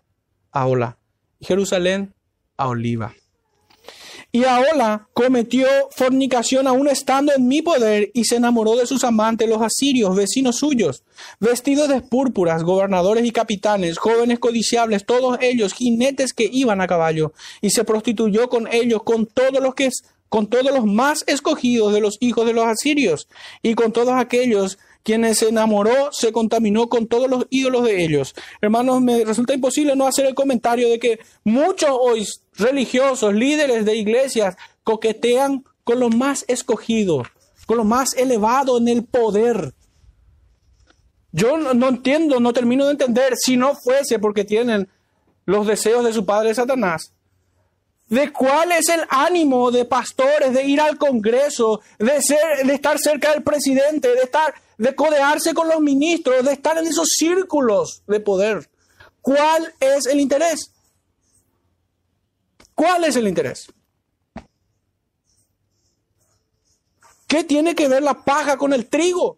Aola, 0.52 1.00
y 1.40 1.46
Jerusalén 1.46 2.14
a 2.56 2.68
Oliva. 2.68 3.16
Y 4.32 4.44
Aola 4.44 5.08
cometió 5.14 5.66
fornicación 5.90 6.68
aún 6.68 6.88
estando 6.88 7.34
en 7.34 7.48
mi 7.48 7.64
poder 7.64 8.12
y 8.14 8.26
se 8.26 8.36
enamoró 8.36 8.76
de 8.76 8.86
sus 8.86 9.04
amantes, 9.04 9.50
los 9.50 9.62
asirios, 9.62 10.16
vecinos 10.16 10.58
suyos, 10.58 11.04
vestidos 11.40 11.90
de 11.90 12.02
púrpuras, 12.02 12.62
gobernadores 12.64 13.26
y 13.26 13.32
capitanes, 13.32 13.98
jóvenes 13.98 14.38
codiciables, 14.38 15.06
todos 15.06 15.40
ellos 15.42 15.74
jinetes 15.74 16.34
que 16.34 16.48
iban 16.52 16.80
a 16.80 16.86
caballo, 16.86 17.34
y 17.60 17.72
se 17.72 17.84
prostituyó 17.84 18.50
con 18.50 18.72
ellos, 18.72 19.02
con 19.04 19.26
todos 19.26 19.62
los 19.62 19.74
que 19.74 19.90
con 20.30 20.46
todos 20.46 20.72
los 20.72 20.86
más 20.86 21.24
escogidos 21.26 21.92
de 21.92 22.02
los 22.02 22.18
hijos 22.20 22.46
de 22.46 22.54
los 22.54 22.68
asirios, 22.68 23.28
y 23.64 23.74
con 23.74 23.92
todos 23.92 24.14
aquellos 24.14 24.78
quienes 25.04 25.40
se 25.40 25.50
enamoró 25.50 26.10
se 26.12 26.32
contaminó 26.32 26.90
con 26.90 27.08
todos 27.08 27.30
los 27.30 27.48
ídolos 27.50 27.84
de 27.84 28.04
ellos. 28.04 28.36
Hermanos, 28.62 29.02
me 29.02 29.24
resulta 29.24 29.54
imposible 29.54 29.96
no 29.96 30.08
hacer 30.08 30.26
el 30.26 30.36
comentario 30.36 30.90
de 30.90 31.00
que 31.00 31.20
muchos 31.44 31.90
hoy 31.92 32.26
religiosos, 32.56 33.34
líderes 33.34 33.86
de 33.86 33.96
iglesias, 33.96 34.56
coquetean 34.84 35.64
con 35.84 36.00
lo 36.00 36.10
más 36.10 36.46
escogido, 36.48 37.24
con 37.66 37.78
lo 37.78 37.84
más 37.84 38.14
elevado 38.16 38.78
en 38.78 38.88
el 38.88 39.04
poder. 39.06 39.74
Yo 41.32 41.58
no, 41.58 41.88
entiendo, 41.88 42.40
no 42.40 42.54
termino 42.54 42.86
de 42.86 42.92
entender, 42.92 43.34
si 43.38 43.56
no 43.56 43.76
fuese 43.76 44.20
porque 44.20 44.44
tienen 44.44 44.90
los 45.46 45.68
deseos 45.68 46.04
de 46.04 46.14
su 46.14 46.26
padre 46.26 46.54
Satanás, 46.56 47.14
de 48.08 48.32
cuál 48.32 48.72
es 48.72 48.90
el 48.90 49.02
ánimo 49.10 49.70
de 49.70 49.86
pastores 49.86 50.54
de 50.54 50.64
ir 50.64 50.82
al 50.82 50.98
Congreso, 50.98 51.82
de, 52.00 52.22
ser, 52.22 52.66
de 52.66 52.74
estar 52.74 52.98
cerca 52.98 53.32
del 53.32 53.44
presidente, 53.44 54.10
de 54.10 54.22
estar, 54.22 54.54
de 54.80 54.96
codearse 54.96 55.54
con 55.54 55.68
los 55.68 55.82
ministros, 55.82 56.44
de 56.46 56.54
estar 56.54 56.78
en 56.78 56.88
esos 56.88 57.10
círculos 57.10 58.02
de 58.08 58.22
poder. 58.22 58.70
¿Cuál 59.22 59.74
es 59.78 60.06
el 60.06 60.22
interés? 60.22 60.72
¿Cuál 62.74 63.04
es 63.04 63.18
el 63.18 63.28
interés? 63.28 63.68
¿Qué 67.28 67.44
tiene 67.44 67.76
que 67.76 67.90
ver 67.90 68.02
la 68.02 68.24
paja 68.24 68.58
con 68.58 68.72
el 68.72 68.88
trigo? 68.88 69.38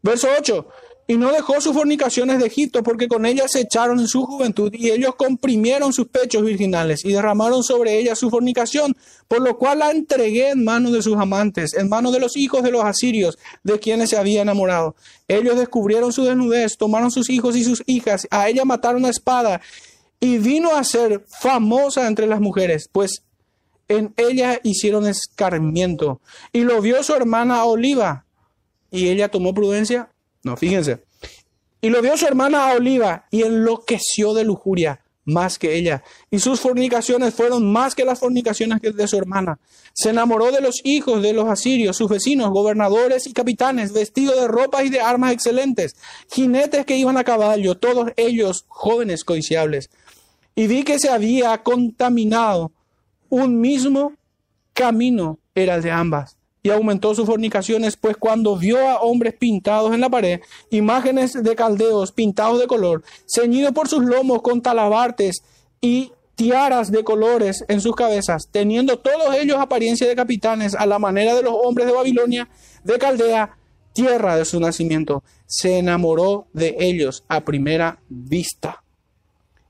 Verso 0.00 0.28
8. 0.38 0.66
Y 1.06 1.18
no 1.18 1.32
dejó 1.32 1.60
sus 1.60 1.74
fornicaciones 1.74 2.38
de 2.38 2.46
Egipto, 2.46 2.82
porque 2.82 3.08
con 3.08 3.26
ellas 3.26 3.52
se 3.52 3.60
echaron 3.60 4.00
en 4.00 4.08
su 4.08 4.24
juventud, 4.24 4.72
y 4.72 4.90
ellos 4.90 5.14
comprimieron 5.16 5.92
sus 5.92 6.08
pechos 6.08 6.42
virginales, 6.42 7.04
y 7.04 7.12
derramaron 7.12 7.62
sobre 7.62 7.98
ella 7.98 8.14
su 8.16 8.30
fornicación, 8.30 8.96
por 9.28 9.42
lo 9.42 9.58
cual 9.58 9.80
la 9.80 9.90
entregué 9.90 10.50
en 10.50 10.64
manos 10.64 10.92
de 10.92 11.02
sus 11.02 11.16
amantes, 11.18 11.74
en 11.74 11.90
manos 11.90 12.14
de 12.14 12.20
los 12.20 12.38
hijos 12.38 12.62
de 12.62 12.70
los 12.70 12.84
asirios, 12.84 13.38
de 13.62 13.78
quienes 13.78 14.10
se 14.10 14.16
había 14.16 14.40
enamorado. 14.40 14.96
Ellos 15.28 15.58
descubrieron 15.58 16.10
su 16.10 16.24
desnudez, 16.24 16.78
tomaron 16.78 17.10
sus 17.10 17.28
hijos 17.28 17.54
y 17.54 17.64
sus 17.64 17.82
hijas, 17.84 18.26
a 18.30 18.48
ella 18.48 18.64
mataron 18.64 19.04
a 19.04 19.10
espada, 19.10 19.60
y 20.20 20.38
vino 20.38 20.74
a 20.74 20.84
ser 20.84 21.22
famosa 21.28 22.06
entre 22.06 22.26
las 22.26 22.40
mujeres, 22.40 22.88
pues 22.90 23.22
en 23.88 24.14
ella 24.16 24.58
hicieron 24.62 25.06
escarmiento. 25.06 26.22
Y 26.50 26.60
lo 26.60 26.80
vio 26.80 27.02
su 27.02 27.14
hermana 27.14 27.64
Oliva, 27.64 28.24
y 28.90 29.08
ella 29.08 29.28
tomó 29.28 29.52
prudencia 29.52 30.08
no, 30.44 30.56
fíjense. 30.56 31.02
Y 31.80 31.90
lo 31.90 32.00
vio 32.00 32.16
su 32.16 32.26
hermana 32.26 32.72
Oliva 32.72 33.26
y 33.30 33.42
enloqueció 33.42 34.34
de 34.34 34.44
lujuria 34.44 35.00
más 35.24 35.58
que 35.58 35.74
ella. 35.74 36.02
Y 36.30 36.38
sus 36.38 36.60
fornicaciones 36.60 37.34
fueron 37.34 37.70
más 37.70 37.94
que 37.94 38.04
las 38.04 38.18
fornicaciones 38.18 38.80
de 38.82 39.08
su 39.08 39.16
hermana. 39.16 39.58
Se 39.94 40.10
enamoró 40.10 40.52
de 40.52 40.60
los 40.60 40.80
hijos 40.84 41.22
de 41.22 41.32
los 41.32 41.48
asirios, 41.48 41.96
sus 41.96 42.10
vecinos, 42.10 42.50
gobernadores 42.50 43.26
y 43.26 43.32
capitanes, 43.32 43.92
vestidos 43.92 44.38
de 44.38 44.48
ropas 44.48 44.84
y 44.84 44.90
de 44.90 45.00
armas 45.00 45.32
excelentes, 45.32 45.96
jinetes 46.30 46.84
que 46.84 46.96
iban 46.96 47.16
a 47.16 47.24
caballo, 47.24 47.76
todos 47.76 48.12
ellos 48.16 48.64
jóvenes 48.68 49.24
codiciables. 49.24 49.88
Y 50.54 50.66
vi 50.66 50.84
que 50.84 50.98
se 50.98 51.08
había 51.08 51.62
contaminado 51.62 52.72
un 53.30 53.60
mismo 53.60 54.12
camino 54.74 55.38
era 55.54 55.76
el 55.76 55.82
de 55.82 55.90
ambas 55.90 56.36
y 56.64 56.70
aumentó 56.70 57.14
sus 57.14 57.26
fornicaciones, 57.26 57.96
pues 57.98 58.16
cuando 58.16 58.56
vio 58.56 58.88
a 58.88 59.00
hombres 59.00 59.34
pintados 59.34 59.92
en 59.92 60.00
la 60.00 60.08
pared, 60.08 60.40
imágenes 60.70 61.34
de 61.34 61.54
caldeos 61.54 62.10
pintados 62.10 62.58
de 62.58 62.66
color, 62.66 63.04
ceñidos 63.26 63.72
por 63.72 63.86
sus 63.86 64.02
lomos 64.02 64.40
con 64.40 64.62
talabartes 64.62 65.42
y 65.82 66.12
tiaras 66.36 66.90
de 66.90 67.04
colores 67.04 67.66
en 67.68 67.82
sus 67.82 67.94
cabezas, 67.94 68.48
teniendo 68.50 68.98
todos 68.98 69.36
ellos 69.36 69.58
apariencia 69.58 70.08
de 70.08 70.16
capitanes 70.16 70.74
a 70.74 70.86
la 70.86 70.98
manera 70.98 71.34
de 71.34 71.42
los 71.42 71.52
hombres 71.52 71.86
de 71.86 71.92
Babilonia, 71.92 72.48
de 72.82 72.98
Caldea, 72.98 73.58
tierra 73.92 74.36
de 74.36 74.46
su 74.46 74.58
nacimiento, 74.58 75.22
se 75.44 75.78
enamoró 75.78 76.46
de 76.54 76.76
ellos 76.78 77.24
a 77.28 77.44
primera 77.44 78.00
vista 78.08 78.83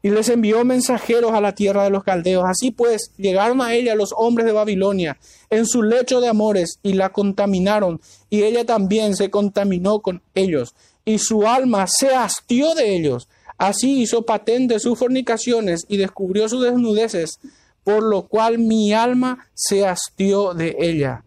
y 0.04 0.10
les 0.10 0.28
envió 0.28 0.66
mensajeros 0.66 1.32
a 1.32 1.40
la 1.40 1.54
tierra 1.54 1.84
de 1.84 1.88
los 1.88 2.04
caldeos. 2.04 2.44
Así 2.46 2.70
pues, 2.70 3.10
llegaron 3.16 3.62
a 3.62 3.72
ella 3.72 3.94
los 3.94 4.12
hombres 4.14 4.44
de 4.44 4.52
Babilonia 4.52 5.16
en 5.48 5.64
su 5.64 5.82
lecho 5.82 6.20
de 6.20 6.28
amores 6.28 6.78
y 6.82 6.92
la 6.92 7.08
contaminaron, 7.08 8.02
y 8.28 8.42
ella 8.42 8.66
también 8.66 9.16
se 9.16 9.30
contaminó 9.30 10.00
con 10.00 10.20
ellos, 10.34 10.74
y 11.06 11.16
su 11.16 11.46
alma 11.46 11.86
se 11.86 12.14
hastió 12.14 12.74
de 12.74 12.94
ellos. 12.94 13.30
Así 13.56 14.02
hizo 14.02 14.26
patente 14.26 14.78
sus 14.78 14.98
fornicaciones 14.98 15.86
y 15.88 15.96
descubrió 15.96 16.50
sus 16.50 16.62
desnudeces, 16.62 17.40
por 17.82 18.02
lo 18.02 18.28
cual 18.28 18.58
mi 18.58 18.92
alma 18.92 19.48
se 19.54 19.86
hastió 19.86 20.52
de 20.52 20.76
ella, 20.80 21.24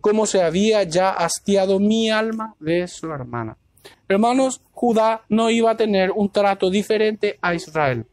como 0.00 0.26
se 0.26 0.42
había 0.42 0.82
ya 0.82 1.10
hastiado 1.10 1.78
mi 1.78 2.10
alma 2.10 2.56
de 2.58 2.88
su 2.88 3.06
hermana. 3.06 3.56
Hermanos, 4.08 4.62
Judá 4.72 5.22
no 5.28 5.48
iba 5.48 5.70
a 5.70 5.76
tener 5.76 6.10
un 6.10 6.28
trato 6.28 6.70
diferente 6.70 7.38
a 7.40 7.54
Israel 7.54 8.04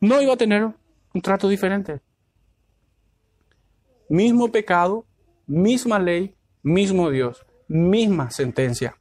no 0.00 0.20
iba 0.20 0.34
a 0.34 0.36
tener 0.36 0.68
un 1.14 1.22
trato 1.22 1.48
diferente. 1.48 2.00
Mismo 4.08 4.50
pecado, 4.50 5.04
misma 5.46 5.98
ley, 5.98 6.34
mismo 6.62 7.10
Dios, 7.10 7.44
misma 7.68 8.30
sentencia. 8.30 8.96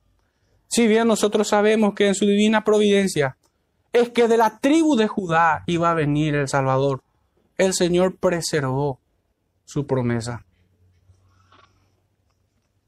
Si 0.68 0.88
bien 0.88 1.08
nosotros 1.08 1.48
sabemos 1.48 1.94
que 1.94 2.08
en 2.08 2.16
su 2.16 2.26
divina 2.26 2.64
providencia 2.64 3.38
es 3.94 4.10
que 4.10 4.28
de 4.28 4.38
la 4.38 4.60
tribu 4.60 4.96
de 4.96 5.08
Judá 5.08 5.64
iba 5.68 5.92
a 5.92 5.94
venir 5.94 6.36
el 6.36 6.48
Salvador, 6.48 7.02
el 7.58 7.74
Señor 7.74 8.18
preservó 8.18 9.00
su 9.64 9.88
promesa. 9.88 10.46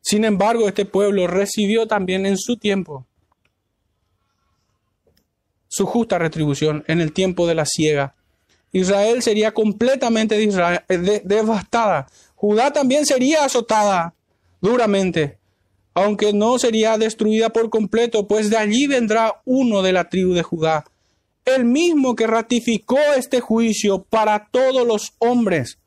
Sin 0.02 0.26
embargo, 0.26 0.68
este 0.68 0.86
pueblo 0.86 1.28
recibió 1.28 1.88
también 1.88 2.26
en 2.26 2.38
su 2.38 2.58
tiempo 2.58 3.06
su 5.78 5.86
justa 5.86 6.18
retribución 6.18 6.84
en 6.88 7.02
el 7.02 7.14
tiempo 7.14 7.46
de 7.46 7.54
la 7.54 7.68
siega. 7.68 8.16
Israel 8.72 9.22
sería 9.22 9.54
completamente 9.54 10.36
devastada. 11.24 12.08
Judá 12.34 12.74
también 12.74 13.06
sería 13.06 13.46
azotada 13.46 14.16
duramente, 14.60 15.38
aunque 15.94 16.34
no 16.34 16.58
sería 16.58 16.98
destruida 16.98 17.50
por 17.50 17.70
completo, 17.70 18.28
pues 18.28 18.50
de 18.50 18.58
allí 18.58 18.88
vendrá 18.88 19.42
uno 19.46 19.84
de 19.84 19.94
la 19.94 20.10
tribu 20.10 20.34
de 20.34 20.42
Judá, 20.42 20.84
el 21.46 21.64
mismo 21.64 22.16
que 22.16 22.26
ratificó 22.26 22.98
este 23.16 23.40
juicio 23.40 24.02
para 24.02 24.48
todos 24.50 24.86
los 24.86 25.14
hombres. 25.20 25.78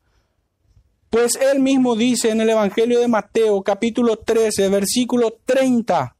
Pues 1.09 1.35
él 1.35 1.59
mismo 1.59 1.97
dice 1.97 2.29
en 2.29 2.39
el 2.39 2.49
Evangelio 2.49 3.01
de 3.01 3.09
Mateo 3.09 3.61
capítulo 3.61 4.15
13, 4.15 4.69
versículo 4.69 5.37
30, 5.45 6.15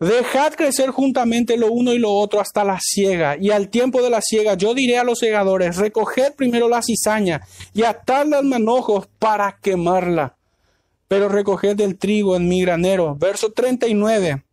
Dejad 0.00 0.52
crecer 0.54 0.90
juntamente 0.90 1.56
lo 1.56 1.72
uno 1.72 1.92
y 1.92 1.98
lo 1.98 2.12
otro 2.12 2.40
hasta 2.40 2.62
la 2.62 2.78
siega, 2.80 3.36
y 3.36 3.50
al 3.50 3.68
tiempo 3.68 4.00
de 4.00 4.10
la 4.10 4.20
siega 4.22 4.54
yo 4.54 4.72
diré 4.72 4.96
a 4.98 5.04
los 5.04 5.18
segadores, 5.18 5.76
recoged 5.76 6.34
primero 6.36 6.68
la 6.68 6.82
cizaña 6.82 7.40
y 7.74 7.82
atadla 7.82 8.38
al 8.38 8.44
manojos 8.44 9.08
para 9.18 9.58
quemarla, 9.60 10.36
pero 11.08 11.28
recoged 11.28 11.80
el 11.80 11.98
trigo 11.98 12.36
en 12.36 12.46
mi 12.46 12.62
granero. 12.62 13.16
Verso 13.16 13.50
39. 13.50 14.44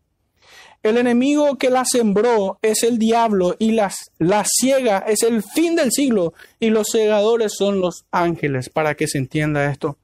El 0.82 0.98
enemigo 0.98 1.58
que 1.58 1.70
la 1.70 1.86
sembró 1.86 2.58
es 2.64 2.82
el 2.82 2.98
diablo 2.98 3.56
y 3.60 3.72
las, 3.72 4.12
la 4.18 4.46
ciega 4.46 5.00
es 5.08 5.22
el 5.22 5.44
fin 5.44 5.76
del 5.76 5.92
siglo 5.92 6.34
y 6.60 6.70
los 6.72 6.88
segadores 6.92 7.54
son 7.56 7.82
los 7.82 8.06
ángeles, 8.12 8.70
para 8.70 8.96
que 8.96 9.08
se 9.08 9.20
entienda 9.20 9.72
esto. 9.72 9.98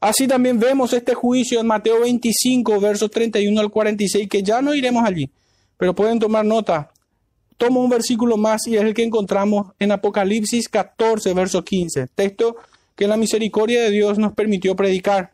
Así 0.00 0.28
también 0.28 0.60
vemos 0.60 0.92
este 0.92 1.14
juicio 1.14 1.60
en 1.60 1.66
Mateo 1.66 2.00
25, 2.00 2.80
versos 2.80 3.10
31 3.10 3.60
al 3.60 3.70
46, 3.70 4.28
que 4.28 4.42
ya 4.42 4.62
no 4.62 4.74
iremos 4.74 5.04
allí, 5.04 5.28
pero 5.76 5.94
pueden 5.94 6.20
tomar 6.20 6.44
nota. 6.44 6.90
Tomo 7.56 7.82
un 7.82 7.90
versículo 7.90 8.36
más 8.36 8.66
y 8.68 8.76
es 8.76 8.82
el 8.82 8.94
que 8.94 9.02
encontramos 9.02 9.72
en 9.80 9.90
Apocalipsis 9.90 10.68
14, 10.68 11.34
verso 11.34 11.64
15, 11.64 12.06
texto 12.14 12.56
que 12.94 13.08
la 13.08 13.16
misericordia 13.16 13.82
de 13.82 13.90
Dios 13.90 14.18
nos 14.18 14.32
permitió 14.34 14.76
predicar. 14.76 15.32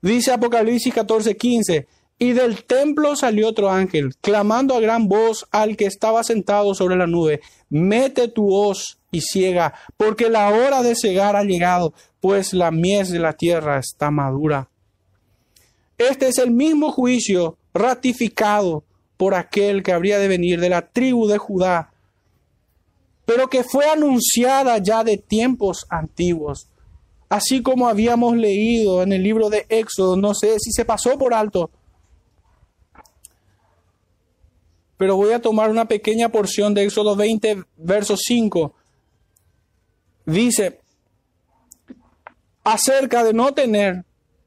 Dice 0.00 0.32
Apocalipsis 0.32 0.94
14, 0.94 1.36
15, 1.36 1.86
y 2.24 2.32
del 2.32 2.64
templo 2.64 3.16
salió 3.16 3.48
otro 3.48 3.70
ángel, 3.70 4.14
clamando 4.22 4.74
a 4.74 4.80
gran 4.80 5.08
voz 5.08 5.46
al 5.50 5.76
que 5.76 5.84
estaba 5.84 6.24
sentado 6.24 6.74
sobre 6.74 6.96
la 6.96 7.06
nube, 7.06 7.42
mete 7.68 8.28
tu 8.28 8.50
hoz 8.50 8.98
y 9.10 9.20
ciega, 9.20 9.74
porque 9.98 10.30
la 10.30 10.48
hora 10.48 10.82
de 10.82 10.94
cegar 10.96 11.36
ha 11.36 11.44
llegado, 11.44 11.92
pues 12.20 12.54
la 12.54 12.70
mies 12.70 13.10
de 13.10 13.18
la 13.18 13.34
tierra 13.34 13.78
está 13.78 14.10
madura. 14.10 14.70
Este 15.98 16.28
es 16.28 16.38
el 16.38 16.50
mismo 16.50 16.92
juicio 16.92 17.58
ratificado 17.74 18.84
por 19.18 19.34
aquel 19.34 19.82
que 19.82 19.92
habría 19.92 20.18
de 20.18 20.28
venir 20.28 20.60
de 20.60 20.70
la 20.70 20.88
tribu 20.88 21.26
de 21.26 21.36
Judá, 21.36 21.92
pero 23.26 23.48
que 23.48 23.64
fue 23.64 23.84
anunciada 23.84 24.78
ya 24.78 25.04
de 25.04 25.18
tiempos 25.18 25.84
antiguos, 25.90 26.68
así 27.28 27.60
como 27.60 27.86
habíamos 27.86 28.34
leído 28.34 29.02
en 29.02 29.12
el 29.12 29.22
libro 29.22 29.50
de 29.50 29.66
Éxodo, 29.68 30.16
no 30.16 30.32
sé 30.32 30.58
si 30.58 30.72
se 30.72 30.86
pasó 30.86 31.18
por 31.18 31.34
alto, 31.34 31.70
pero 34.96 35.16
voy 35.16 35.32
a 35.32 35.42
tomar 35.42 35.70
una 35.70 35.86
pequeña 35.86 36.28
porción 36.28 36.74
de 36.74 36.84
Éxodo 36.84 37.16
20, 37.16 37.64
verso 37.76 38.16
5. 38.16 38.74
Dice, 40.26 40.80
acerca 42.62 43.24
de 43.24 43.32
no 43.32 43.52
tener, 43.52 44.04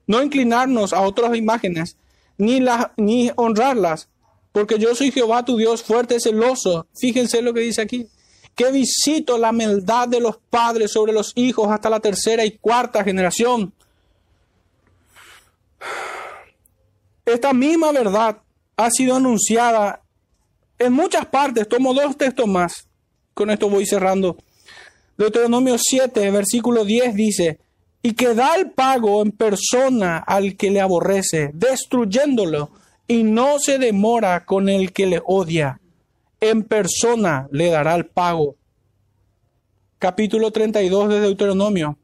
no 0.07 0.23
inclinarnos 0.23 0.93
a 0.93 1.01
otras 1.01 1.35
imágenes, 1.35 1.97
ni, 2.37 2.63
ni 2.97 3.31
honrarlas, 3.35 4.09
porque 4.51 4.79
yo 4.79 4.95
soy 4.95 5.11
Jehová 5.11 5.45
tu 5.45 5.57
Dios 5.57 5.83
fuerte, 5.83 6.19
celoso. 6.19 6.87
Fíjense 6.99 7.41
lo 7.41 7.53
que 7.53 7.59
dice 7.59 7.81
aquí. 7.81 8.07
Que 8.55 8.71
visito 8.71 9.37
la 9.37 9.51
maldad 9.51 10.07
de 10.07 10.19
los 10.19 10.37
padres 10.49 10.91
sobre 10.91 11.13
los 11.13 11.31
hijos 11.35 11.69
hasta 11.69 11.91
la 11.91 11.99
tercera 11.99 12.43
y 12.43 12.57
cuarta 12.57 13.03
generación. 13.03 13.71
Esta 17.23 17.53
misma 17.53 17.91
verdad 17.91 18.41
ha 18.77 18.89
sido 18.89 19.15
anunciada 19.15 20.01
en 20.79 20.93
muchas 20.93 21.25
partes. 21.25 21.67
Tomo 21.67 21.93
dos 21.93 22.17
textos 22.17 22.47
más. 22.47 22.87
Con 23.33 23.49
esto 23.49 23.69
voy 23.69 23.85
cerrando. 23.85 24.37
Deuteronomio 25.17 25.77
7, 25.79 26.29
versículo 26.31 26.85
10 26.85 27.15
dice, 27.15 27.59
y 28.03 28.13
que 28.13 28.33
da 28.33 28.55
el 28.55 28.71
pago 28.71 29.21
en 29.21 29.31
persona 29.31 30.19
al 30.19 30.55
que 30.55 30.69
le 30.69 30.79
aborrece, 30.79 31.51
destruyéndolo, 31.53 32.71
y 33.07 33.23
no 33.23 33.57
se 33.59 33.79
demora 33.79 34.45
con 34.45 34.69
el 34.69 34.91
que 34.91 35.07
le 35.07 35.21
odia. 35.25 35.79
En 36.39 36.63
persona 36.63 37.47
le 37.51 37.69
dará 37.69 37.95
el 37.95 38.05
pago. 38.05 38.55
Capítulo 39.97 40.51
32 40.51 41.09
de 41.09 41.19
Deuteronomio. 41.21 41.97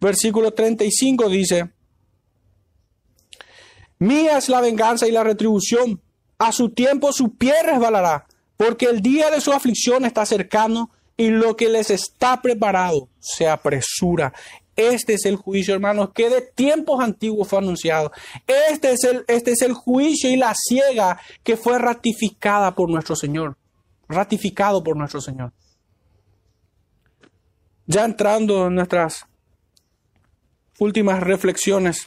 Versículo 0.00 0.52
35 0.52 1.28
dice, 1.28 1.70
Mía 3.98 4.38
es 4.38 4.48
la 4.48 4.60
venganza 4.60 5.08
y 5.08 5.12
la 5.12 5.24
retribución. 5.24 6.00
A 6.40 6.52
su 6.52 6.70
tiempo 6.70 7.12
su 7.12 7.36
pie 7.36 7.52
resbalará, 7.62 8.26
porque 8.56 8.86
el 8.86 9.02
día 9.02 9.30
de 9.30 9.42
su 9.42 9.52
aflicción 9.52 10.06
está 10.06 10.24
cercano 10.24 10.90
y 11.18 11.28
lo 11.28 11.54
que 11.54 11.68
les 11.68 11.90
está 11.90 12.40
preparado 12.40 13.10
se 13.18 13.46
apresura. 13.46 14.32
Este 14.74 15.12
es 15.12 15.26
el 15.26 15.36
juicio, 15.36 15.74
hermanos, 15.74 16.12
que 16.14 16.30
de 16.30 16.40
tiempos 16.40 17.04
antiguos 17.04 17.46
fue 17.46 17.58
anunciado. 17.58 18.10
Este 18.70 18.90
es 18.92 19.04
el, 19.04 19.22
este 19.28 19.50
es 19.50 19.60
el 19.60 19.74
juicio 19.74 20.30
y 20.30 20.36
la 20.36 20.54
ciega 20.56 21.20
que 21.42 21.58
fue 21.58 21.78
ratificada 21.78 22.74
por 22.74 22.88
nuestro 22.88 23.14
Señor. 23.16 23.58
Ratificado 24.08 24.82
por 24.82 24.96
nuestro 24.96 25.20
Señor. 25.20 25.52
Ya 27.84 28.06
entrando 28.06 28.68
en 28.68 28.76
nuestras 28.76 29.26
últimas 30.78 31.20
reflexiones. 31.20 32.06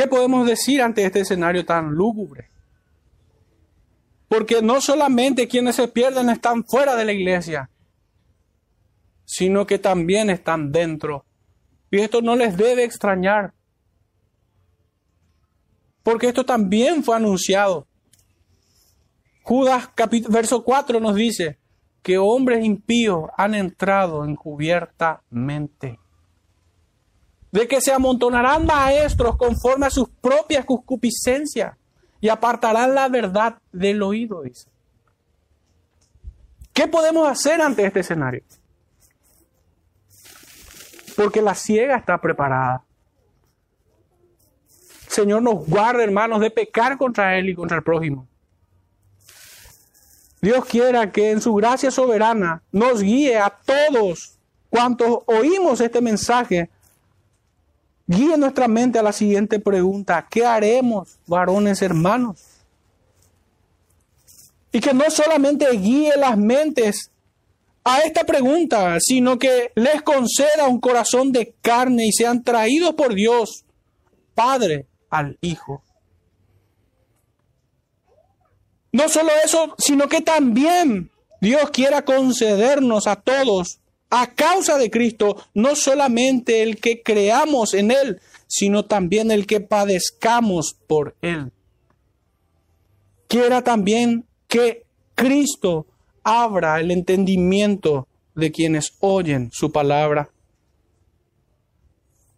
¿Qué 0.00 0.06
podemos 0.06 0.46
decir 0.46 0.80
ante 0.80 1.04
este 1.04 1.20
escenario 1.20 1.62
tan 1.66 1.92
lúgubre? 1.92 2.48
Porque 4.30 4.62
no 4.62 4.80
solamente 4.80 5.46
quienes 5.46 5.76
se 5.76 5.88
pierden 5.88 6.30
están 6.30 6.64
fuera 6.64 6.96
de 6.96 7.04
la 7.04 7.12
iglesia, 7.12 7.68
sino 9.26 9.66
que 9.66 9.78
también 9.78 10.30
están 10.30 10.72
dentro. 10.72 11.26
Y 11.90 11.98
esto 11.98 12.22
no 12.22 12.34
les 12.34 12.56
debe 12.56 12.84
extrañar. 12.84 13.52
Porque 16.02 16.28
esto 16.28 16.46
también 16.46 17.04
fue 17.04 17.16
anunciado. 17.16 17.86
Judas 19.42 19.90
verso 20.30 20.64
4 20.64 20.98
nos 20.98 21.14
dice 21.14 21.58
que 22.02 22.16
hombres 22.16 22.64
impíos 22.64 23.28
han 23.36 23.54
entrado 23.54 24.24
encubiertamente. 24.24 25.98
De 27.50 27.66
que 27.66 27.80
se 27.80 27.92
amontonarán 27.92 28.64
maestros 28.64 29.36
conforme 29.36 29.86
a 29.86 29.90
sus 29.90 30.08
propias 30.08 30.64
concupiscencias 30.64 31.76
y 32.20 32.28
apartarán 32.28 32.94
la 32.94 33.08
verdad 33.08 33.56
del 33.72 34.02
oído, 34.02 34.42
dice. 34.42 34.68
¿Qué 36.72 36.86
podemos 36.86 37.28
hacer 37.28 37.60
ante 37.60 37.84
este 37.84 38.00
escenario? 38.00 38.42
Porque 41.16 41.42
la 41.42 41.54
ciega 41.54 41.96
está 41.96 42.18
preparada. 42.18 42.84
Señor 45.08 45.42
nos 45.42 45.66
guarda, 45.66 46.04
hermanos, 46.04 46.40
de 46.40 46.50
pecar 46.50 46.96
contra 46.96 47.36
Él 47.36 47.48
y 47.48 47.54
contra 47.54 47.78
el 47.78 47.82
prójimo. 47.82 48.28
Dios 50.40 50.64
quiera 50.64 51.10
que 51.10 51.32
en 51.32 51.40
su 51.40 51.54
gracia 51.54 51.90
soberana 51.90 52.62
nos 52.72 53.02
guíe 53.02 53.36
a 53.36 53.50
todos 53.50 54.38
cuantos 54.70 55.18
oímos 55.26 55.80
este 55.80 56.00
mensaje 56.00 56.70
Guíe 58.10 58.36
nuestra 58.36 58.66
mente 58.66 58.98
a 58.98 59.04
la 59.04 59.12
siguiente 59.12 59.60
pregunta. 59.60 60.26
¿Qué 60.28 60.44
haremos, 60.44 61.16
varones 61.28 61.80
hermanos? 61.80 62.42
Y 64.72 64.80
que 64.80 64.92
no 64.92 65.08
solamente 65.12 65.70
guíe 65.76 66.16
las 66.16 66.36
mentes 66.36 67.12
a 67.84 68.00
esta 68.00 68.24
pregunta, 68.24 68.98
sino 68.98 69.38
que 69.38 69.70
les 69.76 70.02
conceda 70.02 70.66
un 70.66 70.80
corazón 70.80 71.30
de 71.30 71.54
carne 71.62 72.08
y 72.08 72.10
sean 72.10 72.42
traídos 72.42 72.94
por 72.94 73.14
Dios, 73.14 73.64
Padre, 74.34 74.86
al 75.08 75.38
Hijo. 75.40 75.84
No 78.90 79.08
solo 79.08 79.30
eso, 79.44 79.76
sino 79.78 80.08
que 80.08 80.20
también 80.20 81.12
Dios 81.40 81.70
quiera 81.70 82.04
concedernos 82.04 83.06
a 83.06 83.14
todos 83.14 83.78
a 84.10 84.34
causa 84.34 84.76
de 84.76 84.90
Cristo, 84.90 85.36
no 85.54 85.76
solamente 85.76 86.62
el 86.62 86.76
que 86.80 87.02
creamos 87.02 87.74
en 87.74 87.92
Él, 87.92 88.20
sino 88.48 88.84
también 88.84 89.30
el 89.30 89.46
que 89.46 89.60
padezcamos 89.60 90.76
por 90.86 91.14
Él. 91.22 91.52
Quiera 93.28 93.62
también 93.62 94.26
que 94.48 94.84
Cristo 95.14 95.86
abra 96.24 96.80
el 96.80 96.90
entendimiento 96.90 98.08
de 98.34 98.50
quienes 98.50 98.96
oyen 99.00 99.50
su 99.52 99.70
palabra. 99.70 100.28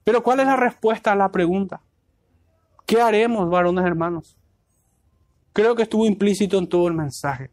Pero 0.04 0.22
¿cuál 0.22 0.40
es 0.40 0.46
la 0.46 0.56
respuesta 0.56 1.12
a 1.12 1.16
la 1.16 1.30
pregunta? 1.30 1.80
¿Qué 2.84 3.00
haremos, 3.00 3.48
varones 3.48 3.86
hermanos? 3.86 4.36
Creo 5.52 5.74
que 5.74 5.84
estuvo 5.84 6.06
implícito 6.06 6.58
en 6.58 6.68
todo 6.68 6.88
el 6.88 6.94
mensaje. 6.94 7.50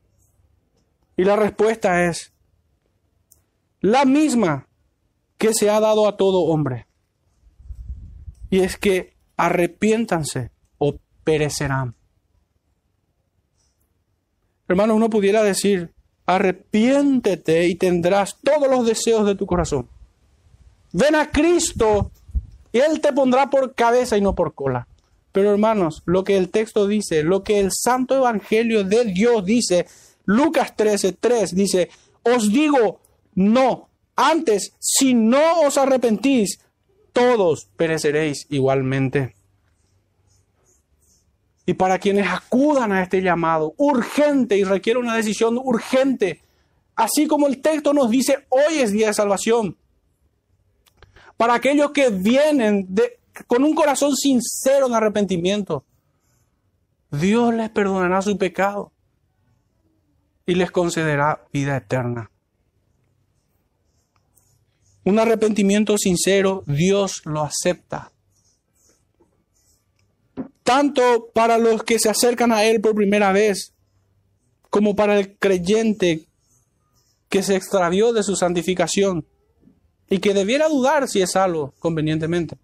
Y 1.15 1.23
la 1.23 1.35
respuesta 1.35 2.05
es, 2.05 2.33
la 3.81 4.05
misma 4.05 4.67
que 5.37 5.53
se 5.53 5.69
ha 5.69 5.79
dado 5.79 6.07
a 6.07 6.17
todo 6.17 6.41
hombre. 6.41 6.87
Y 8.49 8.59
es 8.59 8.77
que 8.77 9.13
arrepiéntanse 9.37 10.51
o 10.77 10.95
perecerán. 11.23 11.95
Hermano, 14.67 14.95
uno 14.95 15.09
pudiera 15.09 15.43
decir, 15.43 15.91
arrepiéntete 16.25 17.67
y 17.67 17.75
tendrás 17.75 18.37
todos 18.43 18.69
los 18.69 18.85
deseos 18.85 19.25
de 19.25 19.35
tu 19.35 19.45
corazón. 19.45 19.87
Ven 20.91 21.15
a 21.15 21.31
Cristo 21.31 22.11
y 22.71 22.79
Él 22.79 22.99
te 23.01 23.13
pondrá 23.13 23.49
por 23.49 23.73
cabeza 23.73 24.17
y 24.17 24.21
no 24.21 24.35
por 24.35 24.53
cola. 24.53 24.87
Pero 25.31 25.51
hermanos, 25.51 26.01
lo 26.05 26.23
que 26.23 26.37
el 26.37 26.49
texto 26.49 26.87
dice, 26.87 27.23
lo 27.23 27.43
que 27.43 27.59
el 27.59 27.71
Santo 27.71 28.15
Evangelio 28.15 28.83
de 28.83 29.05
Dios 29.05 29.45
dice, 29.45 29.87
Lucas 30.25 30.75
13, 30.75 31.13
3 31.13 31.55
dice, 31.55 31.89
os 32.23 32.51
digo, 32.51 32.99
no, 33.39 33.87
antes, 34.17 34.75
si 34.79 35.13
no 35.13 35.61
os 35.61 35.77
arrepentís, 35.77 36.59
todos 37.13 37.69
pereceréis 37.77 38.45
igualmente. 38.49 39.33
Y 41.65 41.75
para 41.75 41.99
quienes 41.99 42.27
acudan 42.27 42.91
a 42.91 43.01
este 43.01 43.21
llamado 43.21 43.75
urgente 43.77 44.57
y 44.57 44.65
requiere 44.65 44.99
una 44.99 45.15
decisión 45.15 45.57
urgente, 45.57 46.41
así 46.97 47.27
como 47.27 47.47
el 47.47 47.61
texto 47.61 47.93
nos 47.93 48.09
dice, 48.09 48.45
hoy 48.49 48.79
es 48.79 48.91
día 48.91 49.07
de 49.07 49.13
salvación. 49.13 49.77
Para 51.37 51.53
aquellos 51.53 51.91
que 51.91 52.09
vienen 52.09 52.87
de, 52.89 53.19
con 53.47 53.63
un 53.63 53.73
corazón 53.73 54.17
sincero 54.17 54.87
en 54.87 54.95
arrepentimiento, 54.95 55.85
Dios 57.09 57.53
les 57.53 57.69
perdonará 57.69 58.21
su 58.21 58.37
pecado 58.37 58.91
y 60.45 60.55
les 60.55 60.71
concederá 60.71 61.45
vida 61.53 61.77
eterna. 61.77 62.29
Un 65.09 65.17
arrepentimiento 65.17 65.97
sincero, 65.97 66.63
Dios 66.67 67.23
lo 67.25 67.41
acepta. 67.41 68.11
Tanto 70.61 71.31
para 71.33 71.57
los 71.57 71.81
que 71.81 71.97
se 71.97 72.09
acercan 72.11 72.51
a 72.51 72.63
Él 72.63 72.79
por 72.79 72.93
primera 72.93 73.31
vez, 73.31 73.73
como 74.69 74.95
para 74.95 75.17
el 75.17 75.35
creyente 75.35 76.27
que 77.27 77.41
se 77.41 77.55
extravió 77.55 78.13
de 78.13 78.21
su 78.21 78.35
santificación 78.35 79.25
y 80.11 80.19
que 80.19 80.35
debiera 80.35 80.69
dudar 80.69 81.07
si 81.07 81.23
es 81.23 81.31
salvo 81.31 81.73
convenientemente. 81.79 82.59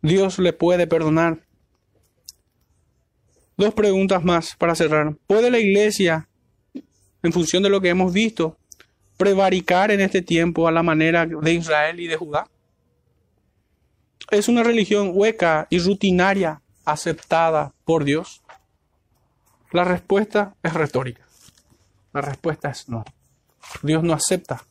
Dios 0.00 0.38
le 0.38 0.54
puede 0.54 0.86
perdonar. 0.86 1.44
Dos 3.58 3.74
preguntas 3.74 4.24
más 4.24 4.56
para 4.56 4.74
cerrar. 4.74 5.18
¿Puede 5.26 5.50
la 5.50 5.58
iglesia, 5.58 6.30
en 7.22 7.32
función 7.34 7.62
de 7.62 7.68
lo 7.68 7.82
que 7.82 7.90
hemos 7.90 8.10
visto, 8.10 8.56
prevaricar 9.16 9.90
en 9.90 10.00
este 10.00 10.22
tiempo 10.22 10.66
a 10.66 10.72
la 10.72 10.82
manera 10.82 11.26
de 11.26 11.52
Israel 11.52 12.00
y 12.00 12.06
de 12.06 12.16
Judá? 12.16 12.46
¿Es 14.30 14.48
una 14.48 14.62
religión 14.62 15.10
hueca 15.12 15.66
y 15.70 15.78
rutinaria 15.78 16.62
aceptada 16.84 17.72
por 17.84 18.04
Dios? 18.04 18.42
La 19.70 19.84
respuesta 19.84 20.54
es 20.62 20.74
retórica. 20.74 21.26
La 22.12 22.20
respuesta 22.20 22.70
es 22.70 22.88
no. 22.88 23.04
Dios 23.82 24.02
no 24.02 24.12
acepta 24.12 24.64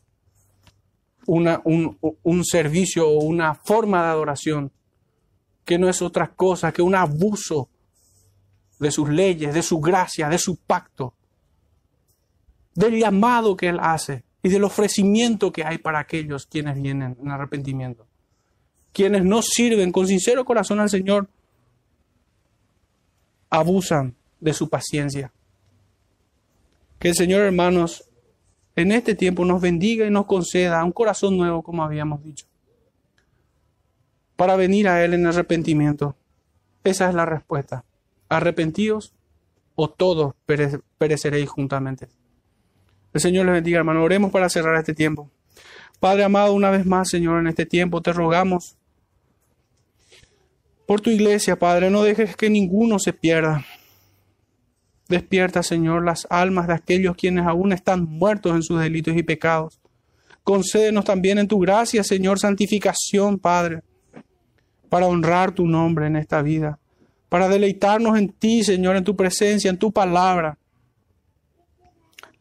una, 1.25 1.61
un, 1.63 1.97
un 2.01 2.45
servicio 2.45 3.07
o 3.07 3.23
una 3.23 3.55
forma 3.55 4.03
de 4.03 4.09
adoración 4.09 4.71
que 5.65 5.77
no 5.77 5.89
es 5.89 6.01
otra 6.01 6.27
cosa 6.27 6.71
que 6.71 6.81
un 6.81 6.95
abuso 6.95 7.69
de 8.79 8.91
sus 8.91 9.09
leyes, 9.09 9.53
de 9.53 9.61
su 9.61 9.79
gracia, 9.79 10.27
de 10.27 10.39
su 10.39 10.55
pacto, 10.57 11.13
del 12.73 12.99
llamado 12.99 13.55
que 13.55 13.69
Él 13.69 13.79
hace 13.79 14.23
y 14.43 14.49
del 14.49 14.63
ofrecimiento 14.63 15.51
que 15.51 15.63
hay 15.63 15.77
para 15.77 15.99
aquellos 15.99 16.45
quienes 16.45 16.81
vienen 16.81 17.17
en 17.21 17.29
arrepentimiento. 17.29 18.07
Quienes 18.91 19.23
no 19.23 19.41
sirven 19.41 19.91
con 19.91 20.07
sincero 20.07 20.43
corazón 20.43 20.79
al 20.79 20.89
Señor, 20.89 21.27
abusan 23.49 24.15
de 24.39 24.53
su 24.53 24.69
paciencia. 24.69 25.31
Que 26.99 27.09
el 27.09 27.15
Señor, 27.15 27.41
hermanos, 27.41 28.09
en 28.75 28.91
este 28.91 29.15
tiempo 29.15 29.45
nos 29.45 29.61
bendiga 29.61 30.05
y 30.05 30.09
nos 30.09 30.25
conceda 30.25 30.83
un 30.83 30.91
corazón 30.91 31.37
nuevo, 31.37 31.61
como 31.61 31.83
habíamos 31.83 32.23
dicho, 32.23 32.47
para 34.35 34.55
venir 34.55 34.87
a 34.87 35.03
Él 35.03 35.13
en 35.13 35.27
arrepentimiento. 35.27 36.15
Esa 36.83 37.09
es 37.09 37.15
la 37.15 37.25
respuesta. 37.25 37.83
Arrepentidos 38.27 39.13
o 39.75 39.89
todos 39.89 40.33
pereceréis 40.97 41.49
juntamente. 41.49 42.07
El 43.13 43.21
Señor 43.21 43.45
les 43.45 43.55
bendiga, 43.55 43.79
hermano. 43.79 44.03
Oremos 44.03 44.31
para 44.31 44.49
cerrar 44.49 44.75
este 44.75 44.93
tiempo. 44.93 45.29
Padre 45.99 46.23
amado, 46.23 46.53
una 46.53 46.71
vez 46.71 46.85
más, 46.85 47.09
Señor, 47.09 47.39
en 47.39 47.47
este 47.47 47.65
tiempo 47.65 48.01
te 48.01 48.13
rogamos 48.13 48.77
por 50.91 50.99
tu 50.99 51.09
iglesia, 51.09 51.57
Padre, 51.57 51.89
no 51.89 52.03
dejes 52.03 52.35
que 52.35 52.49
ninguno 52.49 52.99
se 52.99 53.13
pierda. 53.13 53.65
Despierta, 55.07 55.63
Señor, 55.63 56.03
las 56.03 56.27
almas 56.29 56.67
de 56.67 56.73
aquellos 56.73 57.15
quienes 57.15 57.45
aún 57.45 57.71
están 57.71 58.03
muertos 58.03 58.53
en 58.55 58.61
sus 58.61 58.77
delitos 58.77 59.15
y 59.15 59.23
pecados. 59.23 59.79
Concédenos 60.43 61.05
también 61.05 61.37
en 61.37 61.47
tu 61.47 61.59
gracia, 61.59 62.03
Señor, 62.03 62.39
santificación, 62.39 63.39
Padre, 63.39 63.83
para 64.89 65.05
honrar 65.05 65.53
tu 65.53 65.65
nombre 65.65 66.07
en 66.07 66.17
esta 66.17 66.41
vida, 66.41 66.77
para 67.29 67.47
deleitarnos 67.47 68.17
en 68.17 68.27
ti, 68.27 68.63
Señor, 68.63 68.97
en 68.97 69.05
tu 69.05 69.15
presencia, 69.15 69.69
en 69.69 69.77
tu 69.77 69.93
palabra. 69.93 70.57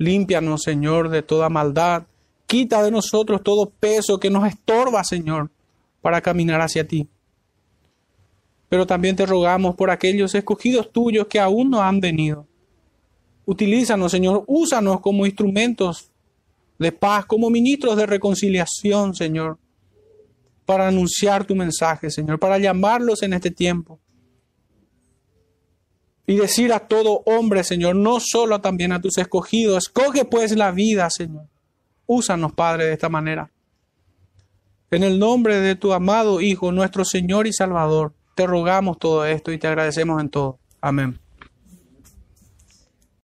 Límpianos, 0.00 0.62
Señor, 0.64 1.10
de 1.10 1.22
toda 1.22 1.48
maldad. 1.48 2.02
Quita 2.46 2.82
de 2.82 2.90
nosotros 2.90 3.42
todo 3.44 3.70
peso 3.70 4.18
que 4.18 4.30
nos 4.30 4.48
estorba, 4.48 5.04
Señor, 5.04 5.50
para 6.00 6.20
caminar 6.20 6.60
hacia 6.60 6.88
ti 6.88 7.08
pero 8.70 8.86
también 8.86 9.16
te 9.16 9.26
rogamos 9.26 9.74
por 9.74 9.90
aquellos 9.90 10.32
escogidos 10.32 10.92
tuyos 10.92 11.26
que 11.26 11.40
aún 11.40 11.70
no 11.70 11.82
han 11.82 11.98
venido. 11.98 12.46
Utilízanos, 13.44 14.12
Señor, 14.12 14.44
úsanos 14.46 15.00
como 15.00 15.26
instrumentos 15.26 16.12
de 16.78 16.92
paz, 16.92 17.26
como 17.26 17.50
ministros 17.50 17.96
de 17.96 18.06
reconciliación, 18.06 19.12
Señor, 19.12 19.58
para 20.64 20.86
anunciar 20.86 21.44
tu 21.44 21.56
mensaje, 21.56 22.10
Señor, 22.10 22.38
para 22.38 22.58
llamarlos 22.58 23.24
en 23.24 23.32
este 23.32 23.50
tiempo. 23.50 23.98
Y 26.30 26.36
decir 26.36 26.72
a 26.72 26.78
todo 26.78 27.24
hombre, 27.26 27.64
Señor, 27.64 27.96
no 27.96 28.20
solo 28.20 28.60
también 28.60 28.92
a 28.92 29.00
tus 29.00 29.18
escogidos, 29.18 29.88
escoge 29.88 30.24
pues 30.24 30.54
la 30.54 30.70
vida, 30.70 31.10
Señor. 31.10 31.46
Úsanos, 32.06 32.52
Padre, 32.52 32.84
de 32.84 32.92
esta 32.92 33.08
manera. 33.08 33.50
En 34.92 35.02
el 35.02 35.18
nombre 35.18 35.58
de 35.58 35.74
tu 35.74 35.92
amado 35.92 36.40
Hijo, 36.40 36.70
nuestro 36.70 37.04
Señor 37.04 37.48
y 37.48 37.52
Salvador 37.52 38.12
te 38.36 38.46
rogamos 38.46 39.00
todo 39.00 39.26
esto 39.26 39.50
y 39.50 39.58
te 39.58 39.66
agradecemos 39.66 40.20
en 40.20 40.28
todo. 40.28 40.60
Amén. 40.80 41.18